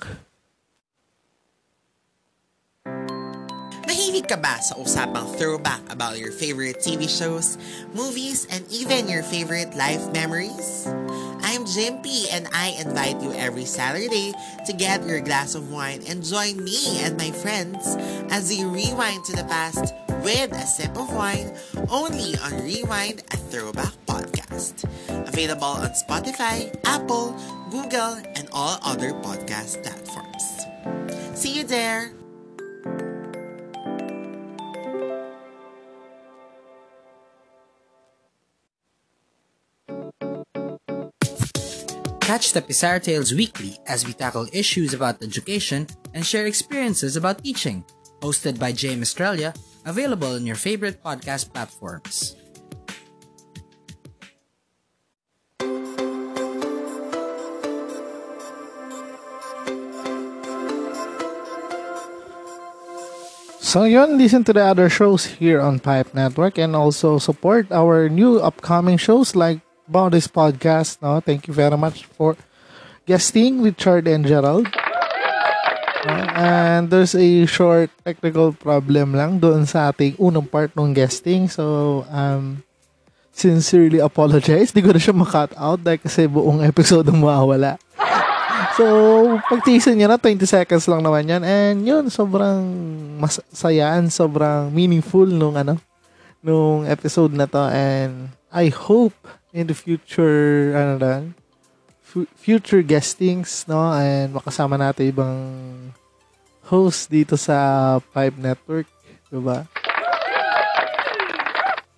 Mahilig 3.91 4.31
ka 4.31 4.39
ba 4.39 4.55
sa 4.63 4.79
usapang 4.79 5.35
throwback 5.35 5.83
about 5.91 6.15
your 6.15 6.31
favorite 6.31 6.79
TV 6.79 7.11
shows, 7.11 7.59
movies, 7.91 8.47
and 8.47 8.63
even 8.71 9.11
your 9.11 9.19
favorite 9.19 9.75
life 9.75 9.99
memories? 10.15 10.87
I'm 11.43 11.67
Jimpy 11.67 12.31
and 12.31 12.47
I 12.55 12.71
invite 12.79 13.19
you 13.19 13.35
every 13.35 13.67
Saturday 13.67 14.31
to 14.63 14.71
get 14.71 15.03
your 15.03 15.19
glass 15.19 15.59
of 15.59 15.75
wine 15.75 16.07
and 16.07 16.23
join 16.23 16.63
me 16.63 17.03
and 17.03 17.19
my 17.19 17.35
friends 17.35 17.99
as 18.31 18.47
we 18.47 18.63
rewind 18.63 19.27
to 19.27 19.35
the 19.35 19.43
past 19.51 19.91
with 20.23 20.55
a 20.55 20.63
sip 20.63 20.95
of 20.95 21.11
wine 21.11 21.51
only 21.91 22.39
on 22.47 22.63
Rewind 22.63 23.27
a 23.35 23.37
Throwback 23.51 23.91
Podcast. 24.07 24.87
Available 25.27 25.83
on 25.83 25.91
Spotify, 25.99 26.71
Apple, 26.87 27.35
Google, 27.67 28.23
and 28.39 28.47
all 28.55 28.79
other 28.87 29.11
podcast 29.19 29.83
platforms. 29.83 30.47
See 31.35 31.59
you 31.59 31.67
there! 31.67 32.20
Catch 42.31 42.55
the 42.55 42.63
Pizarra 42.63 43.03
Tales 43.03 43.35
weekly 43.35 43.75
as 43.91 44.07
we 44.07 44.15
tackle 44.15 44.47
issues 44.55 44.95
about 44.95 45.19
education 45.19 45.83
and 46.15 46.23
share 46.23 46.47
experiences 46.47 47.19
about 47.19 47.43
teaching. 47.43 47.83
Hosted 48.23 48.55
by 48.55 48.71
James 48.71 49.11
Australia, 49.11 49.51
available 49.83 50.39
on 50.39 50.47
your 50.47 50.55
favorite 50.55 51.03
podcast 51.03 51.51
platforms. 51.51 52.39
So 63.59 63.83
yun, 63.83 64.15
listen 64.15 64.47
to 64.47 64.55
the 64.55 64.63
other 64.63 64.87
shows 64.87 65.25
here 65.25 65.59
on 65.59 65.83
Pipe 65.83 66.15
Network 66.15 66.57
and 66.57 66.79
also 66.79 67.19
support 67.19 67.67
our 67.75 68.07
new 68.07 68.39
upcoming 68.39 68.95
shows 68.95 69.35
like 69.35 69.59
Boundaries 69.91 70.31
Podcast. 70.31 71.03
No? 71.03 71.19
Thank 71.19 71.51
you 71.51 71.53
very 71.53 71.75
much 71.75 72.07
for 72.15 72.39
guesting 73.03 73.59
with 73.59 73.75
Chard 73.75 74.07
and 74.07 74.23
Gerald. 74.23 74.71
And 76.33 76.89
there's 76.89 77.13
a 77.13 77.45
short 77.45 77.93
technical 78.01 78.55
problem 78.55 79.13
lang 79.13 79.37
doon 79.37 79.69
sa 79.69 79.93
ating 79.93 80.17
unang 80.17 80.49
part 80.49 80.73
ng 80.73 80.95
guesting. 80.95 81.45
So, 81.45 82.01
um, 82.09 82.65
sincerely 83.35 84.01
apologize. 84.01 84.71
Di 84.75 84.81
ko 84.81 84.95
na 84.95 85.01
siya 85.01 85.13
makat 85.13 85.53
out 85.59 85.83
dahil 85.83 86.01
kasi 86.01 86.25
buong 86.25 86.65
episode 86.65 87.05
ang 87.11 87.19
mawawala. 87.19 87.77
So, 88.71 88.85
pag-teaser 89.51 89.97
nyo 89.99 90.07
na, 90.07 90.15
20 90.15 90.47
seconds 90.47 90.87
lang 90.87 91.03
naman 91.03 91.27
yan. 91.27 91.43
And 91.43 91.77
yun, 91.83 92.07
sobrang 92.07 92.63
masayaan, 93.19 94.07
sobrang 94.07 94.71
meaningful 94.71 95.27
nung 95.27 95.59
ano, 95.59 95.75
nung 96.39 96.87
episode 96.87 97.35
na 97.35 97.51
to. 97.51 97.67
And 97.67 98.31
I 98.47 98.71
hope 98.71 99.17
in 99.51 99.67
the 99.67 99.75
future, 99.75 100.71
ano 100.75 100.93
lang, 100.99 101.21
fu- 102.01 102.27
future 102.35 102.83
guestings, 102.83 103.67
no? 103.67 103.91
And 103.91 104.35
makasama 104.35 104.79
natin 104.79 105.11
ibang 105.11 105.39
host 106.67 107.11
dito 107.11 107.35
sa 107.35 107.99
Pipe 108.15 108.39
Network. 108.39 108.87
Diba? 109.31 109.67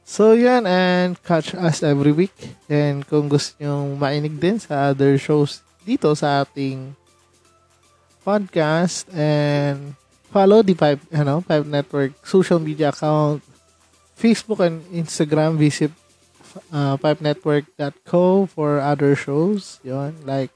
So, 0.05 0.37
yan. 0.37 0.69
And 0.69 1.17
catch 1.25 1.57
us 1.57 1.81
every 1.81 2.13
week. 2.13 2.33
And 2.69 3.01
kung 3.05 3.25
gusto 3.25 3.57
nyo 3.57 3.97
mainig 3.97 4.37
din 4.37 4.61
sa 4.61 4.93
other 4.93 5.17
shows 5.17 5.65
dito 5.81 6.13
sa 6.13 6.45
ating 6.45 6.93
podcast 8.21 9.09
and 9.09 9.97
follow 10.29 10.61
the 10.61 10.77
Pipe, 10.77 11.01
ano, 11.09 11.41
Pipe 11.41 11.65
Network 11.65 12.13
social 12.21 12.61
media 12.61 12.93
account, 12.93 13.41
Facebook 14.13 14.61
and 14.61 14.85
Instagram. 14.93 15.57
Visit 15.57 15.89
uh, 16.71 16.95
pipenetwork.co 16.97 18.45
for 18.47 18.79
other 18.79 19.15
shows. 19.15 19.79
Yon, 19.83 20.15
like 20.25 20.51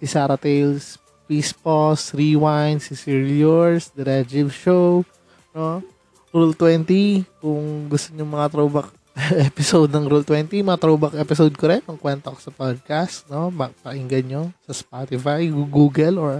Isara 0.00 0.40
Tales, 0.40 0.96
Peace 1.30 1.52
Pause, 1.52 2.14
Rewind, 2.16 2.82
Sincerely 2.82 3.44
Yours, 3.44 3.92
The 3.94 4.02
Red 4.02 4.26
Jib 4.26 4.50
Show, 4.50 5.06
no? 5.54 5.84
Rule 6.30 6.54
20, 6.54 7.42
kung 7.42 7.90
gusto 7.90 8.14
niyo 8.14 8.26
mga 8.26 8.50
throwback 8.54 8.88
episode 9.50 9.90
ng 9.90 10.06
Rule 10.06 10.26
20, 10.26 10.62
mga 10.62 10.80
throwback 10.80 11.14
episode 11.18 11.54
ko 11.58 11.70
rin, 11.70 11.82
ang 11.86 11.98
kwento 11.98 12.30
ko 12.30 12.38
sa 12.38 12.54
podcast, 12.54 13.26
no? 13.26 13.50
Pakinggan 13.82 14.24
nyo 14.26 14.42
sa 14.66 14.72
Spotify, 14.74 15.46
Google, 15.50 16.16
or 16.22 16.32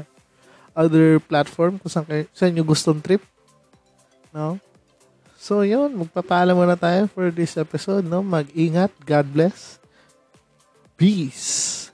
other 0.75 1.19
platform 1.19 1.83
kung 1.83 1.91
saan, 1.91 2.07
kayo, 2.07 2.25
saan 2.31 2.55
nyo 2.55 2.63
gustong 2.63 3.03
trip, 3.03 3.23
no? 4.31 4.63
So, 5.41 5.65
yun, 5.65 5.97
magpapaalam 5.97 6.53
muna 6.53 6.77
tayo 6.77 7.09
for 7.09 7.33
this 7.33 7.57
episode, 7.57 8.05
no? 8.05 8.21
Mag-ingat, 8.21 8.93
God 9.09 9.33
bless, 9.33 9.81
peace! 11.01 11.89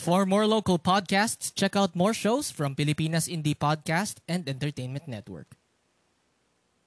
For 0.00 0.24
more 0.24 0.48
local 0.48 0.80
podcasts, 0.80 1.52
check 1.54 1.76
out 1.76 1.92
more 1.92 2.16
shows 2.16 2.48
from 2.50 2.74
Pilipinas 2.74 3.28
Indie 3.28 3.54
Podcast 3.54 4.24
and 4.24 4.48
Entertainment 4.48 5.06
Network. 5.06 5.61